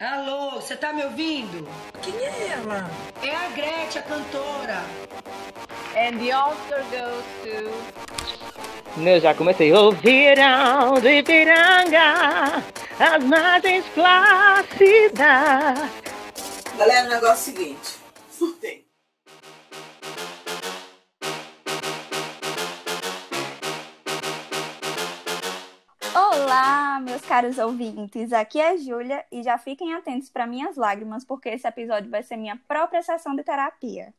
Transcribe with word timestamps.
Alô, 0.00 0.52
você 0.52 0.74
tá 0.76 0.94
me 0.94 1.04
ouvindo? 1.04 1.68
Quem 2.00 2.14
é 2.24 2.52
ela? 2.52 2.90
É 3.22 3.36
a 3.36 3.50
Gretchen, 3.50 4.00
a 4.00 4.02
cantora. 4.02 4.82
And 5.94 6.18
the 6.18 6.34
Oscar 6.34 6.82
goes 6.90 7.22
to... 7.44 7.70
Eu 8.98 9.20
já 9.20 9.34
comecei 9.34 9.70
o 9.74 9.92
verão 9.92 10.94
de 11.02 11.18
Ipiranga, 11.18 12.62
as 12.98 13.22
margens 13.24 13.84
plácidas. 13.94 15.20
Galera, 16.78 17.06
o 17.06 17.10
negócio 17.10 17.26
é 17.26 17.32
o 17.32 17.36
seguinte. 17.36 17.89
Caros 27.30 27.58
ouvintes. 27.58 28.32
Aqui 28.32 28.58
é 28.58 28.70
a 28.70 28.76
Júlia 28.76 29.24
e 29.30 29.40
já 29.40 29.56
fiquem 29.56 29.94
atentos 29.94 30.28
para 30.28 30.48
minhas 30.48 30.76
lágrimas, 30.76 31.24
porque 31.24 31.48
esse 31.48 31.64
episódio 31.64 32.10
vai 32.10 32.24
ser 32.24 32.36
minha 32.36 32.56
própria 32.66 33.00
sessão 33.02 33.36
de 33.36 33.44
terapia. 33.44 34.12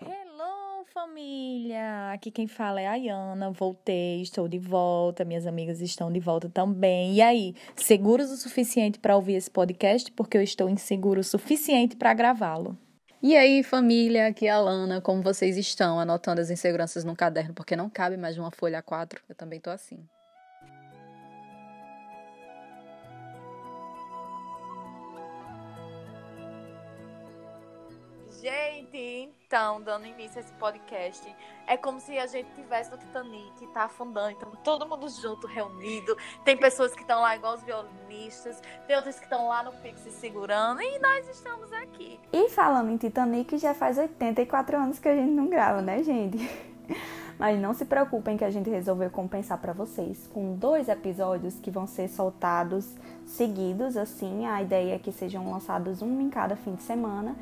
Hello, 0.00 0.86
família! 0.94 2.12
Aqui 2.14 2.30
quem 2.30 2.46
fala 2.46 2.80
é 2.80 2.86
a 2.86 2.92
Ayana. 2.92 3.50
Voltei, 3.50 4.22
estou 4.22 4.48
de 4.48 4.58
volta. 4.58 5.22
Minhas 5.22 5.46
amigas 5.46 5.82
estão 5.82 6.10
de 6.10 6.18
volta 6.18 6.48
também. 6.48 7.12
E 7.12 7.20
aí, 7.20 7.54
seguros 7.76 8.30
o 8.30 8.38
suficiente 8.38 8.98
para 8.98 9.16
ouvir 9.16 9.34
esse 9.34 9.50
podcast? 9.50 10.10
Porque 10.12 10.38
eu 10.38 10.42
estou 10.42 10.70
inseguro 10.70 11.20
o 11.20 11.24
suficiente 11.24 11.94
para 11.94 12.14
gravá-lo. 12.14 12.74
E 13.22 13.36
aí, 13.36 13.62
família, 13.62 14.28
aqui 14.28 14.46
é 14.46 14.50
a 14.52 14.58
Lana. 14.58 15.02
Como 15.02 15.20
vocês 15.20 15.58
estão? 15.58 16.00
Anotando 16.00 16.40
as 16.40 16.48
inseguranças 16.48 17.04
no 17.04 17.14
caderno, 17.14 17.52
porque 17.52 17.76
não 17.76 17.90
cabe 17.90 18.16
mais 18.16 18.34
de 18.34 18.40
uma 18.40 18.50
folha 18.50 18.82
A4. 18.82 19.18
Eu 19.28 19.34
também 19.34 19.60
tô 19.60 19.68
assim. 19.68 20.08
Gente, 28.46 29.34
então, 29.44 29.82
dando 29.82 30.06
início 30.06 30.38
a 30.38 30.40
esse 30.40 30.52
podcast, 30.52 31.36
é 31.66 31.76
como 31.76 31.98
se 31.98 32.16
a 32.16 32.28
gente 32.28 32.48
tivesse 32.54 32.92
no 32.92 32.96
Titanic 32.96 33.66
tá 33.74 33.86
afundando, 33.86 34.30
então 34.30 34.52
todo 34.62 34.86
mundo 34.86 35.08
junto, 35.08 35.48
reunido. 35.48 36.16
Tem 36.44 36.56
pessoas 36.56 36.94
que 36.94 37.00
estão 37.00 37.22
lá 37.22 37.34
igual 37.34 37.56
os 37.56 37.64
violinistas, 37.64 38.62
tem 38.86 38.94
outras 38.94 39.18
que 39.18 39.24
estão 39.24 39.48
lá 39.48 39.64
no 39.64 39.72
pico 39.72 39.98
se 39.98 40.12
segurando, 40.12 40.80
e 40.80 40.96
nós 41.00 41.28
estamos 41.28 41.72
aqui. 41.72 42.20
E 42.32 42.48
falando 42.50 42.92
em 42.92 42.96
Titanic, 42.96 43.58
já 43.58 43.74
faz 43.74 43.98
84 43.98 44.76
anos 44.76 45.00
que 45.00 45.08
a 45.08 45.16
gente 45.16 45.32
não 45.32 45.48
grava, 45.48 45.82
né, 45.82 46.04
gente? 46.04 46.38
Mas 47.38 47.60
não 47.60 47.74
se 47.74 47.84
preocupem 47.84 48.36
que 48.36 48.44
a 48.44 48.50
gente 48.50 48.70
resolveu 48.70 49.10
compensar 49.10 49.58
para 49.58 49.72
vocês 49.72 50.28
com 50.32 50.54
dois 50.54 50.88
episódios 50.88 51.58
que 51.58 51.70
vão 51.70 51.86
ser 51.86 52.08
soltados 52.08 52.88
seguidos, 53.26 53.96
assim. 53.96 54.46
A 54.46 54.62
ideia 54.62 54.94
é 54.94 54.98
que 54.98 55.12
sejam 55.12 55.50
lançados 55.50 56.00
um 56.00 56.20
em 56.20 56.30
cada 56.30 56.56
fim 56.56 56.74
de 56.74 56.82
semana. 56.82 57.36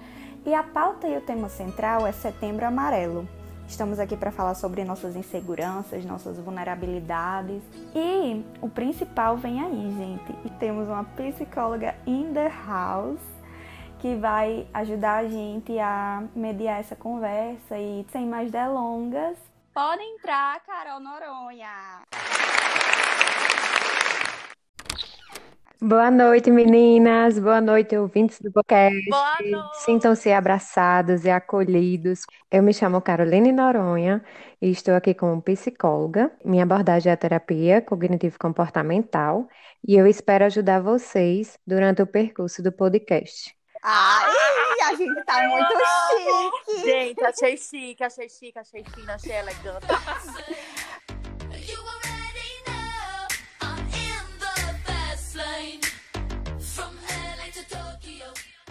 E 0.45 0.53
a 0.53 0.63
pauta 0.63 1.09
e 1.09 1.17
o 1.17 1.21
tema 1.21 1.49
central 1.49 2.07
é 2.07 2.13
Setembro 2.13 2.67
Amarelo. 2.67 3.27
Estamos 3.67 3.99
aqui 3.99 4.17
para 4.17 4.31
falar 4.31 4.55
sobre 4.55 4.85
nossas 4.85 5.17
inseguranças, 5.17 6.05
nossas 6.05 6.39
vulnerabilidades. 6.39 7.63
E 7.95 8.45
o 8.61 8.69
principal 8.69 9.37
vem 9.37 9.61
aí, 9.61 9.95
gente. 9.97 10.35
E 10.45 10.51
temos 10.59 10.89
uma 10.89 11.05
psicóloga 11.05 11.95
in 12.07 12.33
the 12.35 12.53
house 12.67 13.21
que 14.01 14.15
vai 14.17 14.67
ajudar 14.75 15.25
a 15.25 15.29
gente 15.29 15.79
a 15.79 16.25
mediar 16.37 16.79
essa 16.79 16.95
conversa. 16.95 17.79
E 17.79 18.05
sem 18.13 18.27
mais 18.27 18.51
delongas, 18.51 19.39
pode 19.75 20.03
entrar, 20.05 20.61
Carol 20.65 21.01
Noronha! 21.01 22.05
Boa 25.83 26.11
noite, 26.11 26.51
meninas. 26.51 27.39
Boa 27.39 27.61
noite, 27.61 27.97
ouvintes 27.97 28.41
do 28.41 28.51
podcast. 28.51 29.11
Sintam-se 29.85 30.33
abraçados 30.33 31.25
e 31.25 31.31
acolhidos. 31.31 32.21
Eu 32.51 32.63
me 32.63 32.73
chamo 32.73 33.03
Caroline 33.03 33.53
Noronha 33.53 34.25
e 34.63 34.71
estou 34.71 34.95
aqui 34.95 35.13
como 35.13 35.43
psicóloga. 35.43 36.33
Minha 36.45 36.63
abordagem 36.63 37.11
é 37.11 37.13
a 37.13 37.17
terapia 37.17 37.83
cognitivo-comportamental 37.83 39.47
e 39.87 39.97
eu 39.97 40.07
espero 40.07 40.45
ajudar 40.45 40.81
vocês 40.81 41.59
durante 41.67 42.01
o 42.01 42.07
percurso 42.07 42.63
do 42.63 42.73
podcast. 42.73 43.55
Ai, 43.87 44.33
a 44.87 44.95
gente 44.95 45.23
tá 45.25 45.47
muito 45.47 45.69
chique! 45.69 46.81
Gente, 46.87 47.23
achei 47.23 47.57
chique, 47.59 48.03
achei 48.03 48.29
chique, 48.31 48.59
achei 48.59 48.83
fina, 48.83 49.15
achei 49.15 49.33
elegante. 49.33 49.87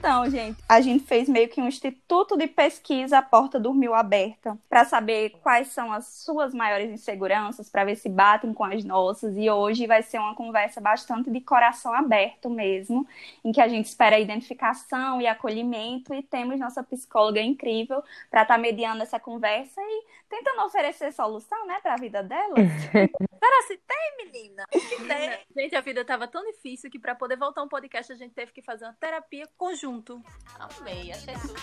Então, 0.03 0.30
gente, 0.30 0.62
a 0.68 0.81
gente 0.81 1.06
fez 1.06 1.30
meio 1.30 1.47
que 1.47 1.62
um 1.62 1.68
instituto 1.69 2.36
de 2.36 2.46
pesquisa, 2.46 3.19
a 3.19 3.22
porta 3.22 3.58
dormiu 3.58 3.94
aberta, 3.94 4.58
para 4.68 4.84
saber 4.84 5.30
quais 5.41 5.69
são 5.69 5.94
as 5.94 6.06
suas 6.25 6.53
maiores 6.53 6.91
inseguranças, 6.91 7.69
para 7.69 7.86
ver 7.86 7.96
se 7.96 8.09
batem 8.09 8.53
com 8.53 8.66
as 8.66 8.84
nossas. 8.84 9.38
E 9.38 9.50
hoje 9.50 9.88
vai 9.88 10.03
ser 10.03 10.19
uma 10.19 10.36
conversa 10.36 10.81
bastante 10.81 11.31
de 11.31 11.40
coração 11.40 11.94
aberto 11.94 12.50
mesmo, 12.50 13.08
em 13.46 13.53
que 13.53 13.62
a 13.62 13.68
gente 13.69 13.86
espera 13.86 14.19
identificação 14.19 15.22
e 15.22 15.25
acolhimento. 15.25 16.13
E 16.13 16.22
temos 16.22 16.59
nossa 16.59 16.84
psicóloga 16.84 17.40
incrível 17.40 18.03
para 18.30 18.42
estar 18.42 18.58
mediando 18.58 19.03
essa 19.03 19.22
conversa 19.22 19.80
e 19.80 20.03
tentando 20.30 20.63
oferecer 20.63 21.13
solução, 21.13 21.66
né, 21.66 21.80
para 21.81 21.94
a 21.94 21.97
vida 21.97 22.22
dela. 22.22 22.56
Será 23.44 23.62
se 23.68 23.78
tem, 23.78 24.25
menina? 24.25 24.66
Que 24.69 24.80
tem. 24.80 25.40
Gente, 25.56 25.75
a 25.75 25.81
vida 25.81 26.03
tava 26.03 26.28
tão 26.28 26.44
difícil 26.44 26.90
que 26.90 27.00
para 27.00 27.13
poder 27.13 27.38
voltar 27.38 27.62
um 27.62 27.69
podcast 27.69 28.12
a 28.12 28.16
gente 28.16 28.34
teve 28.34 28.52
que 28.52 28.62
fazer 28.62 28.86
uma 28.86 28.94
terapia 28.94 29.47
Amei, 30.59 31.12
achei 31.12 31.36
tudo. 31.36 31.54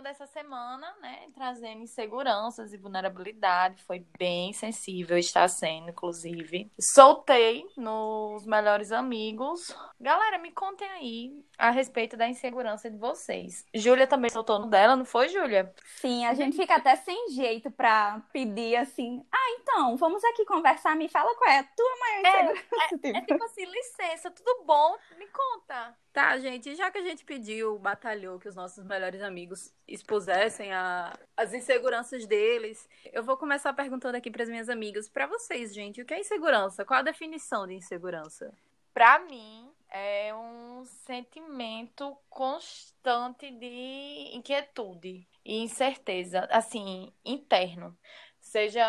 Tema 0.00 0.02
dessa 0.02 0.26
semana, 0.26 0.94
né, 1.00 1.28
trazendo 1.34 1.82
inseguranças 1.82 2.72
e 2.72 2.76
vulnerabilidade, 2.76 3.82
foi 3.84 4.04
bem 4.18 4.52
sensível, 4.52 5.16
está 5.18 5.46
sendo, 5.46 5.90
inclusive. 5.90 6.70
Soltei 6.80 7.66
nos 7.76 8.46
melhores 8.46 8.90
amigos. 8.90 9.74
Galera, 10.00 10.38
me 10.38 10.50
contem 10.50 10.88
aí 10.88 11.44
a 11.58 11.70
respeito 11.70 12.16
da 12.16 12.26
insegurança 12.28 12.90
de 12.90 12.96
vocês. 12.96 13.64
Júlia 13.74 14.06
também 14.06 14.30
soltou 14.30 14.58
no 14.58 14.68
dela, 14.68 14.96
não 14.96 15.04
foi, 15.04 15.28
Júlia? 15.28 15.72
Sim, 16.00 16.24
a 16.26 16.34
gente 16.34 16.56
fica 16.56 16.76
até 16.76 16.96
sem 16.96 17.28
jeito 17.30 17.70
para 17.70 18.20
pedir 18.32 18.76
assim. 18.76 19.22
Ah, 19.30 19.50
então, 19.60 19.96
vamos 19.96 20.24
aqui 20.24 20.44
conversar. 20.44 20.96
Me 20.96 21.08
fala 21.08 21.34
qual 21.36 21.50
é 21.50 21.58
a 21.58 21.64
tua 21.64 21.96
maior 22.00 22.44
insegurança. 22.44 22.70
É 22.80 22.98
tipo. 22.98 23.26
tipo 23.26 23.44
assim, 23.44 23.64
licença, 23.66 24.30
tudo 24.30 24.64
bom? 24.64 24.96
Me 25.18 25.26
conta. 25.26 25.96
Tá, 26.12 26.36
gente, 26.38 26.74
já 26.74 26.90
que 26.90 26.98
a 26.98 27.02
gente 27.02 27.24
pediu, 27.24 27.78
batalhou 27.78 28.38
que 28.40 28.48
os 28.48 28.56
nossos 28.56 28.84
melhores 28.84 29.22
amigos 29.22 29.72
expusessem 29.86 30.72
a- 30.72 31.16
as 31.36 31.54
inseguranças 31.54 32.26
deles, 32.26 32.88
eu 33.12 33.22
vou 33.22 33.36
começar 33.36 33.72
perguntando 33.72 34.16
aqui 34.16 34.28
para 34.28 34.42
as 34.42 34.48
minhas 34.48 34.68
amigas, 34.68 35.08
para 35.08 35.28
vocês, 35.28 35.72
gente, 35.72 36.02
o 36.02 36.04
que 36.04 36.12
é 36.12 36.18
insegurança? 36.18 36.84
Qual 36.84 36.98
a 36.98 37.02
definição 37.02 37.64
de 37.64 37.74
insegurança? 37.74 38.52
Pra 38.92 39.20
mim, 39.20 39.70
é 39.88 40.34
um 40.34 40.84
sentimento 40.84 42.16
constante 42.28 43.48
de 43.52 44.30
inquietude 44.32 45.28
e 45.44 45.62
incerteza, 45.62 46.48
assim, 46.50 47.12
interno. 47.24 47.96
Seja 48.40 48.84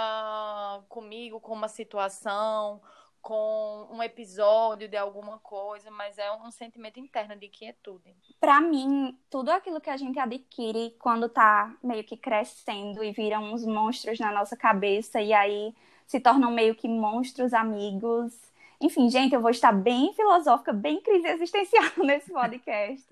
comigo, 0.90 1.40
com 1.40 1.54
uma 1.54 1.68
situação, 1.68 2.82
com 3.22 3.88
um 3.92 4.02
episódio 4.02 4.88
de 4.88 4.98
alguma 4.98 5.38
coisa, 5.40 5.92
mas 5.92 6.18
é 6.18 6.32
um 6.32 6.50
sentimento 6.52 7.00
interno 7.00 7.36
de 7.36 7.46
inquietude. 7.46 8.16
Pra 8.40 8.60
mim, 8.60 9.18
tudo 9.30 9.50
aquilo 9.50 9.80
que 9.80 9.90
a 9.90 9.98
gente 9.98 10.20
adquire 10.20 10.96
quando 11.00 11.30
tá 11.30 11.76
meio 11.84 12.04
que 12.04 12.18
crescendo 12.18 13.04
e 13.04 13.12
viram 13.12 13.54
uns 13.54 13.66
monstros 13.66 14.20
na 14.20 14.32
nossa 14.32 14.58
cabeça 14.58 15.22
e 15.22 15.32
aí 15.34 15.74
se 16.08 16.20
tornam 16.20 16.52
meio 16.52 16.76
que 16.76 16.88
monstros 16.88 17.54
amigos. 17.54 18.34
Enfim, 18.82 19.10
gente, 19.10 19.34
eu 19.34 19.42
vou 19.42 19.52
estar 19.52 19.72
bem 19.72 20.14
filosófica, 20.14 20.74
bem 20.74 21.00
crise 21.00 21.28
existencial 21.28 21.92
nesse 22.04 22.34
podcast. 22.34 23.08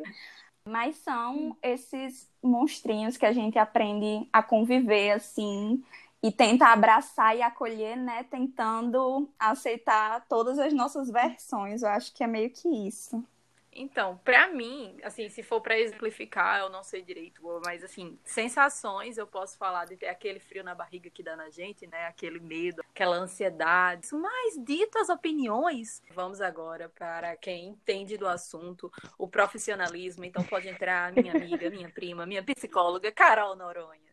Mas 0.66 0.98
são 0.98 1.56
esses 1.62 2.30
monstrinhos 2.42 3.18
que 3.18 3.26
a 3.26 3.32
gente 3.32 3.58
aprende 3.58 4.28
a 4.34 4.44
conviver 4.44 5.12
assim 5.12 5.84
e 6.22 6.32
tenta 6.32 6.68
abraçar 6.68 7.36
e 7.36 7.42
acolher, 7.42 7.96
né? 7.96 8.24
Tentando 8.24 9.30
aceitar 9.40 10.26
todas 10.28 10.60
as 10.60 10.74
nossas 10.74 11.10
versões. 11.10 11.82
Eu 11.82 11.90
acho 11.90 12.14
que 12.14 12.24
é 12.24 12.28
meio 12.28 12.50
que 12.50 12.68
isso. 12.88 13.24
Então, 13.72 14.20
pra 14.26 14.48
mim, 14.48 14.98
assim, 15.04 15.30
se 15.30 15.44
for 15.44 15.62
pra 15.62 15.80
exemplificar, 15.80 16.60
eu 16.60 16.70
não 16.70 16.84
sei 16.84 17.02
direito, 17.02 17.42
mas 17.64 17.84
assim, 17.84 18.18
sensações 18.26 19.18
eu 19.18 19.28
posso 19.28 19.58
falar 19.58 19.86
de 19.86 19.96
ter 19.96 20.08
aquele 20.08 20.40
frio 20.40 20.64
na 20.64 20.74
barriga 20.74 21.10
que 21.10 21.22
dá 21.22 21.36
na 21.36 21.50
gente, 21.50 21.86
né? 21.88 22.08
Aquele 22.08 22.40
medo, 22.40 22.84
aquela 22.90 23.16
ansiedade. 23.16 24.08
Mas 24.12 24.56
dito 24.58 24.98
as 24.98 25.10
opiniões, 25.10 26.02
vamos 26.14 26.42
agora 26.42 26.90
para 26.90 27.38
quem 27.38 27.70
entende 27.70 28.18
do 28.18 28.28
assunto, 28.28 28.92
o 29.18 29.28
profissionalismo. 29.28 30.26
Então 30.26 30.44
pode 30.44 30.68
entrar 30.68 31.14
minha 31.14 31.32
amiga, 31.32 31.70
minha 31.70 31.90
prima, 31.90 32.26
minha 32.26 32.44
psicóloga, 32.44 33.12
Carol 33.12 33.56
Noronha. 33.56 34.10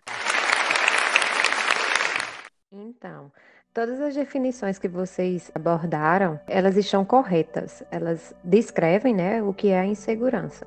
Então, 2.79 3.33
todas 3.73 3.99
as 4.03 4.15
definições 4.15 4.79
que 4.79 4.87
vocês 4.87 5.51
abordaram, 5.55 6.39
elas 6.47 6.77
estão 6.77 7.07
corretas. 7.07 7.83
Elas 7.91 8.35
descrevem, 8.45 9.15
né, 9.15 9.43
o 9.43 9.55
que 9.55 9.69
é 9.69 9.81
a 9.81 9.87
insegurança. 9.87 10.67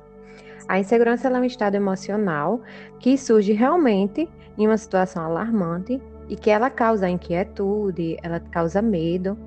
A 0.66 0.80
insegurança 0.80 1.28
é 1.28 1.30
um 1.30 1.44
estado 1.44 1.76
emocional 1.76 2.62
que 2.98 3.16
surge 3.16 3.52
realmente 3.52 4.28
em 4.58 4.66
uma 4.66 4.76
situação 4.76 5.22
alarmante 5.22 6.02
e 6.28 6.34
que 6.34 6.50
ela 6.50 6.68
causa 6.68 7.08
inquietude, 7.08 8.16
ela 8.24 8.40
causa 8.40 8.82
medo 8.82 9.38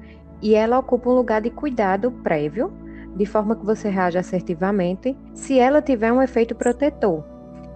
e 0.41 0.55
ela 0.55 0.79
ocupa 0.79 1.09
um 1.09 1.15
lugar 1.15 1.41
de 1.41 1.49
cuidado 1.49 2.11
prévio, 2.11 2.71
de 3.17 3.25
forma 3.25 3.57
que 3.57 3.65
você 3.65 3.89
reage 3.89 4.17
assertivamente, 4.17 5.17
se 5.33 5.59
ela 5.59 5.81
tiver 5.81 6.13
um 6.13 6.21
efeito 6.21 6.55
protetor. 6.55 7.25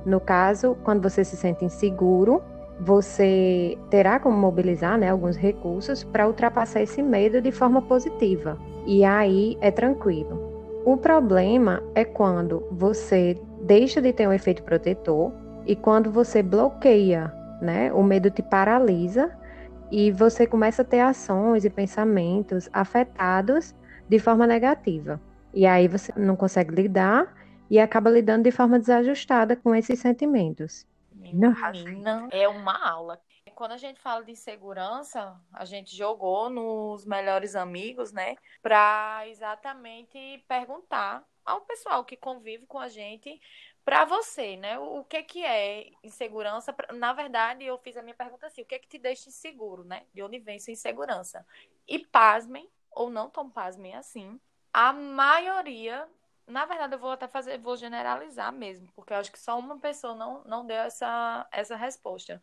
No 0.05 0.21
caso, 0.21 0.77
quando 0.83 1.01
você 1.01 1.25
se 1.25 1.35
sente 1.35 1.65
inseguro, 1.65 2.41
você 2.79 3.77
terá 3.89 4.19
como 4.19 4.37
mobilizar 4.37 4.97
né, 4.97 5.09
alguns 5.09 5.35
recursos 5.35 6.03
para 6.03 6.27
ultrapassar 6.27 6.81
esse 6.81 7.01
medo 7.01 7.41
de 7.41 7.51
forma 7.51 7.81
positiva. 7.81 8.57
E 8.85 9.03
aí 9.03 9.57
é 9.61 9.71
tranquilo. 9.71 10.81
O 10.85 10.95
problema 10.95 11.83
é 11.95 12.05
quando 12.05 12.65
você 12.71 13.39
deixa 13.63 14.01
de 14.01 14.13
ter 14.13 14.27
um 14.27 14.33
efeito 14.33 14.63
protetor 14.63 15.33
e 15.65 15.75
quando 15.75 16.11
você 16.11 16.41
bloqueia, 16.41 17.33
né, 17.61 17.91
o 17.91 18.03
medo 18.03 18.29
te 18.29 18.41
paralisa 18.41 19.31
e 19.91 20.11
você 20.11 20.45
começa 20.45 20.81
a 20.81 20.85
ter 20.85 20.99
ações 20.99 21.65
e 21.65 21.69
pensamentos 21.69 22.69
afetados 22.71 23.75
de 24.07 24.19
forma 24.19 24.47
negativa. 24.47 25.19
E 25.53 25.65
aí 25.65 25.87
você 25.87 26.13
não 26.15 26.35
consegue 26.35 26.73
lidar 26.73 27.33
e 27.69 27.79
acaba 27.79 28.09
lidando 28.09 28.43
de 28.43 28.51
forma 28.51 28.79
desajustada 28.79 29.55
com 29.55 29.75
esses 29.75 29.99
sentimentos. 29.99 30.85
Menina, 31.83 32.27
é 32.31 32.47
uma 32.47 32.77
aula. 32.87 33.21
Quando 33.55 33.71
a 33.71 33.77
gente 33.77 33.99
fala 33.99 34.23
de 34.23 34.31
insegurança, 34.31 35.35
a 35.51 35.65
gente 35.65 35.95
jogou 35.95 36.49
nos 36.49 37.05
melhores 37.05 37.55
amigos, 37.55 38.11
né? 38.11 38.35
Para 38.61 39.27
exatamente 39.27 40.43
perguntar 40.47 41.25
ao 41.43 41.61
pessoal 41.61 42.05
que 42.05 42.15
convive 42.15 42.65
com 42.67 42.77
a 42.77 42.87
gente, 42.87 43.41
para 43.83 44.03
você, 44.03 44.57
né? 44.57 44.77
O 44.77 45.03
que 45.05 45.23
que 45.23 45.45
é 45.45 45.89
insegurança? 46.03 46.75
Na 46.93 47.13
verdade, 47.13 47.63
eu 47.63 47.77
fiz 47.77 47.95
a 47.95 48.01
minha 48.01 48.13
pergunta 48.13 48.45
assim: 48.45 48.61
o 48.61 48.65
que 48.65 48.75
é 48.75 48.79
que 48.79 48.87
te 48.87 48.99
deixa 48.99 49.29
inseguro, 49.29 49.85
né? 49.85 50.03
De 50.13 50.21
onde 50.21 50.39
vem 50.39 50.57
essa 50.57 50.71
insegurança? 50.71 51.45
E 51.87 51.97
pasmem, 51.99 52.69
ou 52.91 53.09
não 53.09 53.29
tão 53.29 53.49
pasmem 53.49 53.95
assim, 53.95 54.39
a 54.73 54.91
maioria 54.91 56.07
na 56.47 56.65
verdade, 56.65 56.95
eu 56.95 56.99
vou 56.99 57.11
até 57.11 57.27
fazer, 57.27 57.57
vou 57.57 57.75
generalizar 57.75 58.51
mesmo, 58.53 58.87
porque 58.95 59.13
eu 59.13 59.17
acho 59.17 59.31
que 59.31 59.39
só 59.39 59.59
uma 59.59 59.77
pessoa 59.77 60.15
não, 60.15 60.43
não 60.45 60.65
deu 60.65 60.77
essa, 60.77 61.47
essa 61.51 61.75
resposta. 61.75 62.41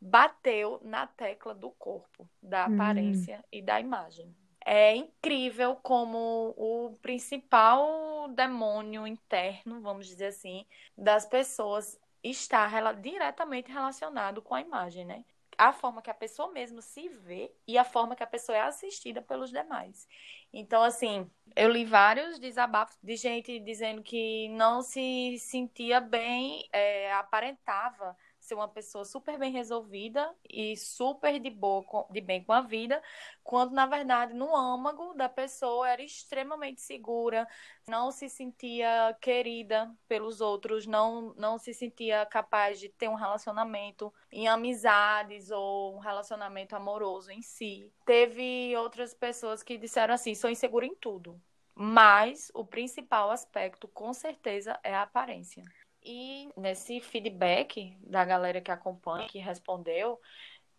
Bateu 0.00 0.80
na 0.82 1.06
tecla 1.06 1.54
do 1.54 1.70
corpo, 1.70 2.28
da 2.42 2.64
aparência 2.64 3.38
hum. 3.38 3.48
e 3.52 3.62
da 3.62 3.78
imagem. 3.78 4.34
É 4.64 4.94
incrível 4.94 5.76
como 5.76 6.54
o 6.56 6.96
principal 7.02 8.28
demônio 8.28 9.06
interno, 9.06 9.80
vamos 9.80 10.06
dizer 10.06 10.26
assim, 10.26 10.64
das 10.96 11.26
pessoas 11.26 12.00
está 12.22 12.68
diretamente 12.92 13.70
relacionado 13.70 14.40
com 14.40 14.54
a 14.54 14.60
imagem, 14.60 15.04
né? 15.04 15.24
A 15.68 15.72
forma 15.72 16.02
que 16.02 16.10
a 16.10 16.14
pessoa 16.14 16.50
mesmo 16.50 16.82
se 16.82 17.08
vê 17.08 17.52
e 17.66 17.78
a 17.78 17.84
forma 17.84 18.16
que 18.16 18.22
a 18.22 18.26
pessoa 18.26 18.56
é 18.56 18.62
assistida 18.62 19.22
pelos 19.22 19.50
demais. 19.50 20.08
Então, 20.52 20.82
assim, 20.82 21.30
eu 21.56 21.70
li 21.70 21.84
vários 21.84 22.38
desabafos 22.38 22.98
de 23.02 23.16
gente 23.16 23.58
dizendo 23.60 24.02
que 24.02 24.48
não 24.50 24.82
se 24.82 25.36
sentia 25.38 26.00
bem, 26.00 26.68
é, 26.72 27.12
aparentava 27.14 28.16
ser 28.44 28.54
uma 28.54 28.68
pessoa 28.68 29.04
super 29.04 29.38
bem 29.38 29.52
resolvida 29.52 30.34
e 30.48 30.76
super 30.76 31.38
de 31.38 31.50
boa, 31.50 31.84
de 32.10 32.20
bem 32.20 32.42
com 32.42 32.52
a 32.52 32.60
vida, 32.60 33.02
quando 33.42 33.72
na 33.72 33.86
verdade 33.86 34.34
no 34.34 34.54
âmago 34.54 35.14
da 35.14 35.28
pessoa 35.28 35.88
era 35.88 36.02
extremamente 36.02 36.80
segura, 36.80 37.46
não 37.86 38.10
se 38.10 38.28
sentia 38.28 39.16
querida 39.20 39.92
pelos 40.08 40.40
outros, 40.40 40.86
não, 40.86 41.34
não 41.36 41.58
se 41.58 41.72
sentia 41.72 42.26
capaz 42.26 42.78
de 42.78 42.88
ter 42.88 43.08
um 43.08 43.14
relacionamento 43.14 44.12
em 44.30 44.48
amizades 44.48 45.50
ou 45.50 45.96
um 45.96 45.98
relacionamento 45.98 46.74
amoroso 46.74 47.30
em 47.30 47.42
si. 47.42 47.92
Teve 48.04 48.76
outras 48.76 49.14
pessoas 49.14 49.62
que 49.62 49.78
disseram 49.78 50.14
assim: 50.14 50.34
sou 50.34 50.50
insegura 50.50 50.86
em 50.86 50.94
tudo. 50.94 51.40
Mas 51.74 52.50
o 52.54 52.64
principal 52.64 53.30
aspecto, 53.30 53.88
com 53.88 54.12
certeza, 54.12 54.78
é 54.82 54.94
a 54.94 55.02
aparência. 55.02 55.64
E 56.04 56.48
nesse 56.56 57.00
feedback 57.00 57.96
da 58.00 58.24
galera 58.24 58.60
que 58.60 58.70
acompanha, 58.70 59.28
que 59.28 59.38
respondeu, 59.38 60.20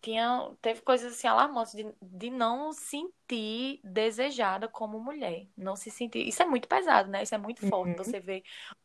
tinha, 0.00 0.50
teve 0.60 0.82
coisas 0.82 1.14
assim 1.14 1.26
alarmantes 1.26 1.72
de, 1.74 1.86
de 2.02 2.28
não 2.28 2.72
sentir 2.72 3.80
desejada 3.82 4.68
como 4.68 5.00
mulher. 5.00 5.46
Não 5.56 5.76
se 5.76 5.90
sentir. 5.90 6.28
Isso 6.28 6.42
é 6.42 6.46
muito 6.46 6.68
pesado, 6.68 7.10
né? 7.10 7.22
Isso 7.22 7.34
é 7.34 7.38
muito 7.38 7.66
forte. 7.66 7.92
Uhum. 7.92 8.04
Você 8.04 8.20
vê 8.20 8.44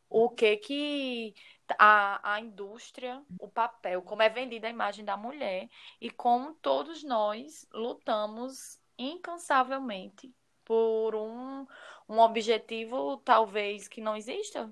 o 0.09 0.29
que 0.29 0.55
que 0.57 1.33
a, 1.77 2.35
a 2.35 2.39
indústria, 2.39 3.21
o 3.37 3.49
papel, 3.49 4.01
como 4.01 4.21
é 4.21 4.29
vendida 4.29 4.67
a 4.67 4.71
imagem 4.71 5.03
da 5.03 5.17
mulher 5.17 5.69
e 5.99 6.09
como 6.09 6.53
todos 6.55 7.03
nós 7.03 7.67
lutamos 7.73 8.79
incansavelmente 8.97 10.33
por 10.63 11.15
um, 11.15 11.65
um 12.07 12.19
objetivo 12.19 13.17
talvez 13.17 13.87
que 13.87 14.01
não 14.01 14.15
exista, 14.15 14.71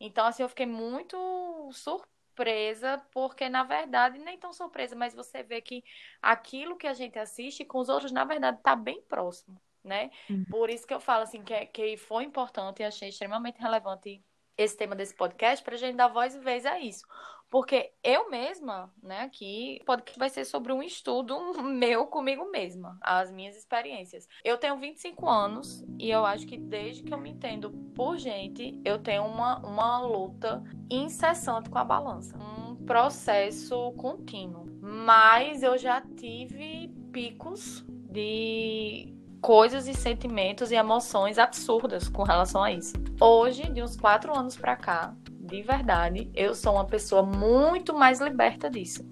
então, 0.00 0.26
assim, 0.26 0.42
eu 0.42 0.48
fiquei 0.48 0.66
muito 0.66 1.16
surpresa, 1.72 3.02
porque 3.12 3.48
na 3.48 3.62
verdade, 3.62 4.18
nem 4.18 4.38
tão 4.38 4.52
surpresa, 4.52 4.94
mas 4.94 5.14
você 5.14 5.42
vê 5.42 5.60
que 5.60 5.82
aquilo 6.20 6.76
que 6.76 6.86
a 6.86 6.94
gente 6.94 7.18
assiste 7.18 7.64
com 7.64 7.78
os 7.78 7.88
outros, 7.88 8.12
na 8.12 8.24
verdade, 8.24 8.58
está 8.58 8.76
bem 8.76 9.00
próximo, 9.02 9.60
né? 9.82 10.10
Uhum. 10.28 10.44
Por 10.50 10.70
isso 10.70 10.86
que 10.86 10.94
eu 10.94 11.00
falo 11.00 11.22
assim, 11.22 11.42
que, 11.42 11.54
é, 11.54 11.66
que 11.66 11.96
foi 11.96 12.24
importante 12.24 12.82
e 12.82 12.84
achei 12.84 13.08
extremamente 13.08 13.60
relevante 13.60 14.22
esse 14.56 14.76
tema 14.76 14.96
desse 14.96 15.14
podcast 15.14 15.64
para 15.64 15.74
a 15.74 15.78
gente 15.78 15.96
dar 15.96 16.08
voz 16.08 16.34
e 16.34 16.38
vez 16.38 16.64
a 16.64 16.78
isso. 16.78 17.04
Porque 17.50 17.92
eu 18.02 18.28
mesma, 18.30 18.92
né, 19.02 19.20
aqui, 19.20 19.80
podcast 19.86 20.18
vai 20.18 20.28
ser 20.28 20.44
sobre 20.44 20.72
um 20.72 20.82
estudo 20.82 21.36
meu 21.62 22.06
comigo 22.06 22.50
mesma, 22.50 22.98
as 23.00 23.30
minhas 23.30 23.56
experiências. 23.56 24.28
Eu 24.44 24.58
tenho 24.58 24.76
25 24.76 25.28
anos 25.28 25.84
e 25.98 26.10
eu 26.10 26.24
acho 26.26 26.46
que 26.46 26.56
desde 26.56 27.02
que 27.02 27.14
eu 27.14 27.18
me 27.18 27.30
entendo 27.30 27.70
por 27.94 28.16
gente, 28.18 28.80
eu 28.84 28.98
tenho 28.98 29.24
uma, 29.24 29.58
uma 29.58 30.00
luta 30.00 30.62
incessante 30.90 31.70
com 31.70 31.78
a 31.78 31.84
balança. 31.84 32.36
Um 32.36 32.76
processo 32.84 33.92
contínuo. 33.92 34.66
Mas 34.80 35.62
eu 35.62 35.76
já 35.76 36.00
tive 36.00 36.88
picos 37.12 37.84
de 38.10 39.14
coisas 39.40 39.86
e 39.86 39.94
sentimentos 39.94 40.70
e 40.70 40.74
emoções 40.74 41.38
absurdas 41.38 42.08
com 42.08 42.22
relação 42.22 42.62
a 42.62 42.72
isso. 42.72 42.94
Hoje, 43.20 43.62
de 43.70 43.82
uns 43.82 43.96
quatro 43.96 44.36
anos 44.36 44.56
pra 44.56 44.76
cá, 44.76 45.14
de 45.46 45.62
verdade, 45.62 46.30
eu 46.34 46.54
sou 46.54 46.74
uma 46.74 46.84
pessoa 46.84 47.22
muito 47.22 47.94
mais 47.94 48.20
liberta 48.20 48.68
disso. 48.68 49.04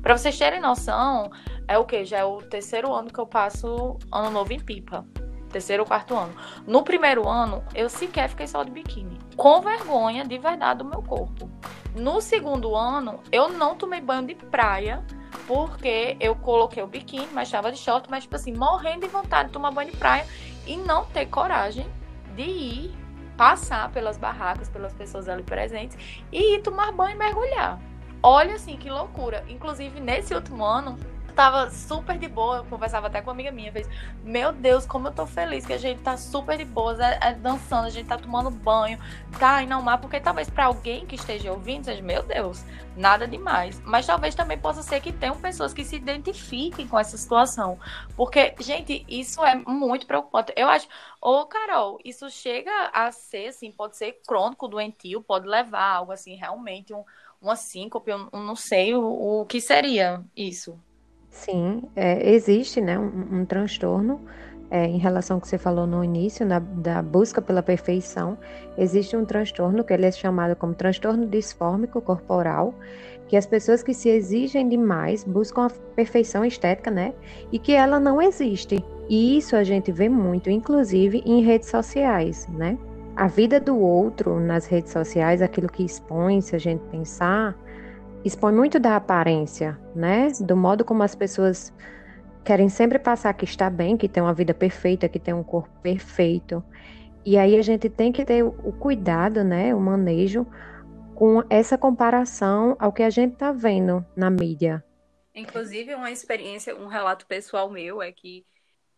Para 0.00 0.16
vocês 0.16 0.38
terem 0.38 0.60
noção, 0.60 1.30
é 1.66 1.76
o 1.76 1.84
que? 1.84 2.04
Já 2.04 2.18
é 2.18 2.24
o 2.24 2.38
terceiro 2.38 2.92
ano 2.92 3.12
que 3.12 3.18
eu 3.18 3.26
passo 3.26 3.98
ano 4.12 4.30
novo 4.30 4.52
em 4.52 4.60
pipa. 4.60 5.04
Terceiro 5.50 5.82
ou 5.82 5.86
quarto 5.86 6.14
ano. 6.14 6.32
No 6.64 6.84
primeiro 6.84 7.28
ano, 7.28 7.64
eu 7.74 7.88
sequer 7.88 8.28
fiquei 8.28 8.46
só 8.46 8.62
de 8.62 8.70
biquíni. 8.70 9.18
Com 9.36 9.60
vergonha 9.60 10.24
de 10.24 10.38
verdade 10.38 10.78
do 10.78 10.84
meu 10.84 11.02
corpo. 11.02 11.50
No 11.96 12.20
segundo 12.20 12.76
ano, 12.76 13.20
eu 13.32 13.48
não 13.48 13.74
tomei 13.74 14.00
banho 14.00 14.26
de 14.26 14.36
praia 14.36 15.04
porque 15.48 16.16
eu 16.20 16.36
coloquei 16.36 16.80
o 16.80 16.86
biquíni, 16.86 17.26
mas 17.32 17.48
estava 17.48 17.72
de 17.72 17.78
short, 17.78 18.08
mas 18.08 18.22
tipo 18.22 18.36
assim, 18.36 18.52
morrendo 18.52 19.00
de 19.00 19.08
vontade 19.08 19.48
de 19.48 19.52
tomar 19.52 19.72
banho 19.72 19.90
de 19.90 19.96
praia 19.96 20.24
e 20.64 20.76
não 20.76 21.04
ter 21.06 21.26
coragem 21.26 21.86
de 22.36 22.42
ir 22.42 22.99
passar 23.40 23.90
pelas 23.90 24.18
barracas, 24.18 24.68
pelas 24.68 24.92
pessoas 24.92 25.26
ali 25.26 25.42
presentes 25.42 25.96
e 26.30 26.56
ir 26.56 26.60
tomar 26.60 26.92
banho 26.92 27.14
e 27.14 27.18
mergulhar. 27.18 27.80
Olha 28.22 28.56
assim 28.56 28.76
que 28.76 28.90
loucura. 28.90 29.42
Inclusive 29.48 29.98
nesse 29.98 30.34
último 30.34 30.62
ano, 30.62 30.98
tava 31.30 31.70
super 31.70 32.18
de 32.18 32.28
boa, 32.28 32.58
eu 32.58 32.64
conversava 32.64 33.06
até 33.06 33.20
com 33.20 33.28
uma 33.28 33.34
amiga 33.34 33.50
minha, 33.50 33.72
fez, 33.72 33.88
meu 34.24 34.52
Deus, 34.52 34.86
como 34.86 35.08
eu 35.08 35.12
tô 35.12 35.26
feliz 35.26 35.66
que 35.66 35.72
a 35.72 35.78
gente 35.78 36.00
tá 36.00 36.16
super 36.16 36.56
de 36.56 36.64
boa, 36.64 36.96
é, 37.04 37.18
é, 37.28 37.34
dançando, 37.34 37.86
a 37.86 37.90
gente 37.90 38.06
tá 38.06 38.16
tomando 38.16 38.50
banho, 38.50 38.98
tá 39.38 39.62
indo 39.62 39.74
ao 39.74 39.82
mar, 39.82 39.98
porque 39.98 40.20
talvez 40.20 40.48
para 40.48 40.66
alguém 40.66 41.06
que 41.06 41.14
esteja 41.14 41.52
ouvindo 41.52 41.84
seja, 41.84 42.02
meu 42.02 42.22
Deus, 42.22 42.64
nada 42.96 43.26
demais. 43.26 43.80
Mas 43.84 44.06
talvez 44.06 44.34
também 44.34 44.58
possa 44.58 44.82
ser 44.82 45.00
que 45.00 45.12
tenham 45.12 45.40
pessoas 45.40 45.72
que 45.72 45.84
se 45.84 45.96
identifiquem 45.96 46.86
com 46.86 46.98
essa 46.98 47.16
situação. 47.16 47.78
Porque, 48.16 48.54
gente, 48.60 49.04
isso 49.08 49.44
é 49.44 49.54
muito 49.54 50.06
preocupante. 50.06 50.52
Eu 50.56 50.68
acho, 50.68 50.88
ô 51.20 51.46
Carol, 51.46 51.98
isso 52.04 52.28
chega 52.30 52.90
a 52.92 53.10
ser, 53.12 53.48
assim, 53.48 53.72
pode 53.72 53.96
ser 53.96 54.20
crônico, 54.26 54.68
doentio, 54.68 55.22
pode 55.22 55.46
levar 55.46 55.96
algo 55.96 56.12
assim, 56.12 56.34
realmente, 56.34 56.92
um, 56.94 57.04
uma 57.40 57.56
síncope, 57.56 58.10
eu 58.10 58.30
não 58.32 58.56
sei 58.56 58.94
o, 58.94 59.40
o 59.40 59.46
que 59.46 59.60
seria 59.60 60.22
isso. 60.36 60.78
Sim, 61.30 61.82
é, 61.94 62.32
existe, 62.34 62.80
né, 62.80 62.98
um, 62.98 63.40
um 63.40 63.44
transtorno 63.44 64.20
é, 64.68 64.84
em 64.86 64.98
relação 64.98 65.36
ao 65.36 65.40
que 65.40 65.48
você 65.48 65.58
falou 65.58 65.86
no 65.86 66.02
início, 66.04 66.44
na, 66.44 66.58
da 66.58 67.00
busca 67.02 67.40
pela 67.40 67.62
perfeição. 67.62 68.36
Existe 68.76 69.16
um 69.16 69.24
transtorno 69.24 69.84
que 69.84 69.92
ele 69.92 70.06
é 70.06 70.10
chamado 70.12 70.56
como 70.56 70.74
transtorno 70.74 71.26
disfórmico 71.26 72.00
corporal, 72.00 72.74
que 73.28 73.36
as 73.36 73.46
pessoas 73.46 73.82
que 73.82 73.94
se 73.94 74.08
exigem 74.08 74.68
demais 74.68 75.22
buscam 75.22 75.66
a 75.66 75.70
perfeição 75.94 76.44
estética, 76.44 76.90
né, 76.90 77.14
e 77.52 77.58
que 77.60 77.72
ela 77.72 78.00
não 78.00 78.20
existe. 78.20 78.84
E 79.08 79.38
isso 79.38 79.54
a 79.56 79.62
gente 79.64 79.92
vê 79.92 80.08
muito, 80.08 80.50
inclusive 80.50 81.22
em 81.24 81.42
redes 81.42 81.68
sociais, 81.68 82.46
né? 82.48 82.76
A 83.16 83.26
vida 83.26 83.60
do 83.60 83.76
outro 83.78 84.38
nas 84.40 84.66
redes 84.66 84.92
sociais, 84.92 85.42
aquilo 85.42 85.68
que 85.68 85.84
expõe, 85.84 86.40
se 86.40 86.54
a 86.56 86.58
gente 86.58 86.80
pensar, 86.90 87.56
expõe 88.24 88.52
muito 88.52 88.78
da 88.78 88.96
aparência, 88.96 89.78
né? 89.94 90.30
Do 90.40 90.56
modo 90.56 90.84
como 90.84 91.02
as 91.02 91.14
pessoas 91.14 91.72
querem 92.44 92.68
sempre 92.68 92.98
passar 92.98 93.32
que 93.34 93.44
está 93.44 93.68
bem, 93.68 93.96
que 93.96 94.08
tem 94.08 94.22
uma 94.22 94.34
vida 94.34 94.54
perfeita, 94.54 95.08
que 95.08 95.18
tem 95.18 95.34
um 95.34 95.42
corpo 95.42 95.70
perfeito. 95.82 96.62
E 97.24 97.36
aí 97.36 97.58
a 97.58 97.62
gente 97.62 97.88
tem 97.88 98.10
que 98.10 98.24
ter 98.24 98.42
o 98.42 98.72
cuidado, 98.72 99.44
né, 99.44 99.74
o 99.74 99.80
manejo 99.80 100.46
com 101.14 101.44
essa 101.50 101.76
comparação 101.76 102.74
ao 102.78 102.92
que 102.92 103.02
a 103.02 103.10
gente 103.10 103.34
está 103.34 103.52
vendo 103.52 104.04
na 104.16 104.30
mídia. 104.30 104.82
Inclusive, 105.34 105.94
uma 105.94 106.10
experiência, 106.10 106.74
um 106.74 106.86
relato 106.86 107.26
pessoal 107.26 107.70
meu 107.70 108.00
é 108.00 108.10
que 108.10 108.44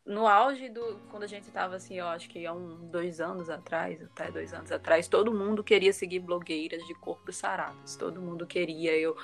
no 0.04 0.26
auge 0.26 0.68
do. 0.68 0.98
Quando 1.10 1.22
a 1.22 1.26
gente 1.26 1.44
estava 1.44 1.76
assim, 1.76 1.98
eu 1.98 2.06
acho 2.06 2.28
que 2.28 2.44
há 2.46 2.52
um, 2.52 2.88
dois 2.88 3.20
anos 3.20 3.48
atrás, 3.48 4.02
até 4.02 4.30
dois 4.30 4.52
anos 4.52 4.72
atrás, 4.72 5.08
todo 5.08 5.32
mundo 5.32 5.62
queria 5.62 5.92
seguir 5.92 6.20
blogueiras 6.20 6.84
de 6.86 6.94
corpos 6.94 7.36
sarados. 7.36 7.96
Todo 7.96 8.20
mundo 8.20 8.46
queria. 8.46 8.96
Eu 8.96 9.16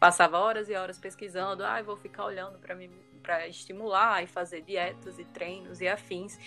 passava 0.00 0.38
horas 0.38 0.68
e 0.68 0.74
horas 0.74 0.98
pesquisando, 0.98 1.64
ah, 1.64 1.80
vou 1.82 1.96
ficar 1.96 2.24
olhando 2.24 2.58
para 2.58 2.74
mim 2.74 2.90
para 3.22 3.46
estimular 3.46 4.22
e 4.24 4.26
fazer 4.26 4.62
dietas 4.62 5.18
e 5.18 5.24
treinos 5.24 5.80
e 5.80 5.86
afins. 5.86 6.38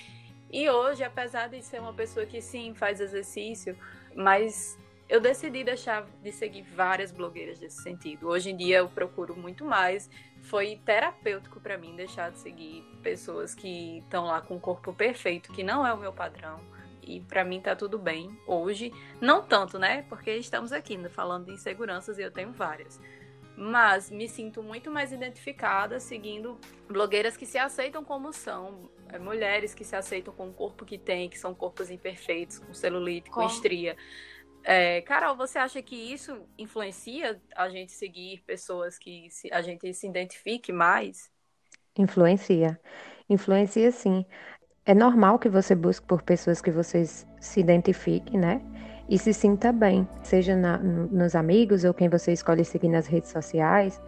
E 0.52 0.70
hoje, 0.70 1.04
apesar 1.04 1.48
de 1.48 1.62
ser 1.62 1.80
uma 1.80 1.94
pessoa 1.94 2.26
que 2.26 2.42
sim 2.42 2.74
faz 2.74 3.00
exercício, 3.00 3.78
mas 4.14 4.78
eu 5.08 5.20
decidi 5.22 5.64
deixar 5.64 6.06
de 6.24 6.32
seguir 6.32 6.64
várias 6.64 7.12
blogueiras 7.12 7.60
desse 7.60 7.82
sentido. 7.82 8.28
Hoje 8.28 8.50
em 8.52 8.58
dia 8.58 8.78
eu 8.78 8.90
procuro 8.90 9.36
muito 9.36 9.64
mais. 9.64 10.10
Foi 10.42 10.80
terapêutico 10.86 11.60
para 11.60 11.78
mim 11.78 11.96
deixar 11.96 12.32
de 12.32 12.40
seguir 12.40 12.84
pessoas 13.04 13.54
que 13.54 14.00
estão 14.00 14.26
lá 14.26 14.42
com 14.42 14.56
o 14.56 14.60
corpo 14.60 14.94
perfeito, 14.94 15.52
que 15.52 15.64
não 15.64 15.86
é 15.86 15.94
o 15.94 15.98
meu 15.98 16.12
padrão. 16.12 16.60
E 17.04 17.20
para 17.22 17.44
mim 17.44 17.62
tá 17.62 17.76
tudo 17.76 18.00
bem 18.00 18.36
hoje. 18.48 18.92
Não 19.22 19.44
tanto, 19.44 19.78
né? 19.78 20.04
Porque 20.10 20.32
estamos 20.32 20.72
aqui 20.72 20.98
né, 20.98 21.08
falando 21.08 21.46
de 21.46 21.52
inseguranças 21.52 22.18
e 22.18 22.24
eu 22.24 22.32
tenho 22.32 22.52
várias. 22.52 23.00
Mas 23.56 24.10
me 24.10 24.28
sinto 24.28 24.62
muito 24.62 24.92
mais 24.92 25.12
identificada 25.12 26.00
seguindo 26.00 26.60
blogueiras 26.90 27.38
que 27.38 27.46
se 27.46 27.58
aceitam 27.58 28.04
como 28.04 28.34
são, 28.34 28.90
é, 29.14 29.18
mulheres 29.20 29.74
que 29.74 29.86
se 29.86 29.96
aceitam 29.96 30.34
com 30.34 30.50
o 30.50 30.54
corpo 30.54 30.84
que 30.84 30.98
têm, 30.98 31.30
que 31.30 31.38
são 31.40 31.54
corpos 31.54 31.90
imperfeitos, 31.90 32.60
com 32.60 32.74
celulite, 32.74 33.30
com 33.30 33.42
Com- 33.42 33.48
estria. 33.48 33.96
É, 34.68 35.02
Carol, 35.04 35.36
você 35.38 35.60
acha 35.60 35.80
que 35.82 35.96
isso 35.96 36.42
influencia 36.58 37.40
a 37.56 37.70
gente 37.70 37.92
seguir 37.92 38.42
pessoas 38.48 38.98
que 38.98 39.30
se- 39.30 39.52
a 39.54 39.62
gente 39.62 39.94
se 39.94 40.08
identifique 40.08 40.72
mais? 40.74 41.32
Influencia. 41.98 42.80
Influencia 43.30 43.92
sim. 43.92 44.26
É 44.86 44.94
normal 44.96 45.40
que 45.40 45.50
você 45.50 45.76
busque 45.76 46.08
por 46.08 46.24
pessoas 46.24 46.62
que 46.62 46.72
vocês 46.72 47.28
se 47.40 47.60
identifiquem, 47.60 48.40
né? 48.40 48.62
E 49.10 49.20
se 49.20 49.34
sinta 49.34 49.72
bem, 49.72 50.08
seja 50.24 50.56
na- 50.56 50.78
no- 50.80 51.08
nos 51.08 51.36
amigos 51.36 51.84
ou 51.84 51.94
quem 51.94 52.10
você 52.10 52.34
escolhe 52.34 52.66
seguir 52.66 52.90
nas 52.90 53.08
redes 53.08 53.30
sociais. 53.32 54.02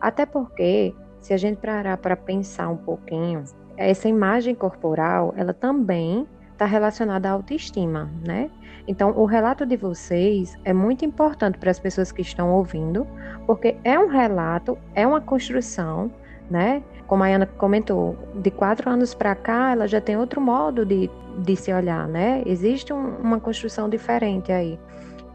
Até 0.00 0.26
porque, 0.26 0.94
se 1.20 1.32
a 1.32 1.38
gente 1.38 1.58
parar 1.58 1.96
para 1.98 2.16
pensar 2.16 2.68
um 2.68 2.76
pouquinho, 2.76 3.44
essa 3.76 4.08
imagem 4.08 4.54
corporal, 4.54 5.32
ela 5.36 5.54
também 5.54 6.28
está 6.52 6.66
relacionada 6.66 7.28
à 7.30 7.32
autoestima, 7.32 8.10
né? 8.26 8.50
Então, 8.86 9.10
o 9.16 9.24
relato 9.24 9.64
de 9.64 9.76
vocês 9.76 10.56
é 10.64 10.72
muito 10.72 11.04
importante 11.04 11.58
para 11.58 11.70
as 11.70 11.78
pessoas 11.78 12.10
que 12.10 12.22
estão 12.22 12.52
ouvindo, 12.52 13.06
porque 13.46 13.76
é 13.84 13.98
um 13.98 14.08
relato, 14.08 14.76
é 14.94 15.06
uma 15.06 15.20
construção, 15.20 16.10
né? 16.50 16.82
Como 17.06 17.22
a 17.22 17.28
Ana 17.28 17.46
comentou, 17.46 18.16
de 18.34 18.50
quatro 18.50 18.90
anos 18.90 19.14
para 19.14 19.34
cá, 19.34 19.72
ela 19.72 19.86
já 19.86 20.00
tem 20.00 20.16
outro 20.16 20.40
modo 20.40 20.84
de, 20.84 21.10
de 21.38 21.56
se 21.56 21.72
olhar, 21.72 22.08
né? 22.08 22.42
Existe 22.46 22.92
um- 22.92 23.16
uma 23.16 23.38
construção 23.38 23.88
diferente 23.88 24.50
aí. 24.50 24.78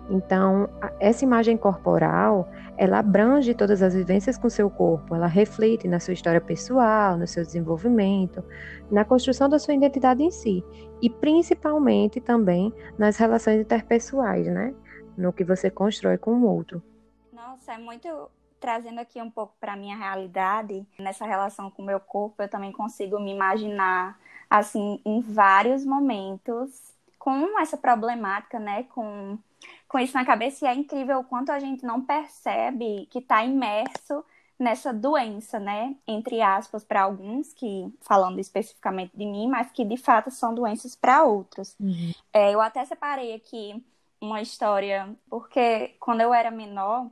Então, 0.09 0.69
essa 0.99 1.23
imagem 1.23 1.57
corporal, 1.57 2.49
ela 2.77 2.99
abrange 2.99 3.53
todas 3.55 3.81
as 3.81 3.93
vivências 3.93 4.37
com 4.37 4.49
seu 4.49 4.69
corpo, 4.69 5.15
ela 5.15 5.27
reflete 5.27 5.87
na 5.87 5.99
sua 5.99 6.13
história 6.13 6.39
pessoal, 6.39 7.17
no 7.17 7.25
seu 7.25 7.43
desenvolvimento, 7.43 8.43
na 8.91 9.03
construção 9.03 9.49
da 9.49 9.57
sua 9.57 9.73
identidade 9.73 10.23
em 10.23 10.29
si, 10.29 10.63
e 11.01 11.09
principalmente 11.09 12.21
também 12.21 12.71
nas 12.97 13.17
relações 13.17 13.59
interpessoais, 13.59 14.45
né? 14.45 14.73
No 15.17 15.33
que 15.33 15.43
você 15.43 15.69
constrói 15.69 16.17
com 16.17 16.31
o 16.31 16.45
outro. 16.45 16.81
Nossa, 17.33 17.73
é 17.73 17.77
muito 17.77 18.07
trazendo 18.59 18.99
aqui 18.99 19.21
um 19.21 19.29
pouco 19.29 19.53
para 19.59 19.75
minha 19.75 19.95
realidade, 19.95 20.85
nessa 20.99 21.25
relação 21.25 21.69
com 21.69 21.81
o 21.81 21.85
meu 21.85 21.99
corpo, 21.99 22.41
eu 22.41 22.49
também 22.49 22.71
consigo 22.71 23.19
me 23.19 23.31
imaginar 23.31 24.19
assim 24.49 25.01
em 25.05 25.21
vários 25.21 25.85
momentos 25.85 26.93
com 27.19 27.59
essa 27.59 27.75
problemática, 27.75 28.59
né, 28.59 28.83
com 28.83 29.37
com 29.87 29.99
isso 29.99 30.13
na 30.13 30.25
cabeça 30.25 30.65
e 30.65 30.67
é 30.67 30.73
incrível 30.73 31.19
o 31.19 31.23
quanto 31.23 31.51
a 31.51 31.59
gente 31.59 31.85
não 31.85 32.01
percebe 32.01 33.07
que 33.09 33.19
está 33.19 33.43
imerso 33.43 34.23
nessa 34.59 34.91
doença, 34.91 35.59
né, 35.59 35.95
entre 36.07 36.41
aspas 36.41 36.83
para 36.83 37.03
alguns 37.03 37.53
que 37.53 37.93
falando 38.01 38.39
especificamente 38.39 39.15
de 39.15 39.25
mim, 39.25 39.47
mas 39.47 39.71
que 39.71 39.85
de 39.85 39.97
fato 39.97 40.31
são 40.31 40.53
doenças 40.53 40.95
para 40.95 41.23
outros. 41.23 41.75
É, 42.33 42.53
eu 42.53 42.59
até 42.59 42.83
separei 42.83 43.33
aqui 43.35 43.83
uma 44.19 44.41
história, 44.41 45.15
porque 45.29 45.95
quando 45.99 46.21
eu 46.21 46.33
era 46.33 46.49
menor, 46.49 47.07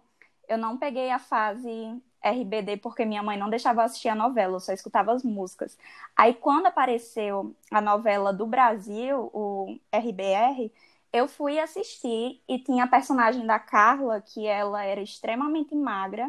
eu 0.48 0.58
não 0.58 0.78
peguei 0.78 1.12
a 1.12 1.20
fase 1.20 2.02
RBD 2.24 2.78
porque 2.78 3.06
minha 3.06 3.22
mãe 3.22 3.38
não 3.38 3.50
deixava 3.50 3.84
assistir 3.84 4.10
a 4.10 4.16
novela, 4.16 4.56
eu 4.56 4.60
só 4.60 4.74
escutava 4.74 5.14
as 5.14 5.24
músicas. 5.24 5.78
Aí 6.16 6.34
quando 6.34 6.66
apareceu 6.66 7.56
a 7.72 7.80
novela 7.80 8.34
do 8.34 8.48
Brasil, 8.48 9.30
o 9.32 9.78
RBR, 9.94 10.72
eu 11.16 11.30
fui 11.30 11.58
assistir 11.58 12.42
e 12.46 12.60
tinha 12.60 12.84
a 12.84 12.88
personagem 12.88 13.46
da 13.48 13.58
Carla, 13.58 14.20
que 14.20 14.46
ela 14.46 14.84
era 14.84 15.02
extremamente 15.02 15.74
magra 15.74 16.28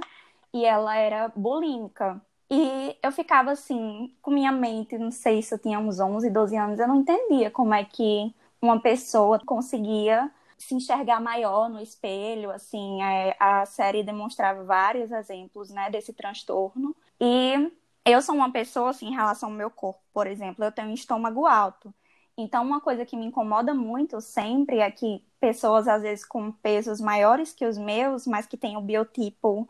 e 0.54 0.64
ela 0.64 0.96
era 0.96 1.28
bulímica. 1.34 2.22
E 2.48 2.96
eu 3.02 3.10
ficava 3.10 3.50
assim, 3.50 4.14
com 4.22 4.30
minha 4.30 4.52
mente, 4.52 4.96
não 4.96 5.10
sei 5.10 5.42
se 5.42 5.52
eu 5.52 5.58
tinha 5.58 5.80
uns 5.80 5.98
11, 5.98 6.30
12 6.30 6.56
anos, 6.56 6.78
eu 6.78 6.86
não 6.86 7.00
entendia 7.00 7.50
como 7.50 7.74
é 7.74 7.84
que 7.84 8.32
uma 8.62 8.80
pessoa 8.80 9.40
conseguia 9.44 10.30
se 10.56 10.74
enxergar 10.76 11.20
maior 11.20 11.68
no 11.68 11.80
espelho, 11.80 12.52
assim, 12.52 13.02
é, 13.02 13.36
a 13.40 13.66
série 13.66 14.04
demonstrava 14.04 14.62
vários 14.62 15.10
exemplos, 15.10 15.68
né, 15.70 15.90
desse 15.90 16.12
transtorno. 16.12 16.94
E 17.20 17.72
eu 18.04 18.22
sou 18.22 18.36
uma 18.36 18.52
pessoa, 18.52 18.90
assim, 18.90 19.08
em 19.08 19.14
relação 19.14 19.48
ao 19.50 19.54
meu 19.54 19.70
corpo, 19.70 20.00
por 20.14 20.28
exemplo, 20.28 20.64
eu 20.64 20.70
tenho 20.70 20.88
um 20.88 20.94
estômago 20.94 21.44
alto. 21.44 21.92
Então, 22.38 22.62
uma 22.64 22.80
coisa 22.80 23.06
que 23.06 23.16
me 23.16 23.26
incomoda 23.26 23.74
muito 23.74 24.20
sempre 24.20 24.78
é 24.80 24.90
que 24.90 25.22
pessoas, 25.40 25.88
às 25.88 26.02
vezes, 26.02 26.24
com 26.24 26.52
pesos 26.52 27.00
maiores 27.00 27.52
que 27.52 27.64
os 27.66 27.78
meus, 27.78 28.26
mas 28.26 28.46
que 28.46 28.56
têm 28.56 28.76
o 28.76 28.80
biotipo 28.80 29.68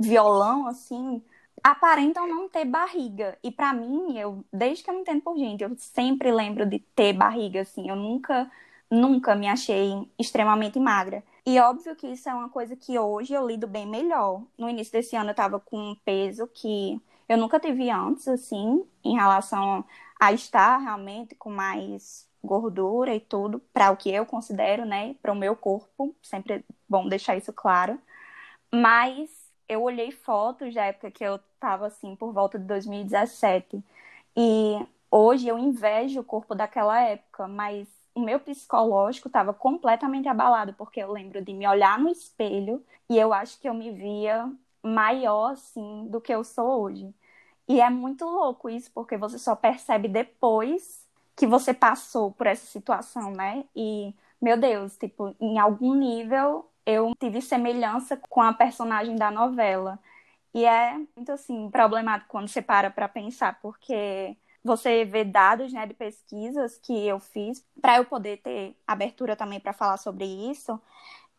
violão, 0.00 0.66
assim, 0.66 1.22
aparentam 1.62 2.26
não 2.28 2.48
ter 2.48 2.64
barriga. 2.64 3.38
E 3.42 3.50
pra 3.50 3.72
mim, 3.72 4.18
eu, 4.18 4.44
desde 4.52 4.84
que 4.84 4.90
eu 4.90 4.94
me 4.94 5.00
entendo 5.02 5.22
por 5.22 5.36
gente, 5.38 5.62
eu 5.64 5.74
sempre 5.78 6.32
lembro 6.32 6.66
de 6.66 6.78
ter 6.80 7.12
barriga, 7.12 7.62
assim, 7.62 7.88
eu 7.88 7.96
nunca 7.96 8.50
nunca 8.90 9.34
me 9.36 9.48
achei 9.48 9.92
extremamente 10.18 10.78
magra. 10.80 11.22
E 11.46 11.58
óbvio 11.60 11.94
que 11.96 12.08
isso 12.08 12.28
é 12.28 12.34
uma 12.34 12.48
coisa 12.48 12.74
que 12.76 12.98
hoje 12.98 13.32
eu 13.32 13.46
lido 13.46 13.66
bem 13.66 13.86
melhor. 13.86 14.42
No 14.58 14.68
início 14.68 14.92
desse 14.92 15.14
ano 15.16 15.30
eu 15.30 15.34
tava 15.34 15.60
com 15.60 15.78
um 15.78 15.94
peso 16.04 16.46
que 16.48 17.00
eu 17.28 17.38
nunca 17.38 17.60
tive 17.60 17.88
antes, 17.90 18.26
assim, 18.28 18.84
em 19.04 19.14
relação 19.14 19.84
a 20.20 20.32
estar 20.32 20.78
realmente 20.78 21.34
com 21.36 21.50
mais 21.50 22.28
gordura 22.44 23.14
e 23.14 23.20
tudo, 23.20 23.60
para 23.72 23.90
o 23.92 23.96
que 23.98 24.10
eu 24.10 24.26
considero, 24.26 24.86
né, 24.86 25.14
para 25.22 25.32
o 25.32 25.36
meu 25.36 25.56
corpo. 25.56 26.14
Sempre 26.22 26.54
é 26.56 26.64
bom 26.88 27.08
deixar 27.08 27.36
isso 27.36 27.52
claro. 27.52 28.00
Mas 28.72 29.30
eu 29.68 29.82
olhei 29.82 30.10
fotos 30.12 30.74
da 30.74 30.84
época 30.86 31.10
que 31.10 31.24
eu 31.24 31.38
tava 31.58 31.86
assim, 31.86 32.16
por 32.16 32.32
volta 32.32 32.58
de 32.58 32.64
2017. 32.66 33.82
E 34.36 34.86
hoje 35.10 35.48
eu 35.48 35.58
invejo 35.58 36.20
o 36.20 36.24
corpo 36.24 36.54
daquela 36.54 37.00
época, 37.02 37.48
mas 37.48 37.88
o 38.14 38.20
meu 38.20 38.40
psicológico 38.40 39.28
estava 39.28 39.52
completamente 39.54 40.28
abalado, 40.28 40.74
porque 40.74 41.00
eu 41.00 41.12
lembro 41.12 41.42
de 41.44 41.52
me 41.54 41.66
olhar 41.66 41.98
no 41.98 42.08
espelho 42.10 42.84
e 43.08 43.18
eu 43.18 43.32
acho 43.32 43.58
que 43.60 43.68
eu 43.68 43.74
me 43.74 43.90
via 43.92 44.50
maior 44.82 45.52
assim 45.52 46.06
do 46.08 46.20
que 46.20 46.32
eu 46.34 46.42
sou 46.44 46.82
hoje. 46.82 47.14
E 47.70 47.80
é 47.80 47.90
muito 47.90 48.24
louco 48.26 48.68
isso, 48.70 48.90
porque 48.92 49.16
você 49.16 49.38
só 49.38 49.56
percebe 49.56 50.08
depois 50.08 51.06
que 51.36 51.46
você 51.46 51.74
passou 51.74 52.32
por 52.32 52.46
essa 52.48 52.66
situação, 52.66 53.32
né? 53.32 53.64
E, 53.76 54.14
meu 54.42 54.58
Deus, 54.58 54.96
tipo, 54.98 55.34
em 55.40 55.58
algum 55.58 55.94
nível 55.94 56.70
eu 56.86 57.12
tive 57.20 57.40
semelhança 57.42 58.16
com 58.28 58.42
a 58.42 58.52
personagem 58.54 59.16
da 59.16 59.30
novela. 59.30 60.00
E 60.54 60.64
é 60.64 60.94
muito 61.16 61.32
assim 61.32 61.70
problemático 61.70 62.30
quando 62.30 62.48
você 62.48 62.62
para 62.62 62.90
para 62.90 63.08
pensar, 63.08 63.60
porque 63.62 64.36
você 64.64 65.04
vê 65.04 65.24
dados, 65.24 65.72
né, 65.72 65.86
de 65.86 65.94
pesquisas 65.94 66.78
que 66.78 66.92
eu 67.06 67.20
fiz 67.20 67.66
para 67.82 67.98
eu 67.98 68.06
poder 68.06 68.38
ter 68.38 68.76
abertura 68.86 69.36
também 69.36 69.60
para 69.60 69.72
falar 69.74 69.96
sobre 69.98 70.24
isso. 70.50 70.80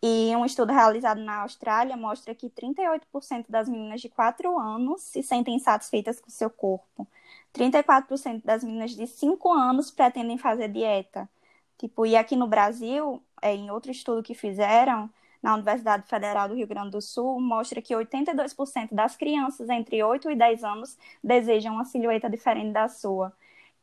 E 0.04 0.36
um 0.36 0.44
estudo 0.46 0.72
realizado 0.72 1.22
na 1.22 1.42
Austrália 1.44 1.96
mostra 1.96 2.34
que 2.34 2.50
38% 2.50 3.46
das 3.48 3.70
meninas 3.70 4.02
de 4.02 4.10
4 4.10 4.58
anos 4.60 5.02
se 5.04 5.22
sentem 5.22 5.56
insatisfeitas 5.56 6.20
com 6.20 6.30
seu 6.30 6.50
corpo. 6.50 7.08
34% 7.54 8.44
das 8.44 8.64
meninas 8.64 8.92
de 8.92 9.06
5 9.06 9.52
anos 9.52 9.92
pretendem 9.92 10.38
fazer 10.38 10.70
dieta. 10.70 11.30
Tipo, 11.78 12.06
e 12.06 12.16
aqui 12.16 12.36
no 12.36 12.48
Brasil, 12.48 13.22
é, 13.42 13.54
em 13.54 13.70
outro 13.70 13.92
estudo 13.92 14.24
que 14.24 14.34
fizeram, 14.34 15.10
na 15.42 15.56
Universidade 15.56 16.08
Federal 16.08 16.48
do 16.48 16.56
Rio 16.56 16.68
Grande 16.68 16.92
do 16.92 17.02
Sul, 17.02 17.42
mostra 17.42 17.82
que 17.82 17.94
82% 17.96 18.94
das 18.94 19.16
crianças 19.16 19.70
entre 19.70 20.04
8 20.04 20.30
e 20.30 20.36
10 20.36 20.64
anos 20.64 20.98
desejam 21.24 21.74
uma 21.74 21.86
silhueta 21.86 22.30
diferente 22.30 22.72
da 22.72 22.88
sua. 22.88 23.34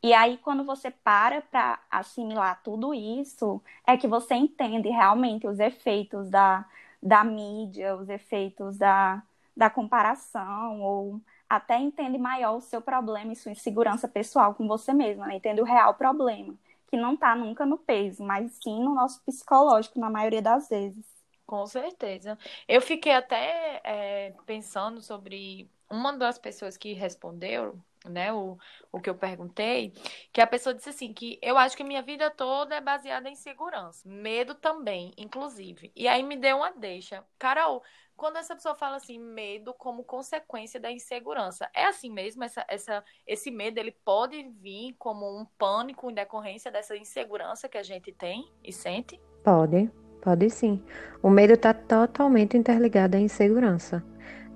E 0.01 0.13
aí, 0.13 0.37
quando 0.37 0.63
você 0.63 0.89
para 0.91 1.41
para 1.41 1.79
assimilar 1.91 2.61
tudo 2.63 2.93
isso, 2.93 3.61
é 3.85 3.97
que 3.97 4.07
você 4.07 4.33
entende 4.35 4.89
realmente 4.89 5.45
os 5.47 5.59
efeitos 5.59 6.29
da, 6.29 6.65
da 7.03 7.23
mídia, 7.23 7.95
os 7.97 8.07
efeitos 8.09 8.77
da, 8.77 9.21
da 9.55 9.69
comparação, 9.69 10.81
ou 10.81 11.21
até 11.49 11.77
entende 11.77 12.17
maior 12.17 12.55
o 12.57 12.61
seu 12.61 12.81
problema 12.81 13.33
e 13.33 13.35
sua 13.35 13.51
insegurança 13.51 14.07
pessoal 14.07 14.53
com 14.55 14.67
você 14.67 14.93
mesma, 14.93 15.27
né? 15.27 15.35
entende 15.35 15.61
o 15.61 15.65
real 15.65 15.93
problema, 15.95 16.55
que 16.87 16.95
não 16.95 17.15
está 17.15 17.35
nunca 17.35 17.65
no 17.65 17.77
peso, 17.77 18.23
mas 18.23 18.51
sim 18.63 18.81
no 18.81 18.95
nosso 18.95 19.21
psicológico, 19.25 19.99
na 19.99 20.09
maioria 20.09 20.41
das 20.41 20.69
vezes. 20.69 21.05
Com 21.45 21.65
certeza. 21.65 22.37
Eu 22.67 22.79
fiquei 22.81 23.11
até 23.11 23.81
é, 23.83 24.31
pensando 24.45 25.01
sobre 25.01 25.69
uma 25.89 26.13
das 26.15 26.37
pessoas 26.37 26.77
que 26.77 26.93
respondeu, 26.93 27.83
né, 28.05 28.31
o, 28.31 28.57
o 28.91 28.99
que 28.99 29.09
eu 29.09 29.15
perguntei, 29.15 29.93
que 30.31 30.41
a 30.41 30.47
pessoa 30.47 30.73
disse 30.73 30.89
assim, 30.89 31.13
que 31.13 31.39
eu 31.41 31.57
acho 31.57 31.75
que 31.75 31.83
minha 31.83 32.01
vida 32.01 32.29
toda 32.29 32.75
é 32.75 32.81
baseada 32.81 33.29
em 33.29 33.35
segurança. 33.35 34.07
Medo 34.07 34.55
também, 34.55 35.13
inclusive. 35.17 35.91
E 35.95 36.07
aí 36.07 36.23
me 36.23 36.37
deu 36.37 36.57
uma 36.57 36.71
deixa. 36.71 37.23
Carol, 37.37 37.83
quando 38.15 38.37
essa 38.37 38.53
pessoa 38.53 38.75
fala 38.75 38.97
assim, 38.97 39.17
medo 39.17 39.73
como 39.73 40.03
consequência 40.03 40.79
da 40.79 40.91
insegurança, 40.91 41.69
é 41.73 41.85
assim 41.85 42.11
mesmo? 42.11 42.43
Essa, 42.43 42.65
essa, 42.67 43.03
esse 43.25 43.49
medo, 43.49 43.79
ele 43.79 43.91
pode 43.91 44.43
vir 44.61 44.93
como 44.99 45.25
um 45.25 45.45
pânico 45.57 46.09
em 46.09 46.13
decorrência 46.13 46.69
dessa 46.69 46.97
insegurança 46.97 47.69
que 47.69 47.77
a 47.77 47.83
gente 47.83 48.11
tem 48.11 48.51
e 48.63 48.73
sente? 48.73 49.19
Pode, 49.43 49.89
pode 50.21 50.49
sim. 50.49 50.83
O 51.23 51.29
medo 51.29 51.53
está 51.53 51.73
totalmente 51.73 52.57
interligado 52.57 53.15
à 53.15 53.19
insegurança. 53.19 54.03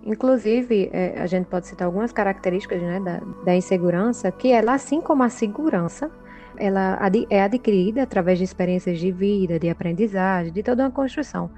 Inclusive, 0.06 0.90
é, 0.92 1.22
a 1.22 1.26
gente 1.28 1.46
pode 1.46 1.68
citar 1.68 1.86
algumas 1.86 2.12
características 2.12 2.82
né, 2.82 3.00
da, 3.00 3.22
da 3.46 3.56
insegurança, 3.56 4.32
que 4.32 4.52
ela, 4.52 4.74
assim 4.74 5.00
como 5.00 5.24
a 5.24 5.30
segurança, 5.30 6.12
ela 6.58 6.98
ad, 7.00 7.26
é 7.30 7.42
adquirida 7.42 8.04
através 8.04 8.38
de 8.38 8.44
experiências 8.44 9.00
de 9.00 9.12
vida, 9.12 9.58
de 9.58 9.70
aprendizagem, 9.70 10.52
de 10.52 10.62
toda 10.62 10.84
uma 10.84 10.92
construção. 10.92 11.50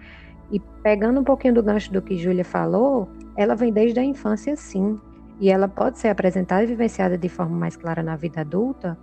E 0.52 0.60
pegando 0.84 1.20
um 1.20 1.24
pouquinho 1.24 1.56
do 1.56 1.64
gancho 1.64 1.92
do 1.92 2.02
que 2.02 2.16
Júlia 2.18 2.46
falou, 2.46 3.10
ela 3.36 3.56
vem 3.56 3.74
desde 3.74 4.00
a 4.00 4.04
infância, 4.04 4.56
sim. 4.56 5.00
E 5.40 5.50
ela 5.50 5.68
pode 5.68 5.98
ser 5.98 6.10
apresentada 6.10 6.64
e 6.64 6.68
vivenciada 6.68 7.18
de 7.18 7.28
forma 7.28 7.58
mais 7.58 7.75
clara 7.75 8.04
na 8.04 8.16
vida 8.16 8.42
adulta, 8.42 8.98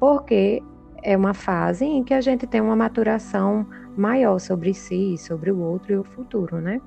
porque 0.00 0.60
é 1.02 1.16
uma 1.16 1.34
fase 1.34 1.84
em 1.84 2.02
que 2.02 2.12
a 2.12 2.20
gente 2.20 2.48
tem 2.48 2.60
uma 2.60 2.74
maturação 2.74 3.64
maior 3.96 4.40
sobre 4.40 4.74
si, 4.74 5.16
sobre 5.16 5.52
o 5.52 5.60
outro 5.60 5.92
e 5.92 5.96
o 5.96 6.04
futuro, 6.04 6.60
né? 6.60 6.80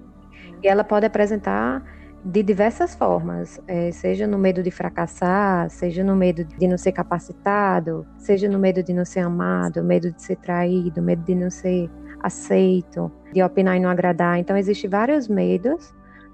E 0.62 0.68
ela 0.68 0.84
pode 0.84 1.06
apresentar 1.06 1.84
de 2.24 2.44
diversas 2.44 2.94
formas, 2.96 3.60
é, 3.68 3.92
seja 3.92 4.28
no 4.28 4.38
medo 4.38 4.62
de 4.62 4.70
fracassar, 4.70 5.70
seja 5.70 6.04
no 6.04 6.16
medo 6.16 6.46
de 6.46 6.68
não 6.68 6.78
ser 6.78 6.92
capacitado, 6.92 8.06
seja 8.18 8.48
no 8.48 8.60
medo 8.60 8.84
de 8.84 8.94
não 8.94 9.04
ser 9.04 9.22
amado, 9.22 9.84
medo 9.84 10.12
de 10.12 10.22
ser 10.22 10.36
traído, 10.36 11.02
medo 11.02 11.24
de 11.24 11.34
não 11.34 11.50
ser 11.50 11.90
aceito, 12.22 13.12
de 13.34 13.42
opinar 13.42 13.76
e 13.76 13.80
não 13.80 13.90
agradar. 13.90 14.38
Então, 14.38 14.56
existem 14.56 14.90
vários 14.90 15.28
medos, 15.28 15.94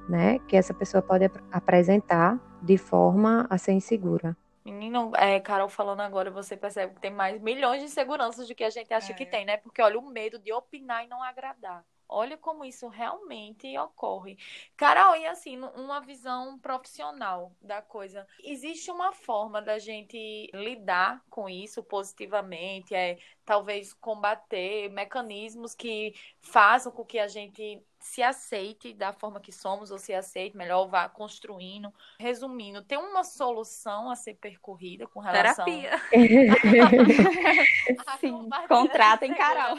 né, 0.10 0.40
que 0.48 0.58
essa 0.58 0.74
pessoa 0.74 1.02
pode 1.02 1.26
ap 1.26 1.38
apresentar 1.52 2.40
de 2.62 2.78
forma 2.78 3.48
a 3.50 3.58
ser 3.58 3.72
insegura. 3.72 4.36
Menino, 4.66 5.14
é, 5.16 5.40
Carol 5.40 5.70
falando 5.70 6.02
agora, 6.02 6.30
você 6.30 6.58
percebe 6.58 6.96
que 6.96 7.02
tem 7.02 7.12
mais 7.12 7.42
milhões 7.42 7.80
de 7.80 7.86
inseguranças 7.86 8.48
do 8.48 8.56
que 8.56 8.64
a 8.66 8.70
gente 8.70 8.94
acha 8.94 9.14
é. 9.14 9.16
que 9.16 9.26
tem, 9.26 9.46
né? 9.46 9.56
Porque 9.58 9.82
olha 9.82 9.98
o 9.98 10.10
medo 10.10 10.38
de 10.38 10.52
opinar 10.52 11.06
e 11.06 11.08
não 11.08 11.24
agradar. 11.24 11.86
Olha 12.10 12.38
como 12.38 12.64
isso 12.64 12.88
realmente 12.88 13.78
ocorre. 13.78 14.38
Carol, 14.76 15.16
e 15.16 15.26
assim, 15.28 15.58
uma 15.76 16.00
visão 16.00 16.58
profissional 16.60 17.52
da 17.62 17.82
coisa. 17.82 18.26
Existe 18.44 18.90
uma 18.92 19.12
forma 19.12 19.62
da 19.62 19.78
gente 19.78 20.50
lidar 20.54 21.22
com 21.30 21.50
isso 21.50 21.84
positivamente, 21.84 22.96
é 22.96 23.18
talvez 23.44 23.94
combater 23.94 24.90
mecanismos 24.90 25.76
que 25.76 26.14
façam 26.40 26.92
com 26.92 27.06
que 27.06 27.20
a 27.20 27.28
gente 27.28 27.82
se 28.00 28.22
aceite 28.22 28.94
da 28.94 29.12
forma 29.12 29.40
que 29.40 29.52
somos, 29.52 29.92
ou 29.92 29.98
se 29.98 30.14
aceite 30.14 30.56
melhor, 30.56 30.88
vá 30.88 31.10
construindo. 31.10 31.92
Resumindo, 32.20 32.82
tem 32.82 32.98
uma 32.98 33.24
solução 33.24 34.10
a 34.10 34.16
ser 34.16 34.36
percorrida 34.36 35.08
com 35.08 35.20
relação... 35.20 35.66
Terapia. 35.66 35.98
Sim, 38.20 38.50
contratem 38.68 39.34
Carol. 39.34 39.78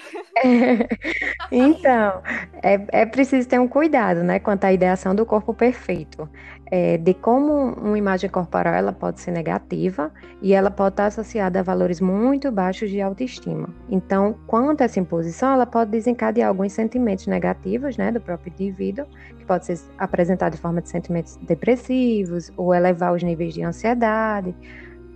Então, 1.51 2.23
é, 2.63 3.03
é 3.03 3.07
preciso 3.07 3.49
ter 3.49 3.59
um 3.59 3.69
cuidado, 3.69 4.23
né, 4.23 4.39
quanto 4.39 4.65
à 4.65 4.73
ideação 4.73 5.15
do 5.15 5.25
corpo 5.25 5.55
perfeito. 5.55 6.29
É, 6.71 6.99
de 6.99 7.15
como 7.15 7.73
uma 7.73 7.97
imagem 7.97 8.29
corporal 8.29 8.75
ela 8.75 8.93
pode 8.93 9.21
ser 9.21 9.31
negativa 9.31 10.13
e 10.43 10.53
ela 10.53 10.71
pode 10.71 10.93
estar 10.93 11.07
associada 11.07 11.61
a 11.61 11.63
valores 11.63 11.99
muito 11.99 12.53
baixos 12.53 12.91
de 12.91 13.01
autoestima. 13.01 13.71
Então, 13.89 14.37
quanto 14.47 14.83
a 14.83 14.85
essa 14.85 15.01
imposição, 15.01 15.55
ela 15.55 15.65
pode 15.65 15.91
desencadear 15.91 16.49
alguns 16.49 16.73
sentimentos 16.73 17.27
negativos, 17.27 17.97
né, 17.97 18.13
do 18.13 18.21
próprio 18.21 18.53
indivíduo, 18.53 19.07
que 19.39 19.47
pode 19.47 19.65
ser 19.65 19.79
apresentado 19.97 20.53
de 20.53 20.59
forma 20.59 20.83
de 20.83 20.91
sentimentos 20.91 21.37
depressivos 21.37 22.53
ou 22.55 22.75
elevar 22.75 23.15
os 23.15 23.23
níveis 23.23 23.55
de 23.55 23.63
ansiedade. 23.63 24.55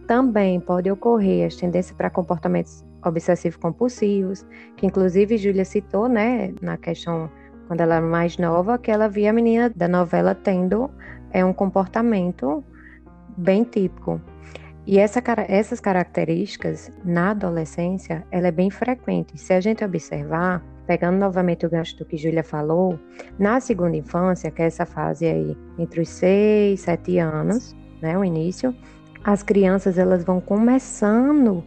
Também 0.06 0.58
pode 0.58 0.90
ocorrer 0.90 1.46
as 1.46 1.56
tendências 1.56 1.94
para 1.94 2.08
comportamentos 2.08 2.82
obsessivo-compulsivos, 3.04 4.46
que 4.76 4.86
inclusive 4.86 5.36
Júlia 5.36 5.66
citou, 5.66 6.08
né, 6.08 6.54
na 6.62 6.78
questão 6.78 7.30
quando 7.66 7.80
ela 7.80 7.96
era 7.96 8.06
mais 8.06 8.36
nova, 8.38 8.78
que 8.78 8.90
ela 8.90 9.08
via 9.08 9.30
a 9.30 9.32
menina 9.32 9.70
da 9.74 9.88
novela 9.88 10.34
tendo 10.34 10.90
é 11.32 11.44
um 11.44 11.52
comportamento 11.52 12.62
bem 13.36 13.64
típico. 13.64 14.20
E 14.86 14.98
essa, 14.98 15.22
essas 15.48 15.80
características 15.80 16.90
na 17.04 17.30
adolescência, 17.30 18.26
ela 18.30 18.48
é 18.48 18.50
bem 18.50 18.68
frequente. 18.68 19.38
Se 19.38 19.52
a 19.52 19.60
gente 19.60 19.84
observar, 19.84 20.62
pegando 20.86 21.18
novamente 21.18 21.64
o 21.64 21.70
gancho 21.70 21.96
do 21.96 22.04
que 22.04 22.16
Júlia 22.16 22.42
falou, 22.42 22.98
na 23.38 23.60
segunda 23.60 23.96
infância, 23.96 24.50
que 24.50 24.60
é 24.60 24.66
essa 24.66 24.84
fase 24.84 25.26
aí 25.26 25.56
entre 25.78 26.00
os 26.00 26.08
6 26.08 26.80
e 26.80 26.82
7 26.82 27.18
anos, 27.18 27.76
né, 28.00 28.18
o 28.18 28.24
início, 28.24 28.74
as 29.22 29.42
crianças 29.42 29.98
elas 29.98 30.24
vão 30.24 30.40
começando 30.40 31.64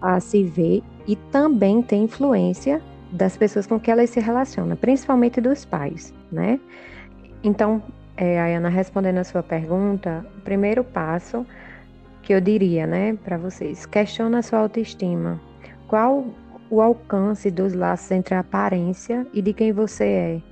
a 0.00 0.18
se 0.18 0.42
ver 0.42 0.82
e 1.06 1.14
também 1.14 1.80
tem 1.80 2.04
influência 2.04 2.82
das 3.12 3.36
pessoas 3.36 3.66
com 3.66 3.78
que 3.78 3.90
elas 3.90 4.10
se 4.10 4.18
relacionam, 4.18 4.76
principalmente 4.76 5.40
dos 5.40 5.64
pais, 5.64 6.12
né? 6.30 6.58
Então, 7.42 7.80
é, 8.16 8.40
Ayana, 8.40 8.68
respondendo 8.68 9.18
a 9.18 9.24
sua 9.24 9.42
pergunta, 9.42 10.24
o 10.38 10.40
primeiro 10.40 10.82
passo 10.82 11.46
que 12.22 12.32
eu 12.32 12.40
diria, 12.40 12.86
né, 12.86 13.16
para 13.22 13.36
vocês, 13.36 13.86
questiona 13.86 14.38
a 14.38 14.42
sua 14.42 14.60
autoestima. 14.60 15.40
Qual 15.86 16.26
o 16.70 16.80
alcance 16.80 17.50
dos 17.50 17.74
laços 17.74 18.10
entre 18.10 18.34
a 18.34 18.40
aparência 18.40 19.26
e 19.32 19.40
de 19.40 19.52
quem 19.52 19.70
você 19.70 20.04
é? 20.04 20.42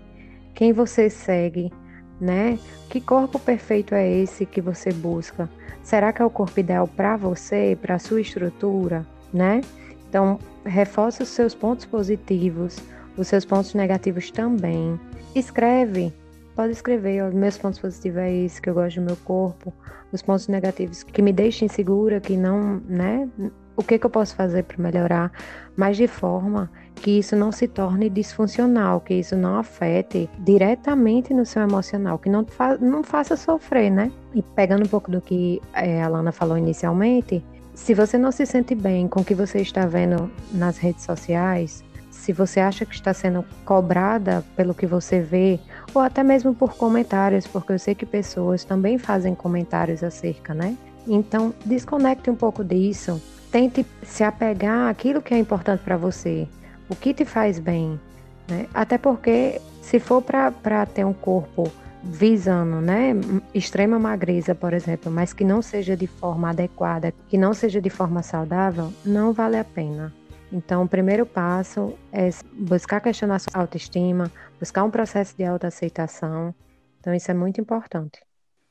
Quem 0.55 0.73
você 0.73 1.11
segue, 1.11 1.73
né? 2.21 2.59
Que 2.89 3.01
corpo 3.01 3.41
perfeito 3.41 3.95
é 3.95 4.09
esse 4.09 4.47
que 4.47 4.61
você 4.61 4.93
busca? 4.93 5.51
Será 5.83 6.13
que 6.13 6.23
é 6.23 6.25
o 6.25 6.31
corpo 6.31 6.61
ideal 6.61 6.87
para 6.87 7.17
você, 7.17 7.77
para 7.81 7.99
sua 7.99 8.21
estrutura, 8.21 9.05
né? 9.33 9.61
Então, 10.09 10.39
reforça 10.65 11.25
os 11.25 11.31
seus 11.31 11.57
pontos 11.57 11.87
positivos, 11.87 12.79
os 13.17 13.27
seus 13.27 13.45
pontos 13.45 13.75
negativos 13.75 14.31
também. 14.31 14.99
Escreve 15.35 16.13
pode 16.55 16.73
escrever, 16.73 17.25
os 17.25 17.35
meus 17.35 17.59
pontos 17.59 17.79
positivos 17.79 18.19
é 18.19 18.33
isso, 18.33 18.63
que 18.63 18.71
eu 18.71 18.75
gosto 18.75 19.01
do 19.01 19.07
meu 19.07 19.17
corpo, 19.17 19.73
os 20.13 20.23
pontos 20.23 20.49
negativos 20.49 21.03
que 21.03 21.21
me 21.21 21.33
deixam 21.33 21.67
insegura, 21.67 22.21
que 22.21 22.37
não, 22.37 22.81
né? 22.87 23.29
O 23.77 23.83
que, 23.83 23.99
que 23.99 24.07
eu 24.07 24.11
posso 24.11 24.37
fazer 24.37 24.63
para 24.63 24.81
melhorar, 24.81 25.33
mas 25.77 25.97
de 25.97 26.07
forma 26.07 26.71
que 26.95 27.19
isso 27.19 27.35
não 27.35 27.51
se 27.51 27.67
torne 27.67 28.09
disfuncional, 28.09 29.01
que 29.01 29.15
isso 29.15 29.37
não 29.37 29.59
afete 29.59 30.31
diretamente 30.39 31.35
no 31.35 31.45
seu 31.45 31.63
emocional, 31.63 32.19
que 32.19 32.31
não, 32.31 32.47
fa 32.47 32.79
não 32.79 33.03
faça 33.03 33.37
sofrer, 33.37 33.91
né? 33.91 34.13
E 34.33 34.43
pegando 34.43 34.85
um 34.85 34.89
pouco 34.89 35.11
do 35.11 35.21
que 35.21 35.61
é, 35.75 36.01
a 36.03 36.09
Lana 36.09 36.31
falou 36.31 36.57
inicialmente, 36.57 37.45
se 37.75 37.93
você 37.93 38.17
não 38.17 38.31
se 38.31 38.47
sente 38.47 38.77
bem 38.77 39.09
com 39.09 39.21
o 39.21 39.25
que 39.25 39.35
você 39.35 39.61
está 39.61 39.85
vendo 39.87 40.31
nas 40.53 40.79
redes 40.79 41.03
sociais, 41.03 41.83
se 42.25 42.33
você 42.33 42.61
acha 42.61 42.87
que 42.87 42.95
está 42.95 43.13
sendo 43.13 43.45
cobrada 43.65 44.45
pelo 44.57 44.73
que 44.73 44.87
você 44.87 45.21
vê, 45.21 45.59
ou 45.95 46.03
até 46.03 46.23
mesmo 46.23 46.55
por 46.55 46.75
comentários, 46.75 47.47
porque 47.47 47.73
eu 47.73 47.79
sei 47.79 47.95
que 47.95 48.05
pessoas 48.05 48.65
também 48.65 48.99
fazem 48.99 49.35
comentários 49.35 50.03
acerca, 50.03 50.53
né? 50.53 50.77
Então, 51.07 51.55
desconecte 51.65 52.31
um 52.31 52.35
pouco 52.35 52.65
disso. 52.65 53.23
Tente 53.51 53.87
se 54.03 54.25
apegar 54.25 54.89
àquilo 54.89 55.23
que 55.23 55.33
é 55.33 55.39
importante 55.39 55.81
para 55.83 55.97
você, 55.97 56.49
o 56.89 56.97
que 56.97 57.15
te 57.15 57.25
faz 57.25 57.59
bem, 57.59 58.01
né? 58.49 58.67
Até 58.75 58.99
porque, 58.99 59.61
se 59.81 60.01
for 60.01 60.21
para 60.23 60.87
ter 60.87 61.05
um 61.05 61.13
corpo 61.13 61.71
visando, 62.03 62.83
né, 62.83 63.13
extrema 63.55 63.99
magreza, 63.99 64.55
por 64.55 64.75
exemplo, 64.75 65.11
mas 65.11 65.33
que 65.33 65.43
não 65.43 65.63
seja 65.63 65.97
de 65.97 66.07
forma 66.07 66.51
adequada, 66.51 67.15
que 67.29 67.39
não 67.39 67.55
seja 67.55 67.81
de 67.81 67.89
forma 67.89 68.23
saudável, 68.23 68.93
não 69.07 69.33
vale 69.33 69.57
a 69.57 69.65
pena. 69.65 70.13
Então, 70.55 70.85
o 70.85 70.89
primeiro 70.89 71.27
passo 71.27 71.99
é 72.13 72.31
buscar 72.53 73.01
questionar 73.01 73.41
sua 73.41 73.61
autoestima, 73.61 74.31
buscar 74.61 74.85
um 74.85 74.91
processo 74.91 75.37
de 75.37 75.43
autoaceitação. 75.43 76.55
Então, 77.01 77.13
isso 77.13 77.29
é 77.29 77.35
muito 77.35 77.61
importante. 77.61 78.23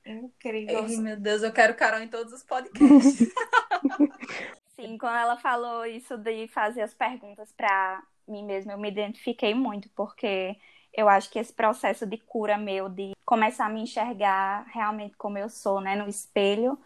Incrível. 0.06 0.82
Ai, 0.82 0.96
meu 0.96 1.20
Deus, 1.20 1.44
eu 1.44 1.52
quero 1.52 1.76
Carol 1.76 2.00
em 2.00 2.08
todos 2.08 2.32
os 2.32 2.42
podcasts. 2.42 3.28
Sim, 4.80 4.98
quando 4.98 5.18
ela 5.18 5.36
falou 5.36 5.86
isso 5.86 6.18
de 6.18 6.48
fazer 6.48 6.84
as 6.84 6.94
perguntas 6.94 7.52
para 7.52 8.02
mim 8.26 8.46
mesma, 8.46 8.72
eu 8.72 8.78
me 8.78 8.90
identifiquei 8.90 9.54
muito, 9.54 9.90
porque 9.90 10.56
eu 10.94 11.10
acho 11.10 11.30
que 11.30 11.38
esse 11.38 11.52
processo 11.52 12.06
de 12.06 12.18
cura 12.18 12.58
meu, 12.58 12.88
de 12.88 13.12
começar 13.26 13.66
a 13.66 13.70
me 13.70 13.82
enxergar 13.82 14.66
realmente 14.68 15.18
como 15.18 15.38
eu 15.38 15.50
sou, 15.50 15.82
né, 15.82 15.98
no 15.98 16.08
espelho, 16.08 16.80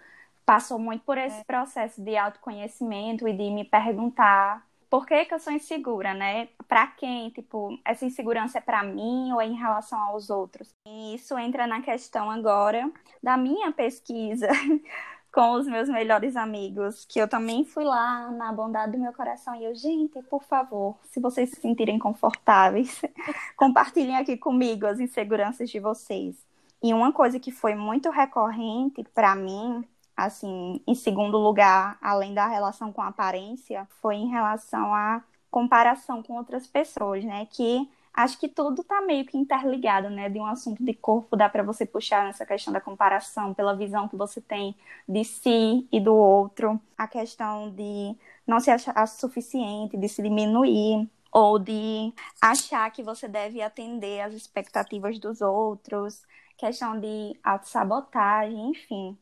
passou 0.43 0.79
muito 0.79 1.03
por 1.03 1.19
esse 1.19 1.45
processo 1.45 2.01
de 2.01 2.17
autoconhecimento 2.17 3.27
e 3.27 3.33
de 3.33 3.51
me 3.51 3.63
perguntar 3.63 4.66
por 4.89 5.05
que, 5.05 5.25
que 5.25 5.33
eu 5.33 5.39
sou 5.39 5.53
insegura, 5.53 6.13
né? 6.13 6.47
Para 6.67 6.87
quem? 6.87 7.29
Tipo, 7.31 7.77
essa 7.83 8.05
insegurança 8.05 8.57
é 8.57 8.61
para 8.61 8.83
mim 8.83 9.31
ou 9.33 9.41
é 9.41 9.45
em 9.45 9.55
relação 9.55 9.99
aos 9.99 10.29
outros? 10.29 10.73
E 10.85 11.15
isso 11.15 11.37
entra 11.37 11.67
na 11.67 11.81
questão 11.81 12.29
agora 12.31 12.91
da 13.21 13.37
minha 13.37 13.71
pesquisa 13.71 14.47
com 15.31 15.51
os 15.53 15.67
meus 15.67 15.89
melhores 15.89 16.35
amigos, 16.35 17.05
que 17.05 17.19
eu 17.19 17.27
também 17.27 17.63
fui 17.65 17.83
lá 17.83 18.31
na 18.31 18.51
bondade 18.51 18.93
do 18.93 18.97
meu 18.99 19.13
coração 19.13 19.53
e 19.55 19.65
eu, 19.65 19.75
gente, 19.75 20.21
por 20.23 20.43
favor, 20.43 20.97
se 21.03 21.19
vocês 21.19 21.49
se 21.49 21.61
sentirem 21.61 21.99
confortáveis, 21.99 23.01
compartilhem 23.55 24.17
aqui 24.17 24.37
comigo 24.37 24.87
as 24.87 24.99
inseguranças 24.99 25.69
de 25.69 25.79
vocês. 25.79 26.35
E 26.81 26.93
uma 26.93 27.11
coisa 27.11 27.39
que 27.39 27.51
foi 27.51 27.75
muito 27.75 28.09
recorrente 28.09 29.03
para 29.13 29.35
mim 29.35 29.83
assim, 30.17 30.81
em 30.87 30.95
segundo 30.95 31.37
lugar, 31.37 31.97
além 32.01 32.33
da 32.33 32.47
relação 32.47 32.91
com 32.91 33.01
a 33.01 33.07
aparência, 33.09 33.87
foi 34.01 34.15
em 34.15 34.29
relação 34.29 34.93
à 34.93 35.23
comparação 35.51 36.23
com 36.23 36.33
outras 36.37 36.65
pessoas, 36.67 37.23
né? 37.23 37.45
Que 37.45 37.87
acho 38.13 38.39
que 38.39 38.49
tudo 38.49 38.83
tá 38.83 39.01
meio 39.01 39.25
que 39.25 39.37
interligado, 39.37 40.09
né? 40.09 40.27
De 40.29 40.39
um 40.39 40.45
assunto 40.47 40.83
de 40.83 40.93
corpo 40.93 41.37
dá 41.37 41.47
para 41.47 41.63
você 41.63 41.85
puxar 41.85 42.25
nessa 42.25 42.45
questão 42.45 42.73
da 42.73 42.81
comparação 42.81 43.53
pela 43.53 43.75
visão 43.75 44.07
que 44.07 44.15
você 44.17 44.41
tem 44.41 44.75
de 45.07 45.23
si 45.23 45.87
e 45.91 45.99
do 45.99 46.15
outro, 46.15 46.81
a 46.97 47.07
questão 47.07 47.69
de 47.71 48.15
não 48.45 48.59
se 48.59 48.71
achar 48.71 49.07
suficiente, 49.07 49.97
de 49.97 50.09
se 50.09 50.21
diminuir 50.23 51.07
ou 51.31 51.59
de 51.59 52.13
achar 52.41 52.89
que 52.91 53.03
você 53.03 53.27
deve 53.27 53.61
atender 53.61 54.21
às 54.21 54.33
expectativas 54.33 55.19
dos 55.19 55.41
outros, 55.41 56.23
questão 56.57 56.99
de 56.99 57.37
autossabotagem, 57.43 58.71
enfim. 58.71 59.17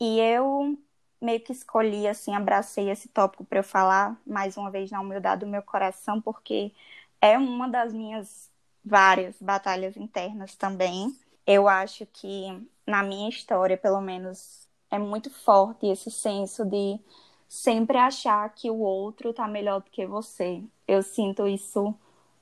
E 0.00 0.18
eu 0.20 0.78
meio 1.20 1.40
que 1.40 1.52
escolhi, 1.52 2.08
assim, 2.08 2.34
abracei 2.34 2.90
esse 2.90 3.08
tópico 3.08 3.44
para 3.44 3.58
eu 3.60 3.64
falar 3.64 4.20
mais 4.26 4.56
uma 4.56 4.70
vez 4.70 4.90
na 4.90 5.00
humildade 5.00 5.40
do 5.40 5.46
meu 5.46 5.62
coração, 5.62 6.20
porque 6.20 6.72
é 7.20 7.36
uma 7.38 7.68
das 7.68 7.92
minhas 7.92 8.50
várias 8.84 9.36
batalhas 9.40 9.96
internas 9.96 10.54
também. 10.56 11.14
Eu 11.46 11.68
acho 11.68 12.06
que 12.06 12.46
na 12.86 13.02
minha 13.02 13.28
história, 13.28 13.76
pelo 13.76 14.00
menos, 14.00 14.66
é 14.90 14.98
muito 14.98 15.30
forte 15.30 15.86
esse 15.86 16.10
senso 16.10 16.64
de 16.64 16.98
sempre 17.48 17.98
achar 17.98 18.48
que 18.54 18.70
o 18.70 18.78
outro 18.78 19.32
tá 19.34 19.46
melhor 19.46 19.80
do 19.82 19.90
que 19.90 20.06
você. 20.06 20.62
Eu 20.88 21.02
sinto 21.02 21.46
isso 21.46 21.94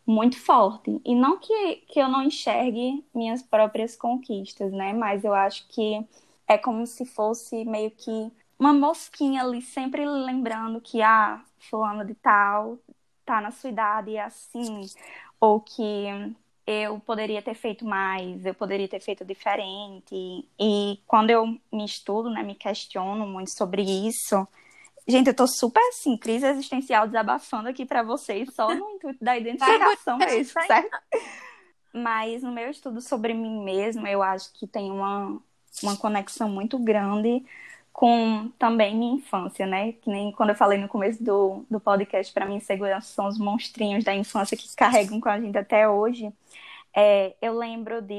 muito 0.06 0.38
forte. 0.40 1.00
E 1.04 1.14
não 1.14 1.38
que, 1.38 1.76
que 1.88 2.00
eu 2.00 2.08
não 2.08 2.22
enxergue 2.22 3.04
minhas 3.14 3.42
próprias 3.42 3.96
conquistas, 3.96 4.72
né? 4.72 4.92
Mas 4.92 5.24
eu 5.24 5.34
acho 5.34 5.66
que 5.68 6.06
é 6.48 6.56
como 6.56 6.86
se 6.86 7.04
fosse 7.04 7.64
meio 7.64 7.90
que 7.90 8.32
uma 8.58 8.72
mosquinha 8.72 9.42
ali, 9.42 9.62
sempre 9.62 10.04
lembrando 10.04 10.80
que, 10.80 11.00
ah, 11.02 11.40
fulano 11.58 12.04
de 12.04 12.14
tal 12.14 12.78
tá 13.24 13.40
na 13.42 13.50
sua 13.50 13.68
idade 13.68 14.10
e 14.10 14.16
é 14.16 14.24
assim, 14.24 14.86
ou 15.38 15.60
que 15.60 16.06
eu 16.66 16.98
poderia 17.00 17.42
ter 17.42 17.54
feito 17.54 17.84
mais, 17.84 18.44
eu 18.44 18.54
poderia 18.54 18.88
ter 18.88 19.00
feito 19.00 19.24
diferente. 19.24 20.14
E 20.58 20.98
quando 21.06 21.30
eu 21.30 21.46
me 21.46 21.84
estudo, 21.84 22.30
né, 22.30 22.42
me 22.42 22.54
questiono 22.54 23.26
muito 23.26 23.50
sobre 23.50 23.82
isso, 23.82 24.48
gente, 25.06 25.28
eu 25.28 25.34
tô 25.34 25.46
super 25.46 25.82
assim, 25.88 26.16
crise 26.16 26.46
existencial 26.46 27.06
desabafando 27.06 27.68
aqui 27.68 27.84
para 27.84 28.02
vocês, 28.02 28.54
só 28.54 28.74
no 28.74 28.88
intuito 28.96 29.22
da 29.22 29.36
identificação 29.36 30.18
mesmo, 30.18 30.62
certo? 30.66 30.98
Mas 31.92 32.42
no 32.42 32.52
meu 32.52 32.70
estudo 32.70 33.00
sobre 33.00 33.32
mim 33.34 33.62
mesma, 33.64 34.10
eu 34.10 34.22
acho 34.22 34.52
que 34.52 34.66
tem 34.66 34.90
uma, 34.90 35.40
uma 35.82 35.96
conexão 35.96 36.48
muito 36.48 36.78
grande 36.78 37.44
com 37.92 38.48
também 38.58 38.96
minha 38.96 39.14
infância, 39.14 39.66
né? 39.66 39.92
Que 39.92 40.08
nem 40.10 40.30
quando 40.32 40.50
eu 40.50 40.54
falei 40.54 40.78
no 40.78 40.88
começo 40.88 41.22
do, 41.22 41.64
do 41.70 41.80
podcast, 41.80 42.32
para 42.32 42.46
mim, 42.46 42.60
segurança 42.60 43.08
são 43.08 43.26
os 43.26 43.38
monstrinhos 43.38 44.04
da 44.04 44.14
infância 44.14 44.56
que 44.56 44.74
carregam 44.76 45.20
com 45.20 45.28
a 45.28 45.40
gente 45.40 45.58
até 45.58 45.88
hoje. 45.88 46.32
É, 46.94 47.34
eu 47.42 47.56
lembro 47.58 48.00
de, 48.00 48.14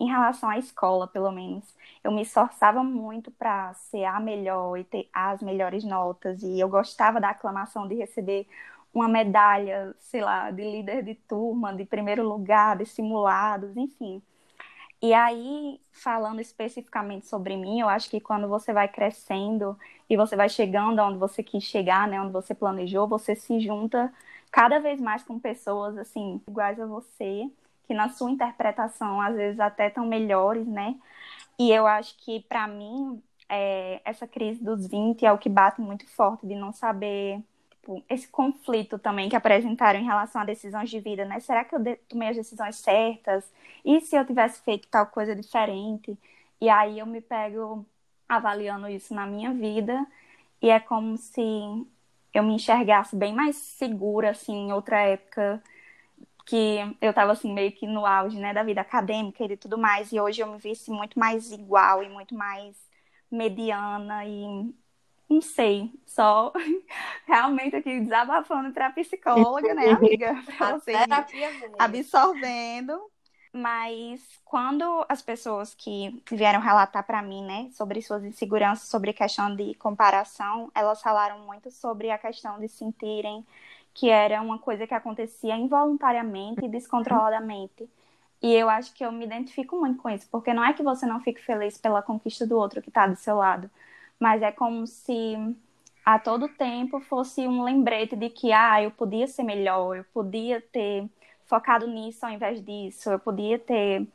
em 0.00 0.06
relação 0.08 0.48
à 0.48 0.58
escola, 0.58 1.06
pelo 1.06 1.30
menos, 1.30 1.64
eu 2.02 2.12
me 2.12 2.22
esforçava 2.22 2.82
muito 2.82 3.30
para 3.30 3.74
ser 3.74 4.04
a 4.04 4.18
melhor 4.20 4.76
e 4.78 4.84
ter 4.84 5.08
as 5.12 5.42
melhores 5.42 5.84
notas, 5.84 6.42
e 6.42 6.58
eu 6.58 6.68
gostava 6.68 7.20
da 7.20 7.30
aclamação 7.30 7.86
de 7.88 7.94
receber 7.94 8.46
uma 8.92 9.08
medalha, 9.08 9.94
sei 9.98 10.20
lá, 10.22 10.50
de 10.50 10.62
líder 10.62 11.02
de 11.04 11.14
turma, 11.14 11.74
de 11.74 11.84
primeiro 11.84 12.26
lugar, 12.26 12.78
de 12.78 12.86
simulados, 12.86 13.76
enfim. 13.76 14.22
E 15.04 15.12
aí, 15.12 15.78
falando 15.92 16.40
especificamente 16.40 17.26
sobre 17.26 17.58
mim, 17.58 17.78
eu 17.78 17.90
acho 17.90 18.08
que 18.08 18.18
quando 18.18 18.48
você 18.48 18.72
vai 18.72 18.88
crescendo 18.88 19.78
e 20.08 20.16
você 20.16 20.34
vai 20.34 20.48
chegando 20.48 20.98
onde 21.02 21.18
você 21.18 21.42
quis 21.42 21.62
chegar, 21.62 22.08
né, 22.08 22.18
onde 22.18 22.32
você 22.32 22.54
planejou, 22.54 23.06
você 23.06 23.36
se 23.36 23.60
junta 23.60 24.10
cada 24.50 24.78
vez 24.80 24.98
mais 24.98 25.22
com 25.22 25.38
pessoas 25.38 25.98
assim 25.98 26.40
iguais 26.48 26.80
a 26.80 26.86
você, 26.86 27.50
que 27.86 27.92
na 27.92 28.08
sua 28.08 28.30
interpretação 28.30 29.20
às 29.20 29.36
vezes 29.36 29.60
até 29.60 29.90
tão 29.90 30.06
melhores, 30.06 30.66
né? 30.66 30.96
E 31.58 31.70
eu 31.70 31.86
acho 31.86 32.16
que 32.24 32.40
para 32.40 32.66
mim 32.66 33.22
é, 33.46 34.00
essa 34.06 34.26
crise 34.26 34.64
dos 34.64 34.86
20 34.86 35.26
é 35.26 35.32
o 35.32 35.38
que 35.38 35.50
bate 35.50 35.82
muito 35.82 36.08
forte 36.08 36.46
de 36.46 36.54
não 36.54 36.72
saber 36.72 37.42
tipo, 37.84 38.02
esse 38.08 38.26
conflito 38.28 38.98
também 38.98 39.28
que 39.28 39.36
apresentaram 39.36 40.00
em 40.00 40.04
relação 40.04 40.40
a 40.40 40.44
decisões 40.44 40.88
de 40.90 40.98
vida, 41.00 41.24
né? 41.24 41.38
Será 41.40 41.64
que 41.64 41.74
eu 41.74 41.80
tomei 42.08 42.28
as 42.28 42.36
decisões 42.36 42.76
certas? 42.76 43.44
E 43.84 44.00
se 44.00 44.16
eu 44.16 44.26
tivesse 44.26 44.62
feito 44.62 44.88
tal 44.88 45.06
coisa 45.06 45.36
diferente? 45.36 46.18
E 46.60 46.68
aí 46.68 46.98
eu 46.98 47.06
me 47.06 47.20
pego 47.20 47.86
avaliando 48.28 48.88
isso 48.88 49.14
na 49.14 49.26
minha 49.26 49.52
vida 49.52 50.06
e 50.62 50.70
é 50.70 50.80
como 50.80 51.16
se 51.18 51.42
eu 52.32 52.42
me 52.42 52.54
enxergasse 52.54 53.14
bem 53.16 53.34
mais 53.34 53.56
segura, 53.56 54.30
assim, 54.30 54.68
em 54.68 54.72
outra 54.72 55.00
época 55.02 55.62
que 56.46 56.78
eu 57.00 57.10
estava 57.10 57.32
assim 57.32 57.52
meio 57.52 57.72
que 57.72 57.86
no 57.86 58.06
auge, 58.06 58.38
né, 58.38 58.52
da 58.54 58.62
vida 58.62 58.80
acadêmica 58.80 59.44
e 59.44 59.56
tudo 59.56 59.78
mais, 59.78 60.12
e 60.12 60.20
hoje 60.20 60.42
eu 60.42 60.46
me 60.52 60.58
visse 60.58 60.90
muito 60.90 61.18
mais 61.18 61.50
igual 61.52 62.02
e 62.02 62.08
muito 62.08 62.34
mais 62.34 62.76
mediana 63.30 64.24
e 64.26 64.74
não 65.28 65.40
sei, 65.40 65.90
só 66.06 66.52
realmente 67.26 67.76
aqui 67.76 68.00
desabafando 68.00 68.72
para 68.72 68.90
psicóloga, 68.90 69.74
né, 69.74 69.90
amiga? 69.92 70.34
Pra 70.56 70.72
você 70.72 70.92
absorvendo. 71.78 73.10
Mas 73.56 74.20
quando 74.44 75.06
as 75.08 75.22
pessoas 75.22 75.74
que 75.74 76.20
vieram 76.32 76.60
relatar 76.60 77.06
para 77.06 77.22
mim, 77.22 77.44
né, 77.44 77.70
sobre 77.72 78.02
suas 78.02 78.24
inseguranças, 78.24 78.88
sobre 78.88 79.10
a 79.10 79.14
questão 79.14 79.54
de 79.54 79.74
comparação, 79.74 80.72
elas 80.74 81.00
falaram 81.00 81.38
muito 81.46 81.70
sobre 81.70 82.10
a 82.10 82.18
questão 82.18 82.58
de 82.58 82.68
sentirem 82.68 83.46
que 83.94 84.10
era 84.10 84.42
uma 84.42 84.58
coisa 84.58 84.88
que 84.88 84.92
acontecia 84.92 85.56
involuntariamente 85.56 86.64
e 86.64 86.68
descontroladamente. 86.68 87.88
E 88.42 88.52
eu 88.52 88.68
acho 88.68 88.92
que 88.92 89.04
eu 89.04 89.12
me 89.12 89.24
identifico 89.24 89.78
muito 89.78 90.02
com 90.02 90.10
isso, 90.10 90.28
porque 90.30 90.52
não 90.52 90.64
é 90.64 90.72
que 90.72 90.82
você 90.82 91.06
não 91.06 91.20
fique 91.20 91.40
feliz 91.40 91.78
pela 91.78 92.02
conquista 92.02 92.44
do 92.46 92.58
outro 92.58 92.82
que 92.82 92.90
está 92.90 93.06
do 93.06 93.16
seu 93.16 93.36
lado, 93.36 93.70
mas 94.18 94.42
é 94.42 94.52
como 94.52 94.86
se 94.86 95.34
a 96.04 96.18
todo 96.18 96.48
tempo 96.48 97.00
fosse 97.00 97.46
um 97.46 97.62
lembrete 97.62 98.14
de 98.16 98.28
que, 98.30 98.52
ah, 98.52 98.82
eu 98.82 98.90
podia 98.90 99.26
ser 99.26 99.42
melhor, 99.42 99.96
eu 99.96 100.04
podia 100.12 100.60
ter 100.60 101.08
focado 101.46 101.86
nisso 101.86 102.24
ao 102.26 102.32
invés 102.32 102.62
disso, 102.64 103.10
eu 103.10 103.18
podia 103.18 103.58
ter. 103.58 104.06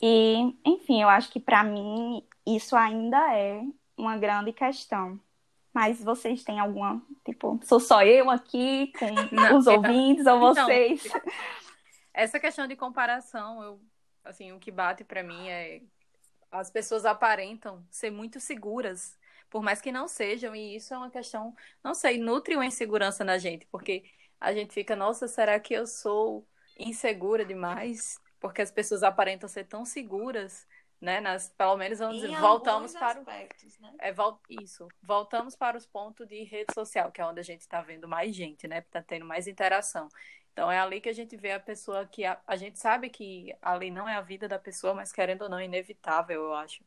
E, 0.00 0.54
enfim, 0.64 1.02
eu 1.02 1.08
acho 1.08 1.30
que 1.30 1.40
para 1.40 1.62
mim 1.64 2.22
isso 2.46 2.76
ainda 2.76 3.34
é 3.34 3.62
uma 3.96 4.16
grande 4.16 4.52
questão. 4.52 5.18
Mas 5.72 6.02
vocês 6.02 6.42
têm 6.42 6.58
alguma, 6.58 7.02
tipo, 7.24 7.60
sou 7.62 7.78
só 7.78 8.02
eu 8.02 8.30
aqui 8.30 8.92
com 8.98 9.06
Não, 9.30 9.58
os 9.58 9.66
eu- 9.66 9.74
ouvintes 9.74 10.26
ou 10.26 10.50
Então, 10.50 10.66
vocês? 10.66 11.02
Essa 12.14 12.40
questão 12.40 12.66
de 12.66 12.74
comparação, 12.76 13.62
eu, 13.62 13.80
assim, 14.24 14.52
o 14.52 14.58
que 14.58 14.70
bate 14.70 15.04
pra 15.04 15.22
mim 15.22 15.48
é 15.48 15.82
as 16.50 16.70
pessoas 16.70 17.04
aparentam 17.04 17.84
ser 17.90 18.10
muito 18.10 18.40
seguras, 18.40 19.18
por 19.56 19.62
mais 19.62 19.80
que 19.80 19.90
não 19.90 20.06
sejam, 20.06 20.54
e 20.54 20.76
isso 20.76 20.92
é 20.92 20.98
uma 20.98 21.10
questão, 21.10 21.54
não 21.82 21.94
sei, 21.94 22.18
nutre 22.18 22.54
uma 22.54 22.66
insegurança 22.66 23.24
na 23.24 23.38
gente, 23.38 23.64
porque 23.68 24.04
a 24.38 24.52
gente 24.52 24.74
fica, 24.74 24.94
nossa, 24.94 25.26
será 25.26 25.58
que 25.58 25.72
eu 25.72 25.86
sou 25.86 26.46
insegura 26.78 27.42
demais? 27.42 28.20
Porque 28.38 28.60
as 28.60 28.70
pessoas 28.70 29.02
aparentam 29.02 29.48
ser 29.48 29.64
tão 29.64 29.82
seguras, 29.86 30.68
né? 31.00 31.22
Nas, 31.22 31.48
pelo 31.48 31.74
menos 31.78 32.00
vamos 32.00 32.16
dizer, 32.20 32.38
voltamos 32.38 32.92
para 32.92 33.18
o 33.18 33.22
aspectos, 33.22 33.78
né? 33.78 33.94
é, 33.98 34.12
vol- 34.12 34.38
isso. 34.50 34.86
Voltamos 35.02 35.56
para 35.56 35.74
os 35.74 35.86
pontos 35.86 36.28
de 36.28 36.44
rede 36.44 36.70
social, 36.74 37.10
que 37.10 37.22
é 37.22 37.24
onde 37.24 37.40
a 37.40 37.42
gente 37.42 37.62
está 37.62 37.80
vendo 37.80 38.06
mais 38.06 38.36
gente, 38.36 38.68
né? 38.68 38.82
Tá 38.82 39.00
tendo 39.02 39.24
mais 39.24 39.46
interação. 39.46 40.06
Então 40.52 40.70
é 40.70 40.78
ali 40.78 41.00
que 41.00 41.08
a 41.08 41.14
gente 41.14 41.34
vê 41.34 41.52
a 41.52 41.60
pessoa 41.60 42.06
que 42.06 42.26
a, 42.26 42.38
a 42.46 42.56
gente 42.56 42.78
sabe 42.78 43.08
que 43.08 43.56
ali 43.62 43.90
não 43.90 44.06
é 44.06 44.16
a 44.16 44.20
vida 44.20 44.46
da 44.46 44.58
pessoa, 44.58 44.92
mas 44.92 45.12
querendo 45.12 45.44
ou 45.44 45.48
não, 45.48 45.58
é 45.58 45.64
inevitável, 45.64 46.42
eu 46.42 46.52
acho. 46.54 46.84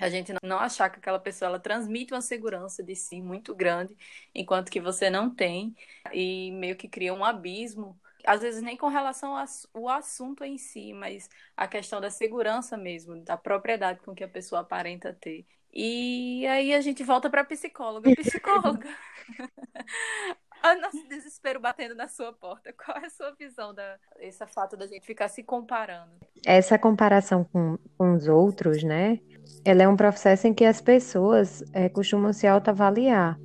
A 0.00 0.08
gente 0.08 0.32
não- 0.42 0.58
achar 0.58 0.88
que 0.90 0.98
aquela 0.98 1.18
pessoa 1.18 1.48
ela 1.48 1.58
transmite 1.60 2.12
uma 2.12 2.20
segurança 2.20 2.82
de 2.82 2.94
si 2.94 3.20
muito 3.20 3.54
grande, 3.54 3.96
enquanto 4.34 4.70
que 4.70 4.80
você 4.80 5.10
não 5.10 5.28
tem, 5.34 5.74
e 6.12 6.50
meio 6.52 6.76
que 6.76 6.88
cria 6.88 7.14
um 7.14 7.24
abismo. 7.24 7.98
Às 8.24 8.42
vezes 8.42 8.62
nem 8.62 8.76
com 8.76 8.88
relação 8.88 9.34
ao 9.34 9.88
assunto 9.88 10.44
em 10.44 10.58
si, 10.58 10.92
mas 10.92 11.28
a 11.56 11.66
questão 11.66 12.00
da 12.00 12.10
segurança 12.10 12.76
mesmo, 12.76 13.22
da 13.22 13.36
propriedade 13.36 14.00
com 14.00 14.14
que 14.14 14.24
a 14.24 14.28
pessoa 14.28 14.60
aparenta 14.60 15.16
ter. 15.18 15.46
E 15.72 16.46
aí 16.46 16.74
a 16.74 16.80
gente 16.80 17.02
volta 17.04 17.30
para 17.30 17.44
psicóloga. 17.44 18.10
Psicóloga. 18.16 18.88
Olha 20.62 20.78
o 20.78 20.82
nosso 20.82 21.08
desespero 21.08 21.58
batendo 21.58 21.94
na 21.94 22.06
sua 22.06 22.32
porta. 22.32 22.72
Qual 22.76 22.96
é 22.98 23.06
a 23.06 23.10
sua 23.10 23.32
visão 23.32 23.72
da 23.74 23.98
esse 24.18 24.46
fato 24.46 24.76
da 24.76 24.86
gente 24.86 25.06
ficar 25.06 25.28
se 25.28 25.42
comparando? 25.42 26.12
Essa 26.44 26.78
comparação 26.78 27.44
com, 27.44 27.78
com 27.96 28.14
os 28.14 28.28
outros, 28.28 28.82
né? 28.82 29.20
Ela 29.64 29.82
é 29.82 29.88
um 29.88 29.96
processo 29.96 30.46
em 30.46 30.54
que 30.54 30.64
as 30.64 30.80
pessoas 30.80 31.62
eh, 31.72 31.88
costumam 31.88 32.32
se 32.32 32.46
autoavaliar. 32.46 33.38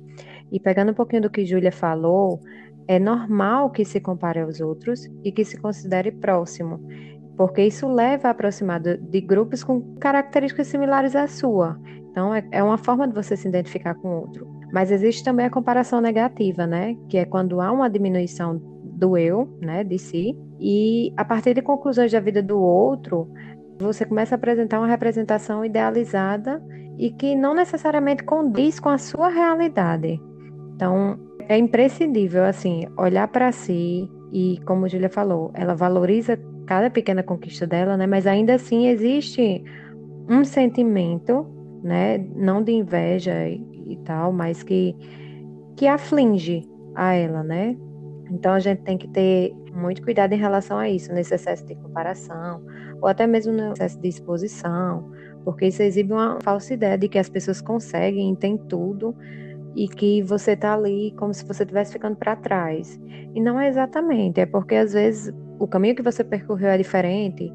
E 0.50 0.58
pegando 0.58 0.92
um 0.92 0.94
pouquinho 0.94 1.22
do 1.22 1.30
que 1.30 1.44
Júlia 1.44 1.72
falou, 1.72 2.40
é 2.88 2.98
normal 2.98 3.70
que 3.70 3.84
se 3.84 4.00
compare 4.00 4.40
aos 4.40 4.60
outros 4.60 5.08
e 5.24 5.32
que 5.32 5.44
se 5.44 5.58
considere 5.58 6.12
próximo, 6.12 6.80
porque 7.36 7.62
isso 7.62 7.88
leva 7.88 8.28
a 8.28 8.30
aproximar 8.30 8.80
de, 8.80 8.96
de 8.96 9.20
grupos 9.20 9.64
com 9.64 9.96
características 9.96 10.68
similares 10.68 11.16
à 11.16 11.26
sua. 11.26 11.78
Então, 12.10 12.34
é, 12.34 12.46
é 12.50 12.62
uma 12.62 12.78
forma 12.78 13.06
de 13.06 13.14
você 13.14 13.36
se 13.36 13.46
identificar 13.46 13.94
com 13.94 14.08
o 14.08 14.20
outro. 14.20 14.48
Mas 14.72 14.90
existe 14.90 15.22
também 15.22 15.46
a 15.46 15.50
comparação 15.50 16.00
negativa, 16.00 16.66
né? 16.66 16.96
Que 17.08 17.18
é 17.18 17.24
quando 17.24 17.60
há 17.60 17.70
uma 17.70 17.90
diminuição 17.90 18.60
do 18.84 19.16
eu, 19.18 19.54
né, 19.60 19.84
de 19.84 19.98
si, 19.98 20.34
e 20.58 21.12
a 21.16 21.24
partir 21.24 21.52
de 21.52 21.60
conclusões 21.60 22.10
da 22.10 22.18
vida 22.18 22.42
do 22.42 22.58
outro, 22.58 23.30
você 23.78 24.04
começa 24.04 24.34
a 24.34 24.36
apresentar 24.36 24.78
uma 24.78 24.86
representação 24.86 25.64
idealizada 25.64 26.62
e 26.98 27.10
que 27.10 27.34
não 27.34 27.54
necessariamente 27.54 28.24
condiz 28.24 28.80
com 28.80 28.88
a 28.88 28.98
sua 28.98 29.28
realidade. 29.28 30.20
Então, 30.74 31.18
é 31.48 31.56
imprescindível 31.56 32.44
assim 32.44 32.86
olhar 32.96 33.28
para 33.28 33.52
si 33.52 34.10
e, 34.32 34.58
como 34.66 34.88
Julia 34.88 35.08
falou, 35.08 35.50
ela 35.54 35.74
valoriza 35.74 36.38
cada 36.66 36.90
pequena 36.90 37.22
conquista 37.22 37.66
dela, 37.66 37.96
né? 37.96 38.06
Mas 38.06 38.26
ainda 38.26 38.54
assim 38.54 38.88
existe 38.88 39.62
um 40.28 40.44
sentimento, 40.44 41.46
né? 41.82 42.18
Não 42.34 42.62
de 42.62 42.72
inveja 42.72 43.48
e, 43.48 43.64
e 43.86 43.96
tal, 44.04 44.32
mas 44.32 44.62
que 44.62 44.96
que 45.76 45.86
aflige 45.86 46.66
a 46.94 47.12
ela, 47.12 47.42
né? 47.42 47.76
Então 48.30 48.54
a 48.54 48.58
gente 48.58 48.82
tem 48.82 48.98
que 48.98 49.06
ter 49.08 49.54
muito 49.72 50.02
cuidado 50.02 50.32
em 50.32 50.38
relação 50.38 50.78
a 50.78 50.88
isso, 50.88 51.12
nesse 51.12 51.34
excesso 51.34 51.64
de 51.66 51.74
comparação, 51.76 52.62
ou 53.00 53.08
até 53.08 53.26
mesmo 53.26 53.52
no 53.52 53.72
excesso 53.72 54.00
de 54.00 54.08
exposição, 54.08 55.10
porque 55.44 55.66
isso 55.66 55.82
exibe 55.82 56.12
uma 56.12 56.38
falsa 56.42 56.74
ideia 56.74 56.98
de 56.98 57.08
que 57.08 57.18
as 57.18 57.28
pessoas 57.28 57.60
conseguem, 57.60 58.34
têm 58.34 58.56
tudo, 58.56 59.14
e 59.76 59.86
que 59.86 60.22
você 60.22 60.52
está 60.52 60.74
ali 60.74 61.12
como 61.18 61.34
se 61.34 61.44
você 61.44 61.62
estivesse 61.62 61.92
ficando 61.92 62.16
para 62.16 62.34
trás. 62.34 62.98
E 63.34 63.40
não 63.40 63.60
é 63.60 63.68
exatamente, 63.68 64.40
é 64.40 64.46
porque 64.46 64.74
às 64.74 64.94
vezes 64.94 65.32
o 65.58 65.68
caminho 65.68 65.94
que 65.94 66.02
você 66.02 66.24
percorreu 66.24 66.70
é 66.70 66.78
diferente, 66.78 67.52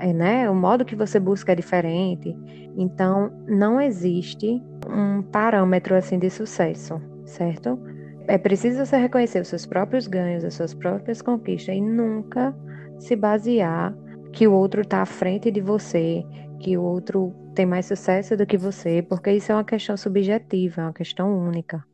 é, 0.00 0.12
né? 0.12 0.48
O 0.48 0.54
modo 0.54 0.84
que 0.84 0.96
você 0.96 1.18
busca 1.18 1.52
é 1.52 1.54
diferente. 1.54 2.36
Então, 2.76 3.32
não 3.46 3.80
existe 3.80 4.62
um 4.88 5.22
parâmetro 5.22 5.94
assim 5.94 6.18
de 6.18 6.30
sucesso, 6.30 7.00
certo? 7.24 7.78
É 8.26 8.38
preciso 8.38 8.84
você 8.84 8.96
reconhecer 8.96 9.40
os 9.40 9.48
seus 9.48 9.66
próprios 9.66 10.06
ganhos, 10.06 10.44
as 10.44 10.54
suas 10.54 10.74
próprias 10.74 11.20
conquistas 11.20 11.76
e 11.76 11.80
nunca 11.80 12.54
se 12.98 13.14
basear 13.14 13.94
que 14.34 14.46
o 14.46 14.52
outro 14.52 14.82
está 14.82 15.02
à 15.02 15.06
frente 15.06 15.50
de 15.50 15.60
você, 15.60 16.24
que 16.60 16.76
o 16.76 16.82
outro 16.82 17.32
tem 17.54 17.64
mais 17.66 17.86
sucesso 17.86 18.36
do 18.36 18.46
que 18.46 18.56
você, 18.56 19.02
porque 19.02 19.30
isso 19.32 19.52
é 19.52 19.54
uma 19.54 19.64
questão 19.64 19.96
subjetiva, 19.96 20.80
é 20.82 20.84
uma 20.84 20.92
questão 20.92 21.36
única. 21.38 21.84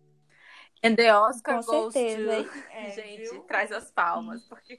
And 0.82 0.96
the 0.96 1.12
Oscar 1.14 1.56
Com 1.56 1.66
goes 1.66 1.94
certeza. 1.94 2.44
to... 2.44 2.50
É, 2.72 2.90
gente, 2.90 3.30
viu? 3.30 3.40
traz 3.42 3.70
as 3.70 3.90
palmas, 3.90 4.42
porque 4.48 4.78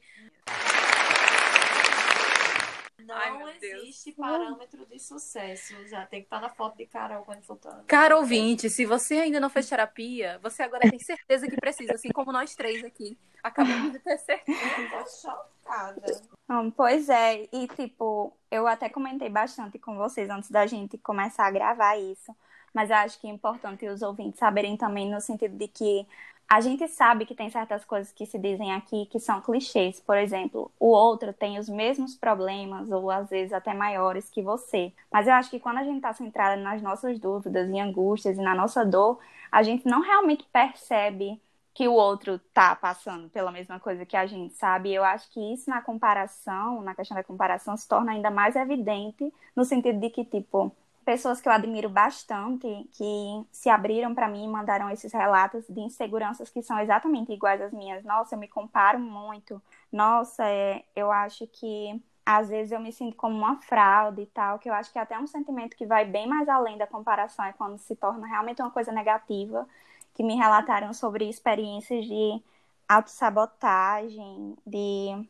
Não 3.06 3.16
Ai, 3.16 3.58
existe 3.62 4.12
parâmetro 4.14 4.86
de 4.86 5.00
sucesso. 5.00 5.74
Já 5.88 6.06
tem 6.06 6.22
que 6.22 6.28
estar 6.28 6.40
na 6.40 6.50
foto 6.50 6.78
de 6.78 6.86
Carol 6.86 7.24
quando 7.24 7.44
for 7.44 7.58
tá- 7.58 7.84
Caro 7.88 8.18
ouvinte, 8.18 8.70
se 8.70 8.86
você 8.86 9.16
ainda 9.16 9.40
não 9.40 9.50
fez 9.50 9.68
terapia, 9.68 10.40
você 10.42 10.64
agora 10.64 10.90
tem 10.90 11.00
certeza 11.00 11.48
que 11.48 11.58
precisa, 11.58 11.94
assim 11.94 12.10
como 12.10 12.32
nós 12.32 12.56
três 12.56 12.84
aqui. 12.84 13.18
Acabamos 13.44 13.92
de 13.92 14.00
ter 14.00 14.18
certeza. 14.20 14.46
Tô 14.90 15.30
chocada. 15.30 16.22
Hum, 16.52 16.70
pois 16.70 17.08
é, 17.08 17.48
e 17.54 17.66
tipo, 17.70 18.34
eu 18.52 18.68
até 18.68 18.90
comentei 18.90 19.30
bastante 19.30 19.80
com 19.80 19.96
vocês 19.96 20.30
antes 20.30 20.52
da 20.52 20.68
gente 20.68 20.98
começar 20.98 21.48
a 21.48 21.52
gravar 21.52 21.96
isso, 21.98 22.36
mas 22.74 22.90
eu 22.90 22.98
acho 22.98 23.20
que 23.22 23.28
é 23.28 23.30
importante 23.30 23.88
os 23.88 24.02
ouvintes 24.02 24.38
saberem 24.38 24.76
também 24.76 25.10
no 25.10 25.22
sentido 25.22 25.58
de 25.58 25.70
que 25.70 26.06
a 26.50 26.60
gente 26.60 26.86
sabe 26.90 27.26
que 27.26 27.34
tem 27.34 27.50
certas 27.50 27.86
coisas 27.86 28.12
que 28.12 28.26
se 28.26 28.38
dizem 28.38 28.74
aqui 28.74 29.06
que 29.06 29.18
são 29.20 29.40
clichês. 29.42 30.02
Por 30.02 30.18
exemplo, 30.18 30.70
o 30.78 30.88
outro 30.88 31.32
tem 31.32 31.58
os 31.58 31.70
mesmos 31.70 32.16
problemas, 32.16 32.92
ou 32.92 33.10
às 33.10 33.30
vezes 33.30 33.54
até 33.54 33.74
maiores 33.74 34.30
que 34.30 34.42
você. 34.42 34.92
Mas 35.10 35.28
eu 35.28 35.34
acho 35.34 35.50
que 35.50 35.60
quando 35.62 35.78
a 35.78 35.84
gente 35.86 35.98
está 35.98 36.14
centrada 36.14 36.62
nas 36.62 36.82
nossas 36.82 37.18
dúvidas 37.20 37.70
e 37.70 37.80
angústias 37.80 38.38
e 38.38 38.42
na 38.42 38.54
nossa 38.54 38.86
dor, 38.86 39.20
a 39.50 39.64
gente 39.64 39.86
não 39.88 40.02
realmente 40.02 40.46
percebe 40.52 41.42
que 41.74 41.88
o 41.88 41.94
outro 41.94 42.40
tá 42.54 42.76
passando 42.76 43.30
pela 43.30 43.52
mesma 43.52 43.80
coisa 43.80 44.06
que 44.06 44.18
a 44.18 44.26
gente, 44.26 44.54
sabe? 44.56 44.94
Eu 44.94 45.04
acho 45.04 45.30
que 45.32 45.40
isso 45.54 45.70
na 45.70 45.82
comparação, 45.82 46.82
na 46.82 46.94
questão 46.94 47.16
da 47.16 47.24
comparação, 47.24 47.78
se 47.78 47.88
torna 47.88 48.12
ainda 48.12 48.30
mais 48.30 48.56
evidente 48.56 49.34
no 49.56 49.64
sentido 49.64 50.00
de 50.00 50.10
que, 50.10 50.26
tipo, 50.26 50.76
pessoas 51.06 51.42
que 51.42 51.48
eu 51.48 51.54
admiro 51.54 51.90
bastante, 51.90 52.68
que 52.94 53.46
se 53.52 53.70
abriram 53.70 54.14
para 54.14 54.28
mim 54.28 54.46
e 54.46 54.48
mandaram 54.48 54.90
esses 54.90 55.12
relatos 55.14 55.66
de 55.68 55.80
inseguranças 55.80 56.50
que 56.50 56.62
são 56.62 56.80
exatamente 56.80 57.32
iguais 57.32 57.62
às 57.62 57.72
minhas. 57.72 58.04
Nossa, 58.04 58.36
eu 58.36 58.40
me 58.40 58.48
comparo 58.48 59.00
muito. 59.00 59.62
Nossa, 59.92 60.46
é, 60.46 60.84
eu 60.96 61.12
acho 61.12 61.48
que 61.48 62.02
às 62.26 62.50
vezes 62.50 62.72
eu 62.72 62.80
me 62.80 62.92
sinto 62.92 63.16
como 63.18 63.36
uma 63.36 63.58
fraude 63.62 64.22
e 64.22 64.26
tal, 64.28 64.60
que 64.60 64.70
eu 64.70 64.74
acho 64.74 64.92
que 64.92 65.00
é 65.00 65.02
até 65.02 65.18
um 65.20 65.28
sentimento 65.28 65.76
que 65.76 65.86
vai 65.86 66.06
bem 66.06 66.28
mais 66.28 66.48
além 66.48 66.78
da 66.78 66.88
comparação, 66.88 67.44
é 67.46 67.54
quando 67.54 67.78
se 67.80 67.96
torna 67.96 68.28
realmente 68.28 68.62
uma 68.62 68.72
coisa 68.72 68.92
negativa, 68.92 69.68
que 70.14 70.24
me 70.24 70.36
relataram 70.36 70.94
sobre 70.94 71.30
experiências 71.30 72.06
de 72.06 72.42
autossabotagem, 72.88 74.56
de 74.66 75.28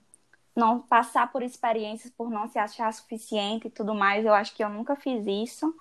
não 0.55 0.79
passar 0.79 1.31
por 1.31 1.43
experiências 1.43 2.11
por 2.11 2.29
não 2.29 2.47
se 2.47 2.59
achar 2.59 2.91
suficiente 2.93 3.67
e 3.67 3.71
tudo 3.71 3.93
mais. 3.93 4.25
Eu 4.25 4.33
acho 4.33 4.55
que 4.55 4.63
eu 4.63 4.69
nunca 4.69 4.95
fiz 4.95 5.25
isso, 5.27 5.73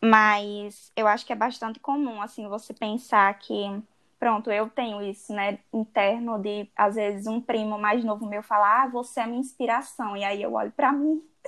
mas 0.00 0.92
eu 0.96 1.06
acho 1.06 1.24
que 1.24 1.32
é 1.32 1.36
bastante 1.36 1.78
comum, 1.80 2.20
assim, 2.20 2.48
você 2.48 2.74
pensar 2.74 3.32
que, 3.38 3.54
pronto, 4.18 4.50
eu 4.50 4.68
tenho 4.68 5.00
isso, 5.02 5.32
né, 5.32 5.58
interno 5.72 6.38
de, 6.38 6.68
às 6.76 6.96
vezes, 6.96 7.26
um 7.26 7.40
primo 7.40 7.78
mais 7.78 8.04
novo 8.04 8.26
meu 8.26 8.42
falar, 8.42 8.84
ah, 8.84 8.88
você 8.88 9.20
é 9.20 9.26
minha 9.26 9.40
inspiração, 9.40 10.16
e 10.16 10.24
aí 10.24 10.42
eu 10.42 10.54
olho 10.54 10.72
pra 10.72 10.92
mim, 10.92 11.22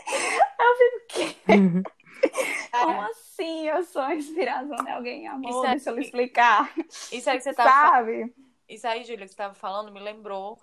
eu 0.61 0.77
fico, 0.79 1.37
que? 1.45 1.53
Uhum. 1.53 1.83
Como 2.81 3.01
assim 3.03 3.69
eu 3.69 3.83
sou 3.85 4.03
a 4.03 4.15
inspiração 4.15 4.77
de 4.85 4.91
alguém, 4.91 5.27
amor? 5.27 5.51
Isso 5.51 5.67
é- 5.67 5.75
Deixa 5.75 5.91
eu 5.91 5.95
lhe 5.97 6.01
explicar, 6.03 6.75
Isso 7.13 7.31
aí 7.31 7.37
que 7.39 7.45
você 7.45 7.55
tava 7.55 7.73
sabe? 7.73 8.35
Isso 8.69 8.87
aí, 8.87 9.05
Júlia, 9.05 9.21
que 9.21 9.29
você 9.29 9.35
estava 9.35 9.55
falando, 9.55 9.93
me 9.93 10.01
lembrou 10.01 10.59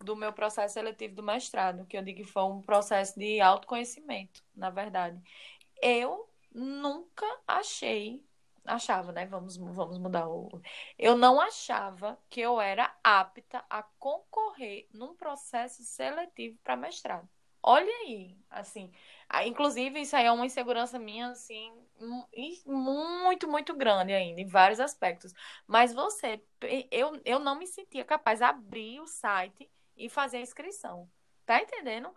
do 0.00 0.14
meu 0.14 0.32
processo 0.32 0.74
seletivo 0.74 1.14
do 1.14 1.22
mestrado, 1.22 1.86
que 1.86 1.96
eu 1.96 2.02
digo 2.02 2.18
que 2.22 2.24
foi 2.30 2.42
um 2.44 2.62
processo 2.62 3.18
de 3.18 3.40
autoconhecimento, 3.40 4.42
na 4.54 4.70
verdade. 4.70 5.20
Eu 5.82 6.28
nunca 6.54 7.26
achei, 7.46 8.24
achava, 8.64 9.12
né? 9.12 9.26
Vamos, 9.26 9.56
vamos 9.56 9.98
mudar 9.98 10.28
o. 10.28 10.48
Eu 10.98 11.16
não 11.16 11.40
achava 11.40 12.18
que 12.28 12.40
eu 12.40 12.60
era 12.60 12.94
apta 13.02 13.64
a 13.70 13.82
concorrer 13.98 14.86
num 14.92 15.14
processo 15.16 15.82
seletivo 15.84 16.58
para 16.62 16.76
mestrado. 16.76 17.28
Olha 17.68 17.90
aí, 18.04 18.36
assim. 18.50 18.92
ah, 19.28 19.44
Inclusive, 19.46 20.00
isso 20.00 20.14
aí 20.16 20.24
é 20.26 20.30
uma 20.32 20.46
insegurança 20.46 20.98
minha, 21.00 21.28
assim, 21.30 21.72
mu- 21.98 22.28
muito, 22.66 23.48
muito 23.48 23.74
grande 23.76 24.12
ainda, 24.12 24.40
em 24.40 24.46
vários 24.46 24.78
aspectos. 24.80 25.32
Mas 25.66 25.92
você, 25.92 26.40
eu, 26.90 27.20
eu 27.24 27.38
não 27.40 27.56
me 27.58 27.66
sentia 27.66 28.04
capaz 28.04 28.38
de 28.38 28.44
abrir 28.44 29.00
o 29.00 29.06
site 29.06 29.68
e 29.96 30.08
fazer 30.08 30.36
a 30.38 30.40
inscrição. 30.40 31.10
Tá 31.44 31.60
entendendo? 31.62 32.12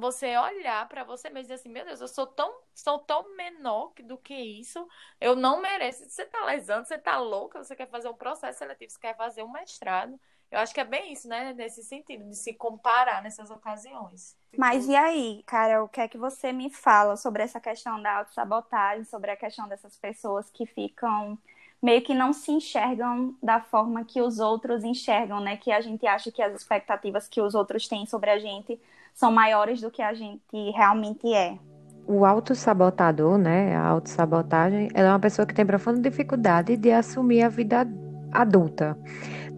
Você 0.00 0.36
olhar 0.36 0.88
pra 0.88 1.04
você 1.04 1.28
mesmo 1.30 1.38
e 1.40 1.42
dizer 1.42 1.54
assim, 1.54 1.68
meu 1.68 1.84
Deus, 1.84 2.00
eu 2.00 2.08
sou 2.08 2.26
tão, 2.26 2.52
sou 2.74 2.98
tão 3.00 3.36
menor 3.36 3.92
do 4.04 4.18
que 4.18 4.34
isso, 4.34 4.86
eu 5.20 5.36
não 5.36 5.60
mereço. 5.60 6.08
Você 6.08 6.26
tá 6.26 6.44
lesando, 6.44 6.86
você 6.86 6.98
tá 6.98 7.16
louca, 7.18 7.62
você 7.62 7.76
quer 7.76 7.88
fazer 7.88 8.08
um 8.08 8.14
processo 8.14 8.58
seletivo, 8.58 8.90
você 8.90 8.98
quer 8.98 9.16
fazer 9.16 9.42
um 9.44 9.52
mestrado. 9.52 10.18
Eu 10.52 10.58
acho 10.58 10.74
que 10.74 10.80
é 10.80 10.84
bem 10.84 11.14
isso, 11.14 11.26
né? 11.26 11.54
Nesse 11.54 11.82
sentido, 11.82 12.28
de 12.28 12.36
se 12.36 12.52
comparar 12.52 13.22
nessas 13.22 13.50
ocasiões. 13.50 14.36
Mas 14.58 14.86
e 14.86 14.94
aí, 14.94 15.42
Carol, 15.46 15.86
o 15.86 15.88
que 15.88 15.98
é 15.98 16.06
que 16.06 16.18
você 16.18 16.52
me 16.52 16.68
fala 16.68 17.16
sobre 17.16 17.42
essa 17.42 17.58
questão 17.58 18.00
da 18.02 18.18
autossabotagem, 18.18 19.04
sobre 19.04 19.30
a 19.30 19.36
questão 19.36 19.66
dessas 19.66 19.96
pessoas 19.96 20.50
que 20.50 20.66
ficam 20.66 21.38
meio 21.82 22.02
que 22.02 22.14
não 22.14 22.34
se 22.34 22.52
enxergam 22.52 23.34
da 23.42 23.60
forma 23.60 24.04
que 24.04 24.20
os 24.20 24.38
outros 24.38 24.84
enxergam, 24.84 25.40
né? 25.40 25.56
Que 25.56 25.72
a 25.72 25.80
gente 25.80 26.06
acha 26.06 26.30
que 26.30 26.42
as 26.42 26.54
expectativas 26.54 27.26
que 27.26 27.40
os 27.40 27.54
outros 27.54 27.88
têm 27.88 28.04
sobre 28.04 28.28
a 28.28 28.38
gente 28.38 28.78
são 29.14 29.32
maiores 29.32 29.80
do 29.80 29.90
que 29.90 30.02
a 30.02 30.12
gente 30.12 30.70
realmente 30.76 31.32
é. 31.32 31.58
O 32.06 32.26
autossabotador, 32.26 33.38
né, 33.38 33.74
a 33.74 33.86
autossabotagem, 33.86 34.90
ela 34.92 35.08
é 35.08 35.12
uma 35.12 35.20
pessoa 35.20 35.46
que 35.46 35.54
tem 35.54 35.64
profunda 35.64 36.00
dificuldade 36.00 36.76
de 36.76 36.90
assumir 36.90 37.42
a 37.42 37.48
vida 37.48 37.86
adulta, 38.32 38.98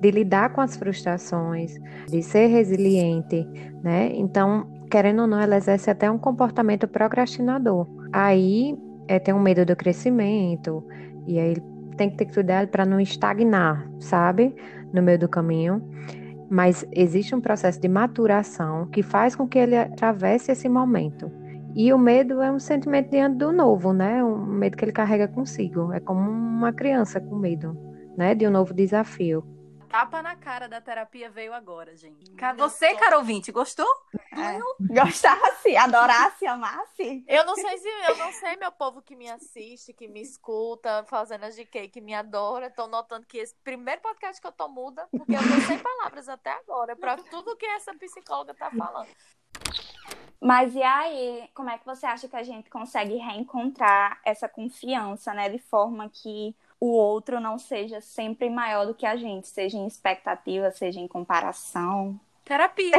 de 0.05 0.11
lidar 0.11 0.53
com 0.53 0.61
as 0.61 0.77
frustrações, 0.77 1.79
de 2.07 2.23
ser 2.23 2.49
resiliente, 2.49 3.49
né? 3.83 4.11
Então, 4.13 4.67
querendo 4.91 5.23
ou 5.23 5.27
não, 5.27 5.41
ela 5.41 5.57
exerce 5.57 5.91
até 5.91 6.11
um 6.11 6.19
comportamento 6.19 6.87
procrastinador. 6.87 7.87
Aí, 8.13 8.79
é, 9.09 9.19
tem 9.19 9.33
um 9.33 9.41
medo 9.41 9.65
do 9.65 9.75
crescimento, 9.75 10.85
e 11.27 11.39
aí 11.39 11.57
tem 11.97 12.11
que 12.11 12.17
ter 12.17 12.27
cuidado 12.27 12.69
para 12.69 12.85
não 12.85 13.01
estagnar, 13.01 13.91
sabe? 13.99 14.55
No 14.93 15.03
meio 15.03 15.19
do 15.19 15.29
caminho. 15.29 15.83
Mas 16.51 16.85
existe 16.93 17.35
um 17.35 17.41
processo 17.41 17.81
de 17.81 17.89
maturação 17.89 18.87
que 18.89 19.03
faz 19.03 19.35
com 19.35 19.49
que 19.49 19.59
ele 19.59 19.77
atravesse 19.77 20.53
esse 20.53 20.69
momento. 20.69 21.33
E 21.75 21.93
o 21.95 21.99
medo 21.99 22.43
é 22.43 22.53
um 22.53 22.59
sentimento 22.59 23.11
diante 23.11 23.39
do 23.39 23.53
novo, 23.53 23.95
né? 23.95 24.23
Um 24.23 24.45
medo 24.45 24.77
que 24.77 24.85
ele 24.85 24.93
carrega 24.93 25.27
consigo. 25.27 25.93
É 25.93 25.99
como 25.99 26.21
uma 26.21 26.73
criança 26.75 27.21
com 27.21 27.37
medo, 27.37 27.75
né? 28.19 28.35
De 28.35 28.47
um 28.47 28.51
novo 28.51 28.75
desafio. 28.75 29.54
Tapa 29.95 30.21
na 30.21 30.35
cara 30.35 30.69
da 30.69 30.81
terapia 30.81 31.31
veio 31.31 31.55
agora, 31.55 31.97
gente. 31.97 32.29
Você, 32.57 32.97
Carol 32.97 33.23
Vinte, 33.23 33.53
gostou? 33.53 33.87
É. 34.33 34.59
Gostasse, 34.93 35.77
adorasse, 35.77 36.45
amasse. 36.49 37.25
Eu 37.29 37.47
não 37.47 37.55
sei 37.55 37.79
se 37.79 37.89
eu 38.09 38.17
não 38.17 38.33
sei, 38.33 38.57
meu 38.57 38.73
povo 38.73 39.01
que 39.01 39.15
me 39.15 39.31
assiste, 39.31 39.93
que 39.93 40.09
me 40.09 40.21
escuta, 40.21 41.05
fazendo 41.05 41.45
as 41.45 41.55
de 41.55 41.65
que 41.65 42.01
me 42.01 42.13
adora, 42.13 42.67
estão 42.67 42.89
notando 42.89 43.25
que 43.25 43.39
esse 43.39 43.55
primeiro 43.63 44.01
podcast 44.01 44.41
que 44.41 44.47
eu 44.49 44.51
tô 44.51 44.67
muda, 44.67 45.07
porque 45.13 45.33
eu 45.33 45.39
tô 45.39 45.61
sem 45.65 45.79
palavras 45.79 46.29
até 46.29 46.51
agora, 46.51 46.97
para 46.97 47.17
tudo 47.17 47.57
que 47.57 47.67
essa 47.67 47.95
psicóloga 47.95 48.53
tá 48.53 48.73
falando. 48.73 49.07
Mas 50.41 50.75
e 50.75 50.83
aí, 50.83 51.49
como 51.55 51.71
é 51.71 51.79
que 51.79 51.87
você 51.87 52.05
acha 52.05 52.27
que 52.27 52.35
a 52.35 52.43
gente 52.43 52.69
consegue 52.69 53.15
reencontrar 53.15 54.21
essa 54.25 54.49
confiança, 54.49 55.33
né? 55.33 55.49
De 55.49 55.61
forma 55.61 56.11
que 56.11 56.53
o 56.85 56.93
outro 56.93 57.41
não 57.41 57.59
seja 57.59 58.01
sempre 58.01 58.51
maior 58.51 58.87
do 58.87 58.95
que 58.95 59.07
a 59.07 59.17
gente, 59.17 59.49
seja 59.49 59.77
em 59.77 59.87
expectativa, 59.87 60.71
seja 60.71 61.01
em 61.01 61.09
comparação. 61.09 62.19
Terapia. 62.45 62.93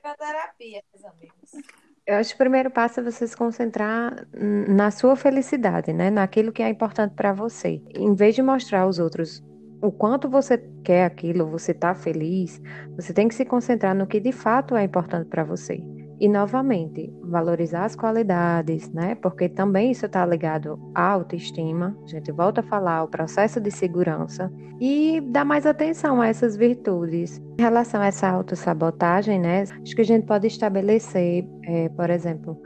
Pra 0.00 0.14
terapia, 0.14 0.82
meus 0.94 1.04
amigos. 1.04 1.52
Eu 2.06 2.18
acho 2.18 2.30
que 2.30 2.36
o 2.36 2.38
primeiro 2.38 2.70
passo 2.70 3.00
é 3.00 3.02
você 3.02 3.26
se 3.26 3.36
concentrar 3.36 4.28
na 4.32 4.92
sua 4.92 5.16
felicidade, 5.16 5.92
né? 5.92 6.08
Naquilo 6.08 6.52
que 6.52 6.62
é 6.62 6.68
importante 6.68 7.14
para 7.16 7.32
você. 7.32 7.82
Em 7.96 8.14
vez 8.14 8.36
de 8.36 8.42
mostrar 8.42 8.82
aos 8.82 9.00
outros 9.00 9.42
o 9.82 9.90
quanto 9.90 10.28
você 10.28 10.56
quer 10.84 11.04
aquilo, 11.04 11.46
você 11.46 11.74
tá 11.74 11.96
feliz, 11.96 12.62
você 12.94 13.12
tem 13.12 13.26
que 13.26 13.34
se 13.34 13.44
concentrar 13.44 13.94
no 13.94 14.06
que 14.06 14.20
de 14.20 14.30
fato 14.30 14.76
é 14.76 14.84
importante 14.84 15.28
para 15.28 15.42
você. 15.42 15.82
E 16.18 16.28
novamente, 16.28 17.12
valorizar 17.22 17.84
as 17.84 17.94
qualidades, 17.94 18.90
né? 18.90 19.14
Porque 19.16 19.48
também 19.50 19.90
isso 19.90 20.06
está 20.06 20.24
ligado 20.24 20.78
à 20.94 21.10
autoestima. 21.12 21.94
A 22.04 22.06
gente 22.06 22.32
volta 22.32 22.60
a 22.60 22.64
falar 22.64 23.02
o 23.04 23.08
processo 23.08 23.60
de 23.60 23.70
segurança 23.70 24.50
e 24.80 25.20
dar 25.20 25.44
mais 25.44 25.66
atenção 25.66 26.22
a 26.22 26.28
essas 26.28 26.56
virtudes. 26.56 27.38
Em 27.58 27.62
relação 27.62 28.00
a 28.00 28.06
essa 28.06 28.28
autossabotagem, 28.28 29.38
né? 29.38 29.64
Acho 29.82 29.94
que 29.94 30.00
a 30.00 30.04
gente 30.04 30.26
pode 30.26 30.46
estabelecer, 30.46 31.46
eh, 31.64 31.90
por 31.90 32.08
exemplo, 32.08 32.58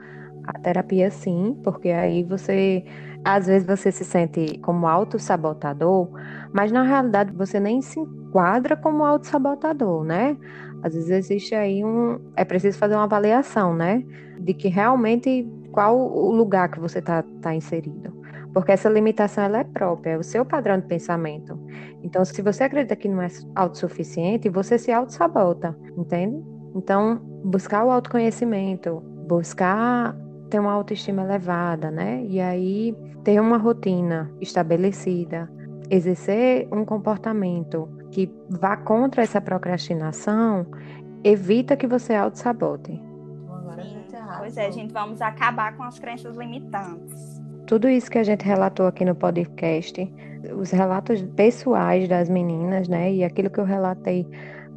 a 0.45 0.59
terapia 0.61 1.11
sim, 1.11 1.59
porque 1.63 1.91
aí 1.91 2.23
você, 2.25 2.85
às 3.25 3.47
vezes 3.47 3.67
você 3.67 3.93
se 3.93 4.05
sente 4.05 4.59
como 4.59 4.87
autossabotador, 4.87 6.09
mas 6.53 6.73
na 6.73 6.83
realidade 6.83 7.33
você 7.33 7.61
nem 7.61 7.81
se 7.83 8.01
enquadra 8.01 8.77
como 8.77 9.05
autossabotador, 9.05 10.05
né? 10.05 10.37
Às 10.83 10.95
vezes 10.95 11.11
existe 11.11 11.55
aí 11.55 11.85
um, 11.85 12.19
é 12.37 12.45
preciso 12.45 12.79
fazer 12.79 12.95
uma 12.95 13.05
avaliação, 13.05 13.75
né? 13.75 14.05
De 14.39 14.55
que 14.55 14.69
realmente 14.69 15.49
qual 15.73 15.97
o 15.99 16.33
lugar 16.33 16.71
que 16.71 16.81
você 16.81 16.99
está 16.99 17.23
tá 17.41 17.55
inserido. 17.55 18.19
Porque 18.53 18.73
essa 18.73 18.89
limitação 18.89 19.45
ela 19.45 19.59
é 19.59 19.65
própria, 19.65 20.13
é 20.13 20.19
o 20.19 20.23
seu 20.23 20.45
padrão 20.45 20.79
de 20.79 20.87
pensamento. 20.87 21.59
Então, 22.03 22.25
se 22.25 22.43
você 22.43 22.65
acredita 22.65 22.97
que 22.97 23.09
não 23.09 23.23
é 23.23 23.29
autossuficiente, 23.55 24.49
você 24.49 24.79
se 24.79 24.91
autossabota, 24.91 25.77
entende? 25.97 26.43
Então, 26.75 27.21
buscar 27.45 27.85
o 27.85 27.91
autoconhecimento, 27.91 29.01
buscar 29.29 30.17
ter 30.49 30.59
uma 30.59 30.73
autoestima 30.73 31.23
elevada, 31.23 31.91
né? 31.91 32.25
E 32.27 32.41
aí 32.41 32.95
ter 33.23 33.41
uma 33.41 33.57
rotina 33.57 34.31
estabelecida, 34.41 35.49
exercer 35.89 36.67
um 36.73 36.85
comportamento 36.85 37.89
que 38.11 38.31
vá 38.49 38.77
contra 38.77 39.23
essa 39.23 39.41
procrastinação, 39.41 40.67
evita 41.25 41.77
que 41.77 41.87
você 41.87 42.15
autossabote. 42.15 43.01
Agora 43.49 43.83
a 43.83 43.85
gente 43.85 44.17
arrasou. 44.17 44.39
Pois 44.39 44.57
é, 44.57 44.71
gente, 44.73 44.93
vamos 44.93 45.21
acabar 45.21 45.77
com 45.77 45.83
as 45.83 45.99
crenças 45.99 46.37
limitantes. 46.37 47.41
Tudo 47.67 47.89
isso 47.89 48.11
que 48.11 48.19
a 48.19 48.25
gente 48.25 48.45
relatou 48.45 48.87
aqui 48.87 49.05
no 49.05 49.15
podcast, 49.15 50.13
os 50.57 50.71
relatos 50.71 51.23
pessoais 51.37 52.09
das 52.09 52.29
meninas, 52.29 52.89
né? 52.89 53.13
E 53.13 53.23
aquilo 53.23 53.49
que 53.49 53.61
eu 53.61 53.65
relatei 53.65 54.27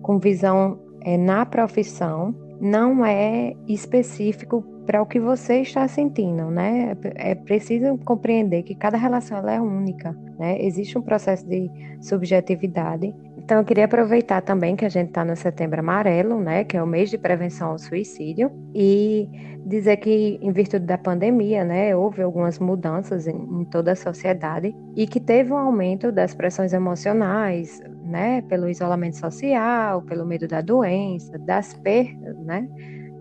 com 0.01 0.19
visão 0.19 0.79
é, 1.01 1.17
na 1.17 1.45
profissão, 1.45 2.35
não 2.63 3.05
é 3.05 3.53
específico 3.67 4.63
para 4.85 5.01
o 5.01 5.05
que 5.05 5.19
você 5.19 5.59
está 5.59 5.85
sentindo, 5.85 6.49
né? 6.49 6.95
É 7.15 7.35
preciso 7.35 7.97
compreender 8.05 8.63
que 8.63 8.73
cada 8.73 8.97
relação 8.97 9.37
ela 9.37 9.51
é 9.51 9.59
única, 9.59 10.13
né? 10.39 10.57
Existe 10.61 10.97
um 10.97 11.01
processo 11.01 11.45
de 11.45 11.69
subjetividade. 12.01 13.13
Então, 13.43 13.57
eu 13.57 13.65
queria 13.65 13.85
aproveitar 13.85 14.41
também 14.41 14.73
que 14.75 14.85
a 14.85 14.89
gente 14.89 15.09
está 15.09 15.25
no 15.25 15.35
Setembro 15.35 15.81
Amarelo, 15.81 16.39
né? 16.39 16.63
Que 16.63 16.77
é 16.77 16.83
o 16.83 16.87
mês 16.87 17.09
de 17.09 17.17
prevenção 17.17 17.71
ao 17.71 17.77
suicídio, 17.77 18.49
e 18.73 19.27
dizer 19.65 19.97
que, 19.97 20.39
em 20.41 20.51
virtude 20.51 20.85
da 20.85 20.97
pandemia, 20.97 21.63
né, 21.63 21.95
houve 21.95 22.21
algumas 22.21 22.59
mudanças 22.59 23.27
em, 23.27 23.35
em 23.35 23.65
toda 23.65 23.93
a 23.93 23.95
sociedade 23.95 24.75
e 24.95 25.07
que 25.07 25.19
teve 25.19 25.53
um 25.53 25.57
aumento 25.57 26.11
das 26.11 26.33
pressões 26.33 26.73
emocionais, 26.73 27.81
né, 28.03 28.41
pelo 28.43 28.69
isolamento 28.69 29.17
social, 29.17 30.01
pelo 30.01 30.25
medo 30.25 30.47
da 30.47 30.61
doença, 30.61 31.37
das 31.39 31.73
perdas, 31.73 32.37
né, 32.39 32.67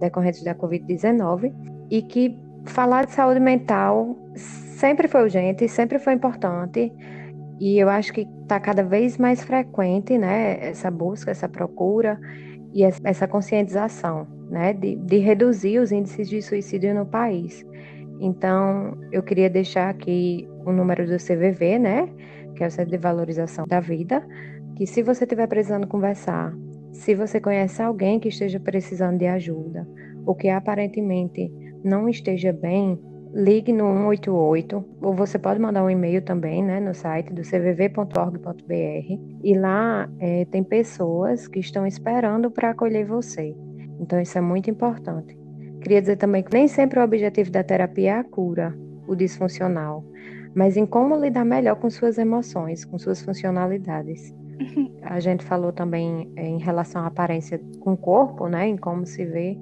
decorrentes 0.00 0.42
da 0.42 0.54
Covid-19, 0.54 1.52
e 1.90 2.02
que 2.02 2.38
falar 2.64 3.06
de 3.06 3.12
saúde 3.12 3.40
mental 3.40 4.16
sempre 4.34 5.06
foi 5.06 5.22
urgente, 5.22 5.68
sempre 5.68 5.98
foi 5.98 6.14
importante, 6.14 6.92
e 7.60 7.78
eu 7.78 7.88
acho 7.88 8.12
que 8.12 8.26
está 8.42 8.58
cada 8.58 8.82
vez 8.82 9.18
mais 9.18 9.42
frequente, 9.42 10.18
né, 10.18 10.58
essa 10.60 10.90
busca, 10.90 11.30
essa 11.30 11.48
procura 11.48 12.18
e 12.72 12.82
essa 12.84 13.28
conscientização, 13.28 14.26
né, 14.50 14.72
de, 14.72 14.96
de 14.96 15.18
reduzir 15.18 15.78
os 15.78 15.92
índices 15.92 16.28
de 16.28 16.42
suicídio 16.42 16.94
no 16.94 17.06
país. 17.06 17.64
Então, 18.20 18.96
eu 19.10 19.22
queria 19.22 19.50
deixar 19.50 19.90
aqui 19.90 20.48
o 20.64 20.72
número 20.72 21.06
do 21.06 21.16
CVV, 21.16 21.78
né, 21.78 22.08
que 22.54 22.64
é 22.64 22.66
o 22.66 22.70
Centro 22.70 22.90
de 22.90 22.98
Valorização 22.98 23.66
da 23.66 23.80
Vida, 23.80 24.26
que 24.76 24.86
se 24.86 25.02
você 25.02 25.24
estiver 25.24 25.46
precisando 25.46 25.86
conversar, 25.86 26.54
se 26.92 27.14
você 27.14 27.40
conhece 27.40 27.82
alguém 27.82 28.20
que 28.20 28.28
esteja 28.28 28.60
precisando 28.60 29.18
de 29.18 29.26
ajuda, 29.26 29.86
ou 30.24 30.34
que 30.34 30.48
aparentemente 30.48 31.50
não 31.82 32.08
esteja 32.08 32.52
bem, 32.52 32.98
ligue 33.34 33.72
no 33.72 33.84
188 33.84 34.84
ou 35.00 35.14
você 35.14 35.38
pode 35.38 35.58
mandar 35.58 35.82
um 35.82 35.90
e-mail 35.90 36.20
também, 36.22 36.62
né, 36.62 36.78
no 36.80 36.94
site 36.94 37.32
do 37.32 37.42
cvv.org.br 37.42 39.18
e 39.42 39.54
lá 39.58 40.08
é, 40.18 40.44
tem 40.46 40.62
pessoas 40.62 41.48
que 41.48 41.58
estão 41.58 41.86
esperando 41.86 42.50
para 42.50 42.70
acolher 42.70 43.06
você. 43.06 43.56
Então 43.98 44.20
isso 44.20 44.36
é 44.36 44.40
muito 44.40 44.70
importante. 44.70 45.36
Queria 45.80 46.00
dizer 46.00 46.16
também 46.16 46.42
que 46.42 46.52
nem 46.52 46.68
sempre 46.68 47.00
o 47.00 47.02
objetivo 47.02 47.50
da 47.50 47.64
terapia 47.64 48.10
é 48.10 48.18
a 48.18 48.24
cura, 48.24 48.76
o 49.06 49.16
disfuncional, 49.16 50.04
mas 50.54 50.76
em 50.76 50.84
como 50.84 51.16
lidar 51.16 51.44
melhor 51.44 51.76
com 51.76 51.88
suas 51.88 52.18
emoções, 52.18 52.84
com 52.84 52.98
suas 52.98 53.22
funcionalidades. 53.22 54.34
A 55.02 55.18
gente 55.18 55.42
falou 55.44 55.72
também 55.72 56.30
é, 56.36 56.46
em 56.46 56.58
relação 56.58 57.02
à 57.02 57.06
aparência 57.06 57.60
com 57.80 57.94
o 57.94 57.96
corpo, 57.96 58.46
né, 58.46 58.68
em 58.68 58.76
como 58.76 59.06
se 59.06 59.24
vê. 59.24 59.58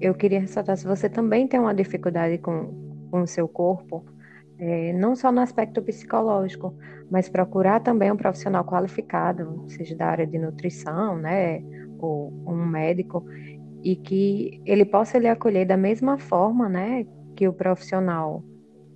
Eu 0.00 0.14
queria 0.14 0.40
ressaltar 0.40 0.76
se 0.76 0.86
você 0.86 1.08
também 1.08 1.46
tem 1.46 1.60
uma 1.60 1.74
dificuldade 1.74 2.38
com, 2.38 2.91
com 3.12 3.20
o 3.20 3.26
seu 3.26 3.46
corpo, 3.46 4.02
é, 4.58 4.90
não 4.94 5.14
só 5.14 5.30
no 5.30 5.40
aspecto 5.40 5.82
psicológico, 5.82 6.74
mas 7.10 7.28
procurar 7.28 7.80
também 7.80 8.10
um 8.10 8.16
profissional 8.16 8.64
qualificado, 8.64 9.66
seja 9.68 9.94
da 9.94 10.06
área 10.06 10.26
de 10.26 10.38
nutrição, 10.38 11.18
né, 11.18 11.62
ou 11.98 12.32
um 12.46 12.64
médico, 12.64 13.22
e 13.84 13.94
que 13.96 14.62
ele 14.64 14.86
possa 14.86 15.18
lhe 15.18 15.28
acolher 15.28 15.66
da 15.66 15.76
mesma 15.76 16.16
forma, 16.16 16.70
né, 16.70 17.06
que 17.36 17.46
o 17.46 17.52
profissional 17.52 18.42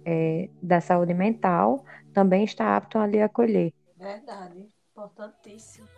é, 0.05 0.49
da 0.63 0.81
saúde 0.81 1.13
mental 1.13 1.85
também 2.15 2.45
está 2.45 2.75
apto 2.75 2.97
a 2.97 3.07
lhe 3.07 3.21
acolher. 3.21 3.75
Verdade, 3.99 4.67
importantíssimo. 4.93 5.96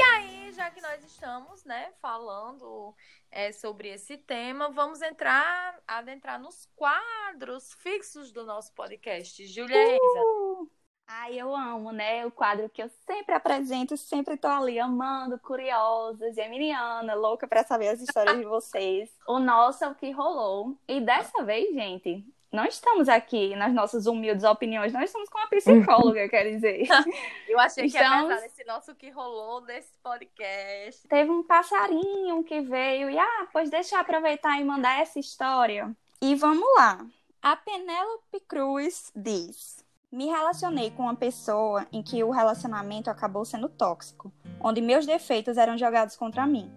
E 0.00 0.02
aí, 0.02 0.52
já 0.54 0.70
que 0.70 0.80
nós 0.80 1.04
estamos, 1.04 1.62
né, 1.62 1.92
falando 2.00 2.94
é, 3.30 3.52
sobre 3.52 3.90
esse 3.90 4.16
tema, 4.16 4.70
vamos 4.70 5.02
entrar, 5.02 5.78
adentrar 5.86 6.40
nos 6.40 6.66
quadros 6.74 7.74
fixos 7.74 8.32
do 8.32 8.46
nosso 8.46 8.72
podcast. 8.72 9.46
Julia. 9.46 9.98
Uh! 10.02 10.70
Ai, 11.06 11.38
eu 11.38 11.54
amo, 11.54 11.92
né? 11.92 12.24
O 12.24 12.30
quadro 12.30 12.70
que 12.70 12.82
eu 12.82 12.88
sempre 13.06 13.34
apresento, 13.34 13.94
sempre 13.98 14.38
tô 14.38 14.48
ali 14.48 14.78
amando, 14.78 15.38
curiosa, 15.38 16.32
geminiana, 16.32 17.12
louca 17.14 17.46
para 17.46 17.62
saber 17.62 17.88
as 17.88 18.00
histórias 18.00 18.38
de 18.38 18.46
vocês. 18.46 19.14
O 19.28 19.38
nosso 19.38 19.84
é 19.84 19.88
o 19.88 19.94
que 19.94 20.10
rolou. 20.12 20.78
E 20.88 20.98
dessa 20.98 21.44
vez, 21.44 21.74
gente, 21.74 22.24
não 22.52 22.64
estamos 22.64 23.08
aqui 23.08 23.54
nas 23.54 23.72
nossas 23.72 24.06
humildes 24.06 24.44
opiniões, 24.44 24.92
nós 24.92 25.04
estamos 25.04 25.28
com 25.28 25.38
uma 25.38 25.48
psicóloga, 25.48 26.28
quer 26.28 26.50
dizer. 26.50 26.86
Eu 27.48 27.58
achei 27.60 27.84
que 27.88 27.96
Estamos- 27.96 28.22
ia 28.22 28.28
pesar 28.28 28.40
nesse 28.42 28.64
nosso 28.64 28.94
que 28.94 29.10
rolou 29.10 29.60
nesse 29.62 29.96
podcast. 30.02 31.06
Teve 31.08 31.30
um 31.30 31.42
passarinho 31.42 32.42
que 32.44 32.60
veio 32.60 33.08
e, 33.10 33.18
ah, 33.18 33.46
pois 33.52 33.70
deixa 33.70 33.96
eu 33.96 34.00
aproveitar 34.00 34.60
e 34.60 34.64
mandar 34.64 35.00
essa 35.00 35.18
história. 35.18 35.90
E 36.20 36.34
vamos 36.34 36.66
lá. 36.76 37.04
A 37.42 37.56
Penélope 37.56 38.40
Cruz 38.46 39.10
diz: 39.14 39.84
Me 40.12 40.26
relacionei 40.26 40.90
com 40.90 41.04
uma 41.04 41.16
pessoa 41.16 41.86
em 41.92 42.02
que 42.02 42.22
o 42.22 42.30
relacionamento 42.30 43.08
acabou 43.10 43.44
sendo 43.44 43.68
tóxico, 43.68 44.32
onde 44.60 44.80
meus 44.80 45.06
defeitos 45.06 45.56
eram 45.56 45.78
jogados 45.78 46.16
contra 46.16 46.46
mim. 46.46 46.70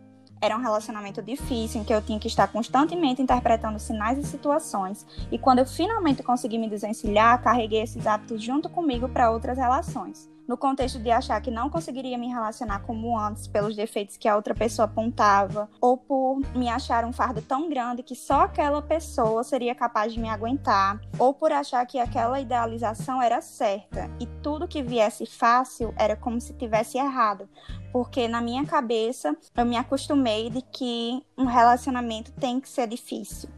Era 0.44 0.58
um 0.58 0.62
relacionamento 0.62 1.22
difícil 1.22 1.80
em 1.80 1.86
que 1.86 1.94
eu 1.94 2.02
tinha 2.02 2.20
que 2.20 2.28
estar 2.28 2.50
constantemente 2.50 3.22
interpretando 3.22 3.80
sinais 3.80 4.18
e 4.18 4.28
situações, 4.28 5.06
e 5.32 5.38
quando 5.38 5.60
eu 5.60 5.66
finalmente 5.66 6.22
consegui 6.22 6.58
me 6.58 6.70
desvencilhar, 6.70 7.42
carreguei 7.42 7.82
esses 7.82 8.06
hábitos 8.06 8.44
junto 8.44 8.68
comigo 8.68 9.08
para 9.08 9.32
outras 9.32 9.58
relações. 9.58 10.33
No 10.46 10.58
contexto 10.58 11.00
de 11.00 11.10
achar 11.10 11.40
que 11.42 11.50
não 11.50 11.70
conseguiria 11.70 12.18
me 12.18 12.28
relacionar 12.28 12.80
como 12.80 13.18
antes 13.18 13.48
pelos 13.48 13.78
defeitos 13.78 14.18
que 14.18 14.28
a 14.28 14.36
outra 14.36 14.54
pessoa 14.54 14.86
apontava, 14.86 15.70
ou 15.80 15.96
por 15.98 16.42
me 16.54 16.68
achar 16.68 17.06
um 17.06 17.14
fardo 17.14 17.42
tão 17.42 17.70
grande 17.70 18.04
que 18.04 18.14
só 18.14 18.42
aquela 18.42 18.82
pessoa 18.82 19.42
seria 19.44 19.74
capaz 19.74 20.12
de 20.12 20.20
me 20.20 20.28
aguentar, 20.28 21.00
ou 21.18 21.34
por 21.34 21.54
achar 21.54 21.86
que 21.86 21.98
aquela 21.98 22.42
idealização 22.42 23.22
era 23.22 23.42
certa 23.42 24.12
e 24.20 24.26
tudo 24.42 24.68
que 24.68 24.84
viesse 24.84 25.26
fácil 25.26 25.94
era 25.98 26.16
como 26.16 26.42
se 26.42 26.54
tivesse 26.54 26.98
errado, 26.98 27.48
porque 27.94 28.28
na 28.28 28.42
minha 28.42 28.66
cabeça 28.66 29.38
eu 29.56 29.66
me 29.66 29.78
acostumei 29.78 30.50
de 30.50 30.62
que 30.62 31.24
um 31.38 31.46
relacionamento 31.46 32.34
tem 32.34 32.60
que 32.60 32.68
ser 32.68 32.88
difícil. 32.88 33.50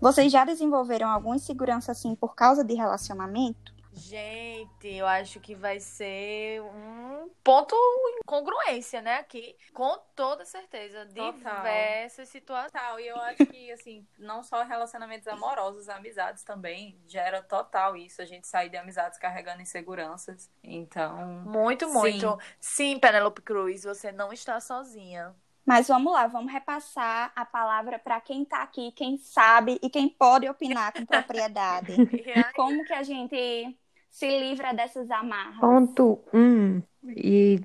Vocês 0.00 0.32
já 0.32 0.46
desenvolveram 0.46 1.10
alguma 1.10 1.36
insegurança 1.36 1.92
assim 1.92 2.14
por 2.14 2.34
causa 2.34 2.64
de 2.64 2.72
relacionamento? 2.72 3.69
Gente, 3.92 4.88
eu 4.88 5.06
acho 5.06 5.40
que 5.40 5.54
vai 5.54 5.80
ser 5.80 6.62
um 6.62 7.28
ponto 7.42 7.74
incongruência, 8.22 9.02
né? 9.02 9.16
Aqui, 9.16 9.56
com 9.72 9.98
toda 10.14 10.44
certeza. 10.44 11.06
Total. 11.06 11.32
Diversas 11.32 12.28
situações. 12.28 12.72
Total, 12.72 13.00
e 13.00 13.08
eu 13.08 13.16
acho 13.16 13.46
que, 13.46 13.72
assim, 13.72 14.06
não 14.18 14.42
só 14.42 14.62
relacionamentos 14.62 15.26
amorosos, 15.26 15.88
amizades 15.88 16.44
também 16.44 17.00
gera 17.06 17.42
total 17.42 17.96
isso. 17.96 18.22
A 18.22 18.24
gente 18.24 18.46
sair 18.46 18.68
de 18.68 18.76
amizades 18.76 19.18
carregando 19.18 19.62
inseguranças. 19.62 20.50
Então. 20.62 21.16
Muito, 21.44 21.86
Sim. 21.86 21.92
muito. 21.92 22.38
Sim, 22.60 22.98
Penelope 22.98 23.42
Cruz, 23.42 23.84
você 23.84 24.12
não 24.12 24.32
está 24.32 24.60
sozinha. 24.60 25.34
Mas 25.64 25.88
vamos 25.88 26.12
lá, 26.12 26.26
vamos 26.26 26.52
repassar 26.52 27.32
a 27.36 27.44
palavra 27.44 27.98
para 27.98 28.20
quem 28.20 28.44
tá 28.44 28.62
aqui, 28.62 28.92
quem 28.92 29.18
sabe 29.18 29.78
e 29.82 29.90
quem 29.90 30.08
pode 30.08 30.48
opinar 30.48 30.92
com 30.92 31.04
propriedade. 31.04 31.92
Como 32.56 32.84
que 32.84 32.92
a 32.92 33.02
gente 33.02 33.78
se 34.10 34.26
livra 34.26 34.72
dessas 34.72 35.10
amarras? 35.10 35.60
Ponto 35.60 36.18
um, 36.34 36.82
e 37.04 37.60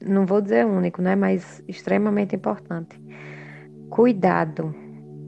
não 0.00 0.26
vou 0.26 0.40
dizer 0.40 0.66
único, 0.66 1.00
né, 1.00 1.14
mas 1.14 1.62
extremamente 1.68 2.34
importante. 2.34 3.00
Cuidado 3.90 4.74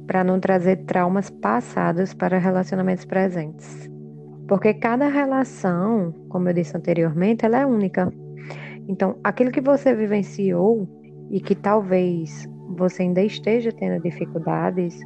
para 0.07 0.25
não 0.25 0.41
trazer 0.41 0.85
traumas 0.87 1.31
passados 1.31 2.15
para 2.15 2.39
relacionamentos 2.39 3.05
presentes. 3.05 3.89
Porque 4.49 4.73
cada 4.73 5.07
relação, 5.09 6.13
como 6.31 6.49
eu 6.49 6.55
disse 6.55 6.75
anteriormente, 6.75 7.45
ela 7.45 7.59
é 7.59 7.67
única. 7.67 8.11
Então, 8.89 9.19
aquilo 9.23 9.53
que 9.53 9.61
você 9.61 9.95
vivenciou 9.95 10.89
e 11.31 11.41
que 11.41 11.55
talvez 11.55 12.49
você 12.77 13.03
ainda 13.03 13.23
esteja 13.23 13.73
tendo 13.73 14.03
dificuldades, 14.03 14.99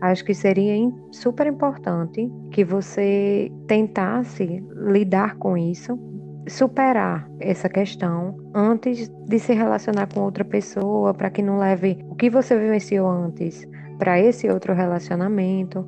acho 0.00 0.24
que 0.24 0.34
seria 0.34 0.74
super 1.10 1.46
importante 1.46 2.30
que 2.50 2.64
você 2.64 3.50
tentasse 3.66 4.62
lidar 4.90 5.36
com 5.36 5.56
isso, 5.56 5.98
superar 6.48 7.28
essa 7.40 7.68
questão 7.68 8.36
antes 8.54 9.08
de 9.26 9.38
se 9.38 9.52
relacionar 9.52 10.08
com 10.12 10.20
outra 10.20 10.44
pessoa, 10.44 11.12
para 11.12 11.30
que 11.30 11.42
não 11.42 11.58
leve 11.58 11.98
o 12.08 12.14
que 12.14 12.30
você 12.30 12.58
vivenciou 12.58 13.08
antes 13.08 13.66
para 13.98 14.20
esse 14.20 14.48
outro 14.48 14.72
relacionamento. 14.74 15.84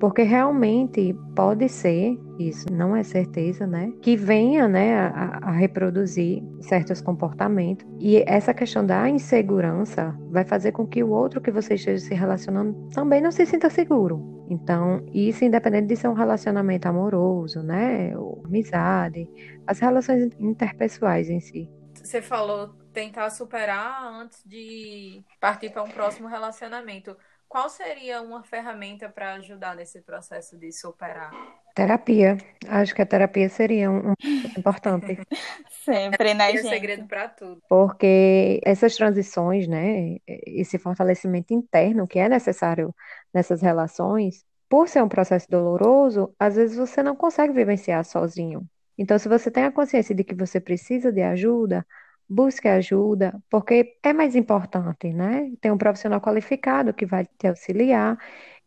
Porque 0.00 0.22
realmente 0.22 1.14
pode 1.36 1.68
ser, 1.68 2.18
isso 2.38 2.72
não 2.72 2.96
é 2.96 3.02
certeza, 3.02 3.66
né? 3.66 3.92
Que 4.00 4.16
venha 4.16 4.66
né, 4.66 4.98
a, 4.98 5.38
a 5.42 5.50
reproduzir 5.50 6.42
certos 6.62 7.02
comportamentos. 7.02 7.86
E 7.98 8.24
essa 8.26 8.54
questão 8.54 8.84
da 8.84 9.08
insegurança 9.10 10.16
vai 10.30 10.44
fazer 10.44 10.72
com 10.72 10.86
que 10.86 11.04
o 11.04 11.10
outro 11.10 11.38
que 11.38 11.50
você 11.50 11.74
esteja 11.74 11.98
se 11.98 12.14
relacionando 12.14 12.88
também 12.94 13.20
não 13.20 13.30
se 13.30 13.44
sinta 13.44 13.68
seguro. 13.68 14.46
Então, 14.48 15.04
isso 15.12 15.44
independente 15.44 15.88
de 15.88 15.96
ser 15.96 16.08
um 16.08 16.14
relacionamento 16.14 16.88
amoroso, 16.88 17.62
né? 17.62 18.16
Ou 18.16 18.42
amizade, 18.46 19.28
as 19.66 19.78
relações 19.78 20.30
interpessoais 20.40 21.28
em 21.28 21.40
si. 21.40 21.70
Você 21.94 22.22
falou 22.22 22.68
tentar 22.92 23.28
superar 23.30 24.02
antes 24.04 24.42
de 24.44 25.22
partir 25.38 25.70
para 25.70 25.82
um 25.82 25.90
próximo 25.90 26.26
relacionamento. 26.26 27.16
Qual 27.50 27.68
seria 27.68 28.22
uma 28.22 28.44
ferramenta 28.44 29.08
para 29.08 29.34
ajudar 29.34 29.74
nesse 29.74 30.00
processo 30.02 30.56
de 30.56 30.70
superar? 30.70 31.32
Terapia. 31.74 32.38
Acho 32.68 32.94
que 32.94 33.02
a 33.02 33.06
terapia 33.06 33.48
seria 33.48 33.90
um, 33.90 34.10
um 34.10 34.14
importante. 34.56 35.18
Sempre, 35.84 36.32
né, 36.32 36.50
É 36.50 36.54
o 36.54 36.56
gente? 36.58 36.68
segredo 36.68 37.08
para 37.08 37.28
tudo. 37.28 37.60
Porque 37.68 38.60
essas 38.64 38.94
transições, 38.94 39.66
né, 39.66 40.18
esse 40.28 40.78
fortalecimento 40.78 41.52
interno 41.52 42.06
que 42.06 42.20
é 42.20 42.28
necessário 42.28 42.94
nessas 43.34 43.60
relações, 43.60 44.44
por 44.68 44.88
ser 44.88 45.02
um 45.02 45.08
processo 45.08 45.48
doloroso, 45.50 46.32
às 46.38 46.54
vezes 46.54 46.76
você 46.76 47.02
não 47.02 47.16
consegue 47.16 47.52
vivenciar 47.52 48.04
sozinho. 48.04 48.64
Então, 48.96 49.18
se 49.18 49.28
você 49.28 49.50
tem 49.50 49.64
a 49.64 49.72
consciência 49.72 50.14
de 50.14 50.22
que 50.22 50.34
você 50.36 50.60
precisa 50.60 51.10
de 51.10 51.22
ajuda, 51.22 51.84
busque 52.30 52.68
ajuda, 52.68 53.42
porque 53.50 53.98
é 54.04 54.12
mais 54.12 54.36
importante, 54.36 55.12
né? 55.12 55.50
Ter 55.60 55.72
um 55.72 55.76
profissional 55.76 56.20
qualificado 56.20 56.94
que 56.94 57.04
vai 57.04 57.26
te 57.26 57.48
auxiliar 57.48 58.16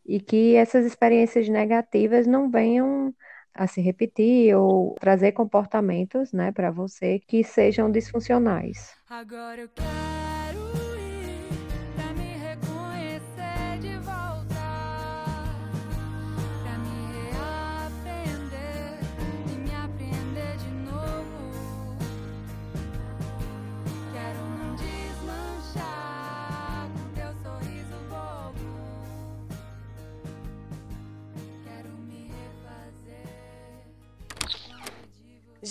e 0.05 0.19
que 0.19 0.55
essas 0.55 0.85
experiências 0.85 1.47
negativas 1.47 2.27
não 2.27 2.51
venham 2.51 3.15
a 3.53 3.65
se 3.65 3.81
repetir 3.81 4.53
ou 4.55 4.95
trazer 4.99 5.31
comportamentos, 5.31 6.33
né, 6.33 6.51
para 6.51 6.71
você 6.71 7.19
que 7.19 7.43
sejam 7.43 7.89
disfuncionais. 7.89 8.93
Agora 9.07 9.61
eu 9.61 9.69
quero 9.69 10.12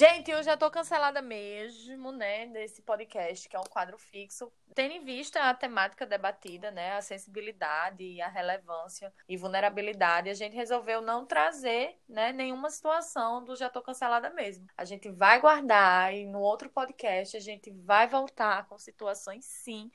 Gente, 0.03 0.33
eu 0.33 0.43
já 0.43 0.57
tô 0.57 0.69
cancelada 0.69 1.23
mesmo, 1.23 2.11
né, 2.11 2.49
desse 2.49 2.83
podcast, 2.83 3.49
que 3.49 3.55
é 3.55 3.61
um 3.61 3.71
quadro 3.71 3.97
fixo. 3.97 4.53
Tendo 4.75 4.95
em 4.95 5.05
vista 5.05 5.41
a 5.49 5.55
temática 5.55 6.05
debatida, 6.05 6.73
né, 6.73 6.97
a 6.97 7.01
sensibilidade, 7.01 8.21
a 8.21 8.27
relevância 8.27 9.15
e 9.29 9.37
vulnerabilidade, 9.37 10.29
a 10.29 10.35
gente 10.35 10.57
resolveu 10.57 11.01
não 11.01 11.25
trazer, 11.25 12.01
né, 12.09 12.33
nenhuma 12.33 12.69
situação 12.69 13.45
do 13.45 13.55
já 13.55 13.71
tô 13.71 13.81
cancelada 13.81 14.29
mesmo. 14.31 14.67
A 14.77 14.85
gente 14.85 15.09
vai 15.09 15.41
guardar 15.41 16.13
e 16.13 16.27
no 16.27 16.41
outro 16.41 16.69
podcast 16.69 17.37
a 17.37 17.41
gente 17.41 17.71
vai 17.71 18.09
voltar 18.09 18.67
com 18.67 18.77
situações, 18.81 19.45
sim, 19.45 19.89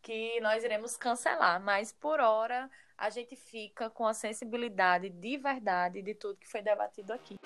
que 0.00 0.40
nós 0.40 0.64
iremos 0.64 0.96
cancelar, 0.96 1.60
mas 1.60 1.92
por 1.92 2.18
hora 2.18 2.70
a 2.96 3.10
gente 3.10 3.36
fica 3.36 3.90
com 3.90 4.06
a 4.06 4.14
sensibilidade 4.14 5.10
de 5.10 5.36
verdade 5.36 6.00
de 6.00 6.14
tudo 6.14 6.38
que 6.38 6.48
foi 6.48 6.62
debatido 6.62 7.12
aqui. 7.12 7.36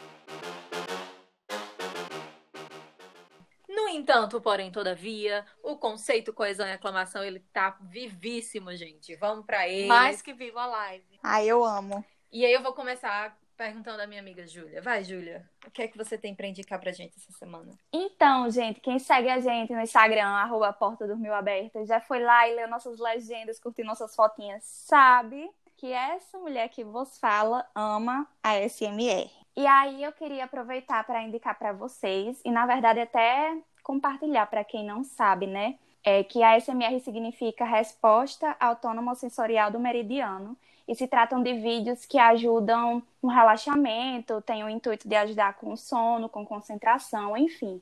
Entanto, 3.94 4.40
porém, 4.40 4.70
todavia, 4.70 5.44
o 5.62 5.76
conceito 5.76 6.32
coesão 6.32 6.66
e 6.66 6.72
aclamação, 6.72 7.22
ele 7.22 7.40
tá 7.52 7.76
vivíssimo, 7.80 8.74
gente. 8.74 9.16
Vamos 9.16 9.44
pra 9.46 9.68
ele. 9.68 9.86
Mais 9.86 10.20
que 10.20 10.32
viva 10.32 10.62
a 10.62 10.66
live. 10.66 11.18
Ai, 11.22 11.46
eu 11.46 11.64
amo. 11.64 12.04
E 12.32 12.44
aí 12.44 12.52
eu 12.52 12.62
vou 12.62 12.72
começar 12.72 13.36
perguntando 13.56 14.02
à 14.02 14.06
minha 14.06 14.20
amiga 14.20 14.46
Júlia. 14.46 14.82
Vai, 14.82 15.04
Júlia. 15.04 15.48
O 15.66 15.70
que 15.70 15.82
é 15.82 15.88
que 15.88 15.96
você 15.96 16.18
tem 16.18 16.34
pra 16.34 16.46
indicar 16.46 16.80
pra 16.80 16.92
gente 16.92 17.16
essa 17.16 17.32
semana? 17.32 17.72
Então, 17.92 18.50
gente, 18.50 18.80
quem 18.80 18.98
segue 18.98 19.28
a 19.28 19.40
gente 19.40 19.72
no 19.72 19.80
Instagram, 19.80 20.26
arroba 20.26 20.72
Porta 20.72 21.06
do 21.06 21.16
Mil 21.16 21.32
Aberta, 21.32 21.84
já 21.86 22.00
foi 22.00 22.20
lá 22.20 22.48
e 22.48 22.54
leu 22.54 22.68
nossas 22.68 22.98
legendas, 22.98 23.60
curtiu 23.60 23.84
nossas 23.84 24.14
fotinhas, 24.14 24.64
sabe 24.64 25.48
que 25.76 25.92
essa 25.92 26.38
mulher 26.38 26.68
que 26.68 26.84
vos 26.84 27.18
fala 27.18 27.66
ama 27.74 28.28
a 28.42 28.56
SMR. 28.68 29.30
E 29.56 29.66
aí 29.66 30.02
eu 30.02 30.12
queria 30.12 30.44
aproveitar 30.44 31.04
para 31.04 31.22
indicar 31.22 31.56
para 31.56 31.72
vocês, 31.72 32.40
e 32.44 32.50
na 32.50 32.66
verdade 32.66 33.00
até 33.00 33.56
compartilhar 33.84 34.46
para 34.46 34.64
quem 34.64 34.84
não 34.84 35.04
sabe, 35.04 35.46
né? 35.46 35.76
É 36.02 36.24
que 36.24 36.42
a 36.42 36.58
SMR 36.58 36.98
significa 37.00 37.64
Resposta 37.64 38.56
Autônoma 38.58 39.14
Sensorial 39.14 39.70
do 39.70 39.78
Meridiano, 39.78 40.56
e 40.86 40.94
se 40.94 41.06
tratam 41.06 41.42
de 41.42 41.54
vídeos 41.54 42.04
que 42.04 42.18
ajudam 42.18 43.02
no 43.22 43.28
relaxamento, 43.28 44.42
têm 44.42 44.62
o 44.64 44.68
intuito 44.68 45.08
de 45.08 45.14
ajudar 45.14 45.54
com 45.54 45.76
sono, 45.76 46.28
com 46.28 46.44
concentração, 46.44 47.36
enfim. 47.36 47.80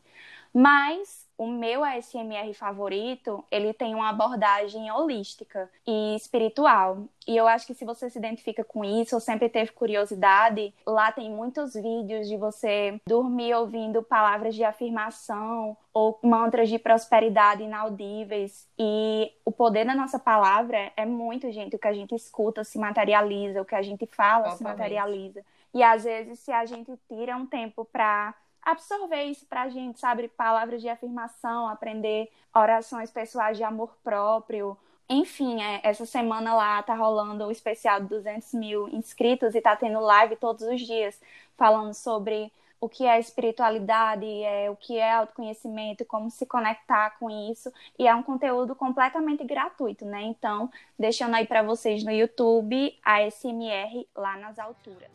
Mas 0.55 1.27
o 1.37 1.47
meu 1.47 1.83
ASMR 1.85 2.53
favorito, 2.55 3.45
ele 3.51 3.73
tem 3.73 3.95
uma 3.95 4.11
abordagem 4.11 4.91
holística 4.91 5.71
e 5.87 6.15
espiritual. 6.15 7.05
E 7.27 7.37
eu 7.37 7.47
acho 7.47 7.67
que 7.67 7.75
se 7.75 7.85
você 7.85 8.11
se 8.11 8.19
identifica 8.19 8.65
com 8.65 8.85
isso, 8.85 9.15
ou 9.15 9.21
sempre 9.21 9.49
teve 9.49 9.73
curiosidade, 9.73 10.75
lá 10.87 11.11
tem 11.13 11.31
muitos 11.31 11.75
vídeos 11.75 12.29
de 12.29 12.37
você 12.37 13.01
dormir 13.07 13.55
ouvindo 13.55 14.03
palavras 14.03 14.55
de 14.55 14.65
afirmação 14.65 15.77
ou 15.93 16.19
mantras 16.23 16.69
de 16.69 16.79
prosperidade 16.79 17.63
inaudíveis. 17.63 18.69
E 18.79 19.33
o 19.45 19.53
poder 19.53 19.85
da 19.85 19.95
nossa 19.95 20.19
palavra 20.19 20.93
é 20.97 21.05
muito, 21.05 21.51
gente. 21.53 21.77
O 21.77 21.79
que 21.79 21.89
a 21.89 21.93
gente 21.93 22.15
escuta 22.15 22.65
se 22.65 22.79
materializa, 22.79 23.63
o 23.63 23.65
que 23.65 23.75
a 23.75 23.83
gente 23.83 24.07
fala 24.07 24.51
se 24.57 24.63
materializa. 24.63 25.45
E 25.75 25.83
às 25.83 26.05
vezes, 26.05 26.39
se 26.41 26.53
a 26.53 26.67
gente 26.67 26.93
tira 27.09 27.37
um 27.37 27.47
tempo 27.47 27.85
para 27.85 28.35
absorver 28.63 29.25
isso 29.25 29.45
pra 29.47 29.69
gente, 29.69 29.99
sabe? 29.99 30.29
Palavras 30.29 30.81
de 30.81 30.89
afirmação, 30.89 31.69
aprender 31.69 32.31
orações 32.55 33.11
pessoais 33.11 33.57
de 33.57 33.65
amor 33.65 33.97
próprio. 34.05 34.77
Enfim, 35.09 35.61
é, 35.63 35.81
essa 35.83 36.07
semana 36.07 36.55
lá 36.55 36.83
tá 36.83 36.95
rolando 36.95 37.45
o 37.45 37.51
especial 37.51 38.01
de 38.01 38.07
200 38.09 38.55
mil 38.55 38.89
inscritos 38.89 39.55
e 39.55 39.61
tá 39.61 39.77
tendo 39.77 40.01
live 40.01 40.37
todos 40.37 40.63
os 40.63 40.81
dias 40.81 41.21
falando 41.57 41.93
sobre 41.93 42.51
o 42.81 42.89
que 42.89 43.07
é 43.07 43.21
espiritualidade, 43.21 44.27
é, 44.27 44.69
o 44.69 44.75
que 44.75 44.99
é 44.99 45.13
autoconhecimento, 45.13 46.05
como 46.05 46.29
se 46.31 46.45
conectar 46.45 47.11
com 47.19 47.31
isso. 47.31 47.73
E 47.97 48.09
é 48.09 48.15
um 48.15 48.25
conteúdo 48.25 48.75
completamente 48.75 49.45
gratuito, 49.45 50.05
né? 50.05 50.23
Então, 50.23 50.69
deixando 50.99 51.37
aí 51.37 51.47
pra 51.47 51.63
vocês 51.63 52.03
no 52.03 52.11
YouTube 52.11 52.99
a 53.05 53.23
SMR 53.31 54.09
lá 54.17 54.37
nas 54.37 54.59
alturas. 54.59 55.09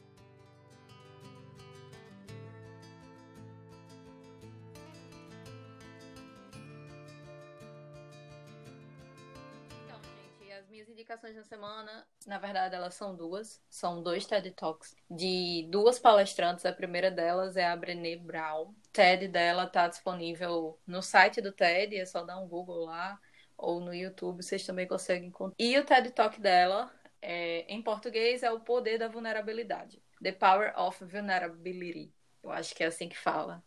Indicações 10.98 11.36
na 11.36 11.44
semana, 11.44 12.08
na 12.26 12.40
verdade, 12.40 12.74
elas 12.74 12.96
são 12.96 13.16
duas. 13.16 13.62
São 13.70 14.02
dois 14.02 14.26
TED 14.26 14.50
Talks 14.52 14.96
de 15.10 15.68
duas 15.70 16.00
palestrantes. 16.00 16.66
A 16.66 16.74
primeira 16.74 17.12
delas 17.12 17.56
é 17.56 17.68
a 17.68 17.76
Brené 17.76 18.16
Brown. 18.16 18.70
O 18.70 18.76
TED 18.92 19.28
dela 19.28 19.68
tá 19.68 19.88
disponível 19.88 20.80
no 20.88 21.04
site 21.04 21.40
do 21.40 21.52
TED, 21.52 21.96
é 21.96 22.06
só 22.06 22.24
dar 22.24 22.40
um 22.40 22.48
Google 22.48 22.86
lá, 22.86 23.20
ou 23.56 23.80
no 23.80 23.94
YouTube, 23.94 24.42
vocês 24.42 24.66
também 24.66 24.88
conseguem 24.88 25.30
encontrar. 25.30 25.56
E 25.60 25.78
o 25.78 25.86
TED 25.86 26.10
Talk 26.12 26.42
dela, 26.42 26.92
é, 27.22 27.72
em 27.72 27.82
português, 27.82 28.42
é 28.42 28.50
o 28.50 28.60
poder 28.60 28.98
da 28.98 29.08
vulnerabilidade. 29.08 30.02
The 30.22 30.32
Power 30.32 30.74
of 30.80 31.06
Vulnerability. 31.06 32.12
Eu 32.44 32.50
acho 32.52 32.74
que 32.74 32.84
é 32.84 32.88
assim 32.88 33.08
que 33.08 33.18
fala. 33.18 33.64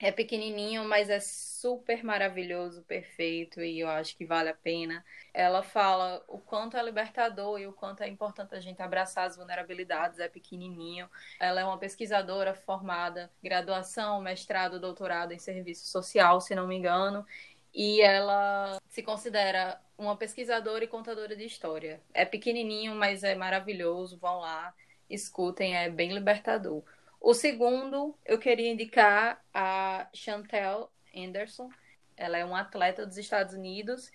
É 0.00 0.12
pequenininho, 0.12 0.84
mas 0.84 1.10
é 1.10 1.18
super 1.18 2.04
maravilhoso, 2.04 2.82
perfeito, 2.84 3.60
e 3.60 3.80
eu 3.80 3.88
acho 3.88 4.16
que 4.16 4.24
vale 4.24 4.48
a 4.48 4.54
pena. 4.54 5.04
Ela 5.34 5.60
fala 5.60 6.22
o 6.28 6.38
quanto 6.38 6.76
é 6.76 6.82
libertador 6.84 7.58
e 7.58 7.66
o 7.66 7.72
quanto 7.72 8.04
é 8.04 8.08
importante 8.08 8.54
a 8.54 8.60
gente 8.60 8.80
abraçar 8.80 9.26
as 9.26 9.36
vulnerabilidades, 9.36 10.20
é 10.20 10.28
pequenininho. 10.28 11.10
Ela 11.40 11.62
é 11.62 11.64
uma 11.64 11.78
pesquisadora 11.78 12.54
formada, 12.54 13.28
graduação, 13.42 14.20
mestrado, 14.20 14.78
doutorado 14.78 15.32
em 15.32 15.38
serviço 15.38 15.88
social, 15.88 16.40
se 16.40 16.54
não 16.54 16.68
me 16.68 16.76
engano, 16.76 17.26
e 17.74 18.00
ela 18.00 18.78
se 18.88 19.02
considera 19.02 19.80
uma 19.96 20.16
pesquisadora 20.16 20.84
e 20.84 20.88
contadora 20.88 21.34
de 21.34 21.44
história. 21.44 22.00
É 22.14 22.24
pequenininho, 22.24 22.94
mas 22.94 23.24
é 23.24 23.34
maravilhoso, 23.34 24.16
vão 24.16 24.38
lá, 24.38 24.72
escutem, 25.10 25.76
é 25.76 25.90
bem 25.90 26.12
libertador. 26.12 26.84
O 27.20 27.34
segundo, 27.34 28.16
eu 28.24 28.38
queria 28.38 28.70
indicar 28.70 29.44
a 29.52 30.08
Chantel 30.14 30.90
Anderson. 31.14 31.68
Ela 32.16 32.38
é 32.38 32.44
uma 32.44 32.60
atleta 32.60 33.06
dos 33.06 33.18
Estados 33.18 33.54
Unidos 33.54 34.10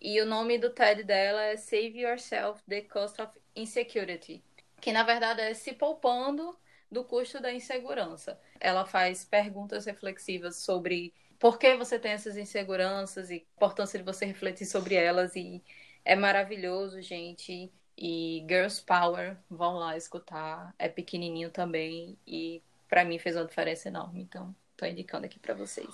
e 0.00 0.20
o 0.20 0.26
nome 0.26 0.58
do 0.58 0.70
TED 0.70 1.02
dela 1.02 1.42
é 1.42 1.56
Save 1.56 2.00
Yourself 2.00 2.62
the 2.68 2.82
Cost 2.82 3.20
of 3.20 3.32
Insecurity, 3.54 4.42
que 4.80 4.92
na 4.92 5.02
verdade 5.02 5.40
é 5.40 5.54
se 5.54 5.72
poupando 5.72 6.56
do 6.90 7.04
custo 7.04 7.40
da 7.40 7.52
insegurança. 7.52 8.40
Ela 8.60 8.86
faz 8.86 9.24
perguntas 9.24 9.86
reflexivas 9.86 10.56
sobre 10.56 11.12
por 11.38 11.58
que 11.58 11.76
você 11.76 11.98
tem 11.98 12.12
essas 12.12 12.36
inseguranças 12.36 13.30
e 13.30 13.34
a 13.34 13.36
importância 13.36 13.98
de 13.98 14.04
você 14.04 14.24
refletir 14.24 14.66
sobre 14.66 14.94
elas 14.94 15.36
e 15.36 15.62
é 16.04 16.16
maravilhoso, 16.16 17.00
gente. 17.02 17.70
E 18.00 18.46
Girls 18.48 18.80
Power, 18.80 19.36
vão 19.50 19.74
lá 19.74 19.96
escutar. 19.96 20.72
É 20.78 20.88
pequenininho 20.88 21.50
também 21.50 22.16
e 22.24 22.62
pra 22.88 23.04
mim 23.04 23.18
fez 23.18 23.34
uma 23.34 23.44
diferença 23.44 23.88
enorme. 23.88 24.20
Então, 24.22 24.54
tô 24.76 24.86
indicando 24.86 25.26
aqui 25.26 25.40
pra 25.40 25.52
vocês. 25.52 25.92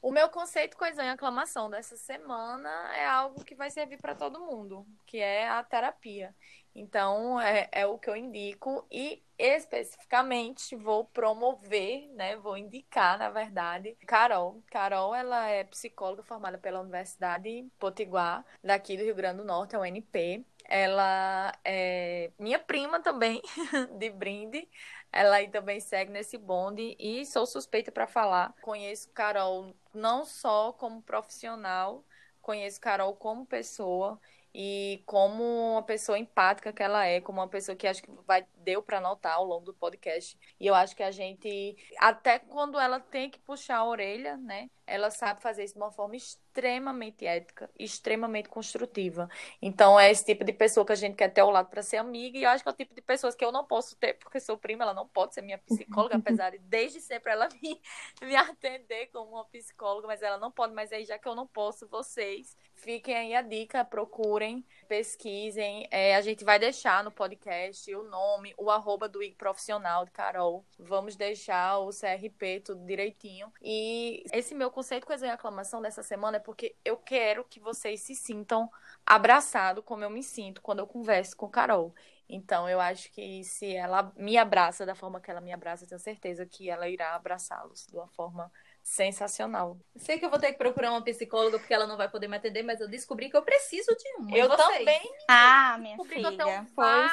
O 0.00 0.10
meu 0.10 0.30
conceito 0.30 0.78
coesão 0.78 1.04
e 1.04 1.08
aclamação 1.08 1.68
dessa 1.68 1.96
semana 1.96 2.70
é 2.96 3.04
algo 3.04 3.44
que 3.44 3.54
vai 3.54 3.68
servir 3.68 3.98
para 3.98 4.14
todo 4.14 4.40
mundo, 4.40 4.86
que 5.04 5.18
é 5.18 5.46
a 5.46 5.62
terapia. 5.62 6.34
Então, 6.74 7.38
é, 7.40 7.68
é 7.72 7.84
o 7.84 7.98
que 7.98 8.08
eu 8.08 8.16
indico 8.16 8.86
e 8.90 9.22
especificamente 9.36 10.76
vou 10.76 11.04
promover, 11.04 12.08
né? 12.12 12.36
Vou 12.36 12.56
indicar, 12.56 13.18
na 13.18 13.28
verdade, 13.28 13.96
Carol. 14.06 14.62
Carol, 14.70 15.14
ela 15.14 15.48
é 15.48 15.64
psicóloga 15.64 16.22
formada 16.22 16.56
pela 16.56 16.80
Universidade 16.80 17.66
Potiguar, 17.78 18.44
daqui 18.62 18.96
do 18.96 19.02
Rio 19.02 19.14
Grande 19.14 19.38
do 19.38 19.44
Norte, 19.44 19.74
é 19.74 19.78
o 19.78 19.82
UNP. 19.82 20.46
Ela 20.64 21.52
é 21.64 22.30
minha 22.38 22.58
prima 22.58 23.00
também, 23.00 23.40
de 23.98 24.10
brinde. 24.10 24.68
Ela 25.12 25.36
aí 25.36 25.48
também 25.48 25.80
segue 25.80 26.12
nesse 26.12 26.38
bonde 26.38 26.96
e 26.98 27.26
sou 27.26 27.46
suspeita 27.46 27.90
para 27.90 28.06
falar. 28.06 28.54
Conheço 28.62 29.10
Carol 29.10 29.74
não 29.92 30.24
só 30.24 30.72
como 30.72 31.02
profissional, 31.02 32.04
conheço 32.40 32.80
Carol 32.80 33.14
como 33.16 33.44
pessoa 33.44 34.20
e 34.54 35.02
como 35.06 35.42
uma 35.72 35.82
pessoa 35.82 36.18
empática 36.18 36.72
que 36.72 36.82
ela 36.82 37.06
é, 37.06 37.20
como 37.20 37.40
uma 37.40 37.48
pessoa 37.48 37.76
que 37.76 37.86
acho 37.86 38.02
que 38.02 38.10
vai 38.26 38.46
deu 38.56 38.82
para 38.82 39.00
notar 39.00 39.34
ao 39.34 39.44
longo 39.44 39.64
do 39.66 39.74
podcast. 39.74 40.38
E 40.58 40.66
eu 40.66 40.74
acho 40.74 40.94
que 40.96 41.02
a 41.02 41.10
gente 41.10 41.76
até 41.98 42.38
quando 42.38 42.78
ela 42.78 43.00
tem 43.00 43.30
que 43.30 43.38
puxar 43.40 43.78
a 43.78 43.84
orelha, 43.84 44.36
né? 44.36 44.68
Ela 44.90 45.10
sabe 45.10 45.40
fazer 45.40 45.64
isso 45.64 45.74
de 45.74 45.80
uma 45.80 45.90
forma 45.92 46.16
extremamente 46.16 47.24
ética, 47.24 47.70
extremamente 47.78 48.48
construtiva. 48.48 49.30
Então 49.62 49.98
é 49.98 50.10
esse 50.10 50.24
tipo 50.24 50.44
de 50.44 50.52
pessoa 50.52 50.84
que 50.84 50.92
a 50.92 50.96
gente 50.96 51.14
quer 51.14 51.28
ter 51.28 51.40
ao 51.40 51.50
lado 51.50 51.68
para 51.70 51.82
ser 51.82 51.96
amiga 51.96 52.36
e 52.36 52.42
eu 52.42 52.50
acho 52.50 52.62
que 52.64 52.68
é 52.68 52.72
o 52.72 52.76
tipo 52.76 52.94
de 52.94 53.00
pessoas 53.00 53.34
que 53.34 53.44
eu 53.44 53.52
não 53.52 53.64
posso 53.64 53.96
ter 53.96 54.14
porque 54.14 54.40
sou 54.40 54.58
prima, 54.58 54.82
ela 54.84 54.94
não 54.94 55.06
pode 55.06 55.34
ser 55.34 55.42
minha 55.42 55.58
psicóloga, 55.58 56.16
apesar 56.18 56.50
de 56.50 56.58
desde 56.58 57.00
sempre 57.00 57.32
ela 57.32 57.48
me, 57.62 57.80
me 58.22 58.36
atender 58.36 59.06
como 59.06 59.32
uma 59.32 59.44
psicóloga, 59.44 60.08
mas 60.08 60.22
ela 60.22 60.38
não 60.38 60.50
pode, 60.50 60.74
mas 60.74 60.92
aí 60.92 61.04
já 61.04 61.18
que 61.18 61.28
eu 61.28 61.34
não 61.34 61.46
posso, 61.46 61.86
vocês 61.88 62.56
fiquem 62.74 63.14
aí 63.14 63.34
a 63.34 63.42
dica, 63.42 63.84
procurem, 63.84 64.64
pesquisem, 64.88 65.86
é, 65.90 66.16
a 66.16 66.20
gente 66.20 66.44
vai 66.44 66.58
deixar 66.58 67.04
no 67.04 67.10
podcast 67.10 67.94
o 67.94 68.02
nome, 68.02 68.54
o 68.58 68.70
arroba 68.70 69.08
do 69.08 69.22
IG 69.22 69.36
Profissional 69.36 70.04
de 70.04 70.10
Carol, 70.10 70.64
vamos 70.78 71.14
deixar 71.14 71.78
o 71.78 71.90
CRP 71.90 72.60
tudo 72.64 72.84
direitinho 72.84 73.52
e 73.62 74.24
esse 74.32 74.54
meu 74.54 74.70
conceito 74.80 75.06
com 75.06 75.12
a 75.12 75.16
reclamação 75.16 75.82
dessa 75.82 76.02
semana 76.02 76.38
é 76.38 76.40
porque 76.40 76.74
eu 76.82 76.96
quero 76.96 77.44
que 77.44 77.60
vocês 77.60 78.00
se 78.00 78.14
sintam 78.14 78.70
abraçados 79.04 79.84
como 79.84 80.02
eu 80.02 80.08
me 80.08 80.22
sinto 80.22 80.62
quando 80.62 80.78
eu 80.78 80.86
converso 80.86 81.36
com 81.36 81.50
Carol. 81.50 81.94
Então, 82.26 82.66
eu 82.66 82.80
acho 82.80 83.12
que 83.12 83.44
se 83.44 83.74
ela 83.74 84.10
me 84.16 84.38
abraça 84.38 84.86
da 84.86 84.94
forma 84.94 85.20
que 85.20 85.30
ela 85.30 85.42
me 85.42 85.52
abraça, 85.52 85.84
eu 85.84 85.88
tenho 85.88 86.00
certeza 86.00 86.46
que 86.46 86.70
ela 86.70 86.88
irá 86.88 87.14
abraçá-los 87.14 87.86
de 87.88 87.94
uma 87.94 88.08
forma 88.08 88.50
sensacional. 88.82 89.76
Sei 89.96 90.18
que 90.18 90.24
eu 90.24 90.30
vou 90.30 90.38
ter 90.38 90.52
que 90.52 90.58
procurar 90.58 90.92
uma 90.92 91.02
psicóloga 91.02 91.58
porque 91.58 91.74
ela 91.74 91.86
não 91.86 91.98
vai 91.98 92.08
poder 92.08 92.28
me 92.28 92.38
atender, 92.38 92.62
mas 92.62 92.80
eu 92.80 92.88
descobri 92.88 93.28
que 93.28 93.36
eu 93.36 93.42
preciso 93.42 93.94
de 93.94 94.08
uma. 94.16 94.34
Eu 94.34 94.48
vocês? 94.48 94.78
também. 94.78 95.02
Ah, 95.28 95.76
minha 95.78 95.98
filha. 96.04 96.30
tenho 96.30 96.66
Pois. 96.74 97.12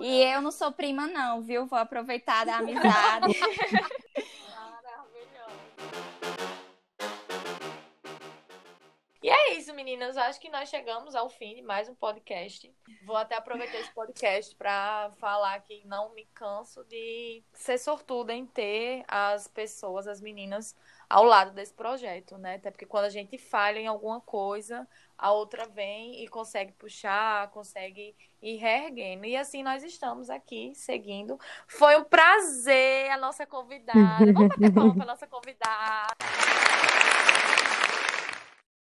E 0.00 0.22
eu 0.22 0.40
não 0.40 0.50
sou 0.50 0.72
prima, 0.72 1.06
não, 1.06 1.42
viu? 1.42 1.66
Vou 1.66 1.78
aproveitar 1.78 2.46
da 2.46 2.56
amizade. 2.56 3.34
isso, 9.62 9.72
meninas. 9.74 10.16
Acho 10.16 10.40
que 10.40 10.50
nós 10.50 10.68
chegamos 10.68 11.14
ao 11.14 11.30
fim 11.30 11.54
de 11.54 11.62
mais 11.62 11.88
um 11.88 11.94
podcast. 11.94 12.68
Vou 13.06 13.16
até 13.16 13.36
aproveitar 13.36 13.78
esse 13.78 13.94
podcast 13.94 14.56
para 14.56 15.12
falar 15.20 15.60
que 15.60 15.86
não 15.86 16.12
me 16.14 16.24
canso 16.34 16.82
de 16.84 17.44
ser 17.52 17.78
sortuda 17.78 18.34
em 18.34 18.44
ter 18.44 19.04
as 19.06 19.46
pessoas, 19.46 20.08
as 20.08 20.20
meninas, 20.20 20.74
ao 21.08 21.22
lado 21.22 21.52
desse 21.52 21.72
projeto, 21.72 22.36
né? 22.38 22.56
Até 22.56 22.72
porque 22.72 22.84
quando 22.84 23.04
a 23.04 23.08
gente 23.08 23.38
falha 23.38 23.78
em 23.78 23.86
alguma 23.86 24.20
coisa, 24.20 24.86
a 25.16 25.30
outra 25.30 25.64
vem 25.68 26.24
e 26.24 26.26
consegue 26.26 26.72
puxar, 26.72 27.48
consegue 27.52 28.16
ir 28.42 28.56
reerguendo. 28.56 29.26
E 29.26 29.36
assim 29.36 29.62
nós 29.62 29.84
estamos 29.84 30.28
aqui 30.28 30.72
seguindo. 30.74 31.38
Foi 31.68 31.96
um 31.96 32.02
prazer 32.02 33.12
a 33.12 33.16
nossa 33.16 33.46
convidada. 33.46 34.32
Vamos 34.32 34.48
bater 34.48 34.74
palma 34.74 34.96
para 34.96 35.06
nossa 35.06 35.26
convidada. 35.28 36.16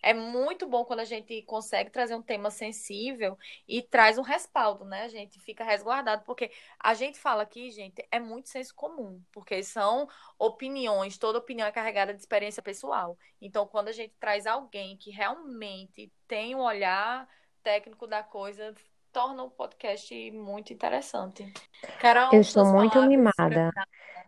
É 0.01 0.13
muito 0.13 0.67
bom 0.67 0.83
quando 0.83 1.01
a 1.01 1.05
gente 1.05 1.41
consegue 1.43 1.89
trazer 1.89 2.15
um 2.15 2.21
tema 2.21 2.49
sensível 2.49 3.37
e 3.67 3.81
traz 3.81 4.17
um 4.17 4.23
respaldo, 4.23 4.83
né? 4.83 5.03
A 5.03 5.07
gente 5.07 5.39
fica 5.39 5.63
resguardado, 5.63 6.23
porque 6.23 6.51
a 6.79 6.93
gente 6.93 7.19
fala 7.19 7.43
aqui, 7.43 7.69
gente, 7.69 8.05
é 8.11 8.19
muito 8.19 8.49
senso 8.49 8.73
comum, 8.73 9.21
porque 9.31 9.61
são 9.63 10.07
opiniões, 10.39 11.17
toda 11.17 11.39
opinião 11.39 11.67
é 11.67 11.71
carregada 11.71 12.13
de 12.13 12.19
experiência 12.19 12.63
pessoal. 12.63 13.17
Então, 13.39 13.67
quando 13.67 13.89
a 13.89 13.93
gente 13.93 14.13
traz 14.19 14.47
alguém 14.47 14.97
que 14.97 15.11
realmente 15.11 16.11
tem 16.27 16.55
um 16.55 16.61
olhar 16.61 17.27
técnico 17.63 18.07
da 18.07 18.23
coisa, 18.23 18.73
torna 19.11 19.43
o 19.43 19.51
podcast 19.51 20.31
muito 20.31 20.73
interessante. 20.73 21.51
Carol, 21.99 22.29
Eu 22.33 22.41
estou 22.41 22.65
muito 22.65 23.01
mimada. 23.03 23.71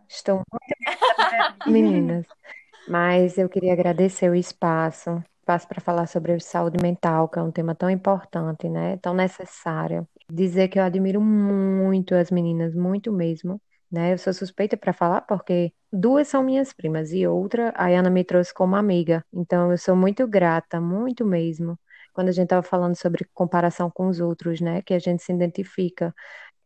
Estou 0.07 0.35
muito 0.51 0.75
mimada, 0.79 1.55
meninas. 1.65 2.27
Mas 2.87 3.37
eu 3.37 3.47
queria 3.47 3.71
agradecer 3.71 4.29
o 4.29 4.35
espaço, 4.35 5.23
espaço 5.43 5.67
para 5.67 5.81
falar 5.81 6.07
sobre 6.07 6.39
saúde 6.39 6.77
mental, 6.81 7.27
que 7.27 7.37
é 7.37 7.41
um 7.41 7.51
tema 7.51 7.75
tão 7.75 7.89
importante, 7.89 8.69
né? 8.69 8.97
Tão 8.97 9.13
necessário. 9.13 10.07
Dizer 10.31 10.69
que 10.69 10.79
eu 10.79 10.83
admiro 10.83 11.19
muito 11.21 12.15
as 12.15 12.31
meninas, 12.31 12.73
muito 12.73 13.11
mesmo, 13.11 13.61
né? 13.91 14.13
Eu 14.13 14.17
sou 14.17 14.33
suspeita 14.33 14.77
para 14.77 14.93
falar 14.93 15.21
porque 15.21 15.73
duas 15.91 16.29
são 16.29 16.41
minhas 16.43 16.71
primas 16.71 17.11
e 17.11 17.27
outra 17.27 17.73
a 17.75 17.87
Ana 17.87 18.09
me 18.09 18.23
trouxe 18.23 18.53
como 18.53 18.75
amiga. 18.75 19.23
Então 19.33 19.69
eu 19.71 19.77
sou 19.77 19.95
muito 19.95 20.25
grata, 20.27 20.79
muito 20.79 21.25
mesmo. 21.25 21.77
Quando 22.13 22.29
a 22.29 22.31
gente 22.31 22.45
estava 22.45 22.63
falando 22.63 22.95
sobre 22.95 23.25
comparação 23.33 23.91
com 23.91 24.07
os 24.07 24.19
outros, 24.21 24.61
né? 24.61 24.81
Que 24.81 24.93
a 24.93 24.99
gente 24.99 25.21
se 25.23 25.33
identifica. 25.33 26.13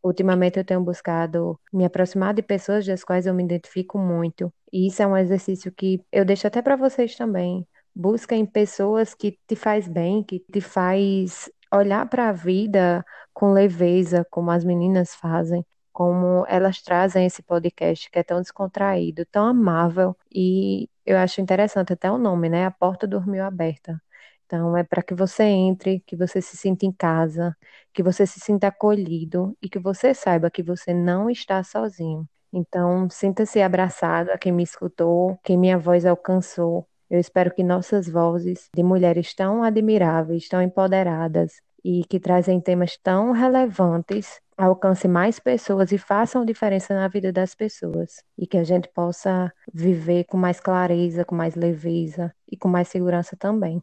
Ultimamente 0.02 0.58
eu 0.58 0.64
tenho 0.64 0.80
buscado 0.82 1.58
me 1.72 1.84
aproximar 1.84 2.34
de 2.34 2.42
pessoas 2.42 2.86
das 2.86 3.04
quais 3.04 3.26
eu 3.26 3.34
me 3.34 3.42
identifico 3.44 3.98
muito. 3.98 4.52
E 4.72 4.86
isso 4.88 5.02
é 5.02 5.06
um 5.06 5.16
exercício 5.16 5.72
que 5.72 6.00
eu 6.12 6.24
deixo 6.24 6.46
até 6.46 6.62
para 6.62 6.76
vocês 6.76 7.16
também. 7.16 7.66
Busca 8.00 8.36
em 8.36 8.46
pessoas 8.46 9.12
que 9.12 9.36
te 9.48 9.56
faz 9.56 9.88
bem, 9.88 10.22
que 10.22 10.38
te 10.38 10.60
faz 10.60 11.50
olhar 11.74 12.08
para 12.08 12.28
a 12.28 12.32
vida 12.32 13.04
com 13.34 13.52
leveza, 13.52 14.24
como 14.30 14.52
as 14.52 14.64
meninas 14.64 15.16
fazem, 15.16 15.66
como 15.92 16.44
elas 16.48 16.80
trazem 16.80 17.26
esse 17.26 17.42
podcast 17.42 18.08
que 18.08 18.20
é 18.20 18.22
tão 18.22 18.40
descontraído, 18.40 19.26
tão 19.26 19.44
amável. 19.46 20.16
E 20.32 20.88
eu 21.04 21.18
acho 21.18 21.40
interessante 21.40 21.92
até 21.92 22.08
o 22.08 22.18
nome, 22.18 22.48
né? 22.48 22.66
A 22.66 22.70
Porta 22.70 23.04
Dormiu 23.04 23.42
Aberta. 23.44 24.00
Então, 24.46 24.76
é 24.76 24.84
para 24.84 25.02
que 25.02 25.12
você 25.14 25.42
entre, 25.42 26.00
que 26.06 26.14
você 26.16 26.40
se 26.40 26.56
sinta 26.56 26.86
em 26.86 26.92
casa, 26.92 27.56
que 27.92 28.02
você 28.02 28.24
se 28.26 28.38
sinta 28.40 28.68
acolhido 28.68 29.56
e 29.60 29.68
que 29.68 29.78
você 29.80 30.14
saiba 30.14 30.50
que 30.52 30.62
você 30.62 30.94
não 30.94 31.28
está 31.28 31.64
sozinho. 31.64 32.28
Então, 32.52 33.10
sinta-se 33.10 33.60
abraçado 33.60 34.30
a 34.30 34.38
quem 34.38 34.52
me 34.52 34.62
escutou, 34.62 35.38
quem 35.42 35.58
minha 35.58 35.76
voz 35.78 36.06
alcançou. 36.06 36.86
Eu 37.10 37.18
espero 37.18 37.54
que 37.54 37.62
nossas 37.62 38.08
vozes 38.08 38.68
de 38.74 38.82
mulheres 38.82 39.34
tão 39.34 39.62
admiráveis, 39.62 40.48
tão 40.48 40.60
empoderadas 40.62 41.60
e 41.84 42.04
que 42.08 42.20
trazem 42.20 42.60
temas 42.60 42.96
tão 42.96 43.32
relevantes 43.32 44.40
alcancem 44.58 45.08
mais 45.08 45.38
pessoas 45.38 45.92
e 45.92 45.98
façam 45.98 46.44
diferença 46.44 46.92
na 46.92 47.06
vida 47.06 47.32
das 47.32 47.54
pessoas. 47.54 48.22
E 48.36 48.46
que 48.46 48.58
a 48.58 48.64
gente 48.64 48.88
possa 48.88 49.52
viver 49.72 50.24
com 50.24 50.36
mais 50.36 50.58
clareza, 50.58 51.24
com 51.24 51.34
mais 51.34 51.54
leveza 51.54 52.34
e 52.50 52.56
com 52.56 52.68
mais 52.68 52.88
segurança 52.88 53.36
também. 53.36 53.80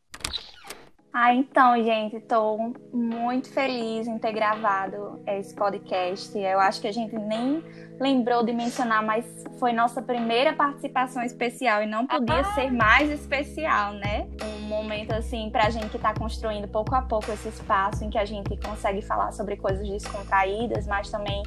Ah, 1.17 1.33
então, 1.33 1.81
gente, 1.81 2.17
estou 2.17 2.73
muito 2.91 3.49
feliz 3.49 4.05
em 4.05 4.19
ter 4.19 4.33
gravado 4.33 5.21
esse 5.25 5.55
podcast. 5.55 6.37
Eu 6.37 6.59
acho 6.59 6.81
que 6.81 6.89
a 6.89 6.91
gente 6.91 7.17
nem 7.17 7.63
lembrou 7.97 8.43
de 8.43 8.51
mencionar, 8.51 9.01
mas 9.01 9.25
foi 9.57 9.71
nossa 9.71 10.01
primeira 10.01 10.51
participação 10.51 11.23
especial 11.23 11.81
e 11.81 11.85
não 11.85 12.05
podia 12.05 12.43
ser 12.53 12.69
mais 12.69 13.09
especial, 13.09 13.93
né? 13.93 14.27
Um 14.43 14.63
momento 14.63 15.13
assim 15.13 15.49
pra 15.49 15.69
gente 15.69 15.87
que 15.87 15.97
tá 15.97 16.13
construindo 16.13 16.67
pouco 16.67 16.93
a 16.93 17.01
pouco 17.01 17.31
esse 17.31 17.47
espaço 17.47 18.03
em 18.03 18.09
que 18.09 18.17
a 18.17 18.25
gente 18.25 18.57
consegue 18.57 19.01
falar 19.01 19.31
sobre 19.31 19.55
coisas 19.55 19.87
descontraídas, 19.87 20.85
mas 20.85 21.09
também 21.09 21.41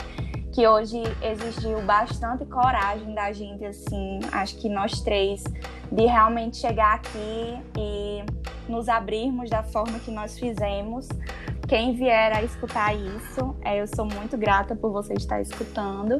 que 0.50 0.66
hoje 0.66 1.02
exigiu 1.20 1.82
bastante 1.82 2.46
coragem 2.46 3.14
da 3.14 3.32
gente, 3.32 3.66
assim, 3.66 4.20
acho 4.32 4.56
que 4.56 4.70
nós 4.70 5.02
três, 5.02 5.44
de 5.92 6.06
realmente 6.06 6.56
chegar 6.56 6.94
aqui 6.94 7.60
e 7.76 8.37
nos 8.68 8.88
abrirmos 8.88 9.48
da 9.50 9.62
forma 9.62 9.98
que 9.98 10.10
nós 10.10 10.38
fizemos. 10.38 11.08
Quem 11.68 11.94
vier 11.94 12.32
a 12.34 12.42
escutar 12.42 12.94
isso, 12.94 13.54
é, 13.62 13.80
eu 13.80 13.86
sou 13.86 14.06
muito 14.06 14.38
grata 14.38 14.74
por 14.74 14.90
você 14.90 15.12
estar 15.14 15.40
escutando. 15.42 16.18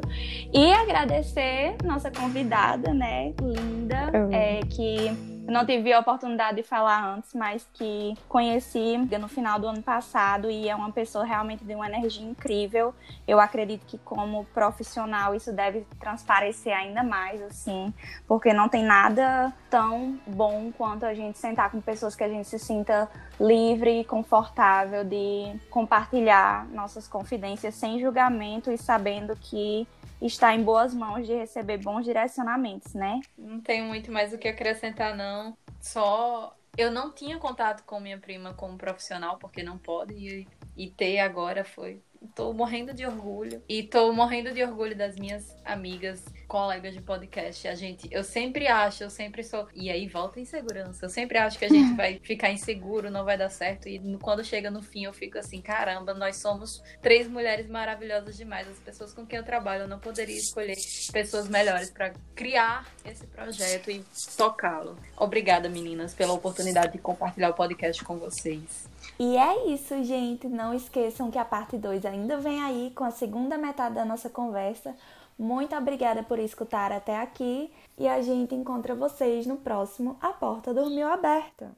E 0.53 0.71
agradecer 0.71 1.75
nossa 1.83 2.11
convidada, 2.11 2.93
né, 2.93 3.33
linda, 3.41 4.11
Oh. 4.13 4.31
é, 4.31 4.59
que 4.69 5.38
eu 5.49 5.51
não 5.51 5.65
tive 5.65 5.91
a 5.91 5.99
oportunidade 5.99 6.57
de 6.57 6.63
falar 6.63 7.03
antes, 7.03 7.33
mas 7.33 7.67
que 7.73 8.13
conheci 8.27 8.99
no 8.99 9.27
final 9.27 9.59
do 9.59 9.65
ano 9.65 9.81
passado 9.81 10.47
e 10.47 10.69
é 10.69 10.75
uma 10.75 10.91
pessoa 10.91 11.25
realmente 11.25 11.65
de 11.65 11.73
uma 11.73 11.87
energia 11.87 12.23
incrível. 12.23 12.93
Eu 13.27 13.39
acredito 13.39 13.83
que 13.87 13.97
como 13.97 14.45
profissional 14.53 15.33
isso 15.33 15.51
deve 15.51 15.87
transparecer 15.99 16.71
ainda 16.71 17.01
mais, 17.01 17.41
assim, 17.41 17.91
porque 18.27 18.53
não 18.53 18.69
tem 18.69 18.83
nada 18.83 19.51
tão 19.71 20.19
bom 20.27 20.71
quanto 20.71 21.07
a 21.07 21.15
gente 21.15 21.39
sentar 21.39 21.71
com 21.71 21.81
pessoas 21.81 22.15
que 22.15 22.23
a 22.23 22.29
gente 22.29 22.47
se 22.47 22.59
sinta 22.59 23.09
livre 23.39 24.01
e 24.01 24.03
confortável 24.03 25.03
de 25.03 25.57
compartilhar 25.69 26.67
nossas 26.69 27.07
confidências 27.07 27.75
sem 27.75 27.99
julgamento 27.99 28.71
e 28.71 28.77
sabendo 28.77 29.35
que 29.35 29.87
está 30.21 30.53
em 30.53 30.63
boas 30.63 30.93
mãos 30.93 31.25
de 31.25 31.33
receber 31.33 31.77
bons 31.77 32.03
direcionamentos, 32.03 32.93
né? 32.93 33.21
Não 33.37 33.61
tenho 33.61 33.85
muito 33.85 34.11
mais 34.11 34.33
o 34.33 34.37
que 34.37 34.47
acrescentar, 34.47 35.15
não. 35.15 35.57
Só 35.79 36.53
eu 36.77 36.91
não 36.91 37.11
tinha 37.11 37.37
contato 37.37 37.83
com 37.83 37.99
minha 37.99 38.17
prima 38.17 38.53
como 38.53 38.77
profissional, 38.77 39.37
porque 39.37 39.63
não 39.63 39.77
pode, 39.77 40.13
e, 40.13 40.47
e 40.75 40.89
ter 40.89 41.19
agora 41.19 41.63
foi 41.63 42.01
Tô 42.35 42.51
morrendo 42.53 42.93
de 42.93 43.05
orgulho. 43.05 43.63
E 43.67 43.83
tô 43.83 44.11
morrendo 44.11 44.51
de 44.51 44.61
orgulho 44.61 44.95
das 44.95 45.15
minhas 45.15 45.55
amigas, 45.63 46.23
colegas 46.47 46.93
de 46.93 47.01
podcast. 47.01 47.67
A 47.67 47.75
gente, 47.75 48.09
eu 48.11 48.23
sempre 48.23 48.67
acho, 48.67 49.03
eu 49.03 49.09
sempre 49.09 49.43
sou. 49.43 49.67
E 49.73 49.89
aí 49.89 50.07
volta 50.07 50.39
a 50.39 50.41
insegurança. 50.41 51.05
Eu 51.05 51.09
sempre 51.09 51.37
acho 51.37 51.57
que 51.57 51.65
a 51.65 51.69
gente 51.69 51.95
vai 51.95 52.19
ficar 52.19 52.51
inseguro, 52.51 53.09
não 53.09 53.23
vai 53.23 53.37
dar 53.37 53.49
certo. 53.49 53.87
E 53.87 54.17
quando 54.21 54.43
chega 54.43 54.69
no 54.69 54.81
fim, 54.81 55.05
eu 55.05 55.13
fico 55.13 55.37
assim: 55.37 55.61
caramba, 55.61 56.13
nós 56.13 56.37
somos 56.37 56.81
três 57.01 57.27
mulheres 57.27 57.69
maravilhosas 57.69 58.35
demais. 58.35 58.67
As 58.67 58.79
pessoas 58.79 59.13
com 59.13 59.25
quem 59.25 59.37
eu 59.37 59.45
trabalho, 59.45 59.83
eu 59.83 59.87
não 59.87 59.99
poderia 59.99 60.37
escolher 60.37 60.75
pessoas 61.13 61.47
melhores 61.47 61.89
para 61.89 62.13
criar 62.35 62.85
esse 63.05 63.25
projeto 63.27 63.89
e 63.89 64.03
tocá-lo. 64.35 64.97
Obrigada, 65.17 65.69
meninas, 65.69 66.13
pela 66.13 66.33
oportunidade 66.33 66.93
de 66.93 66.99
compartilhar 66.99 67.49
o 67.49 67.53
podcast 67.53 68.03
com 68.03 68.17
vocês. 68.17 68.89
E 69.19 69.35
é 69.35 69.67
isso, 69.67 70.01
gente. 70.03 70.47
Não 70.47 70.73
esqueçam 70.73 71.29
que 71.29 71.37
a 71.37 71.43
parte 71.43 71.77
2 71.77 72.05
ainda 72.05 72.37
vem 72.37 72.61
aí 72.63 72.91
com 72.95 73.03
a 73.03 73.11
segunda 73.11 73.57
metade 73.57 73.95
da 73.95 74.05
nossa 74.05 74.29
conversa. 74.29 74.95
Muito 75.37 75.75
obrigada 75.75 76.23
por 76.23 76.39
escutar 76.39 76.91
até 76.91 77.17
aqui 77.19 77.71
e 77.97 78.07
a 78.07 78.21
gente 78.21 78.55
encontra 78.55 78.95
vocês 78.95 79.45
no 79.45 79.57
próximo 79.57 80.17
A 80.21 80.29
Porta 80.29 80.73
Dormiu 80.73 81.07
Aberta. 81.07 81.75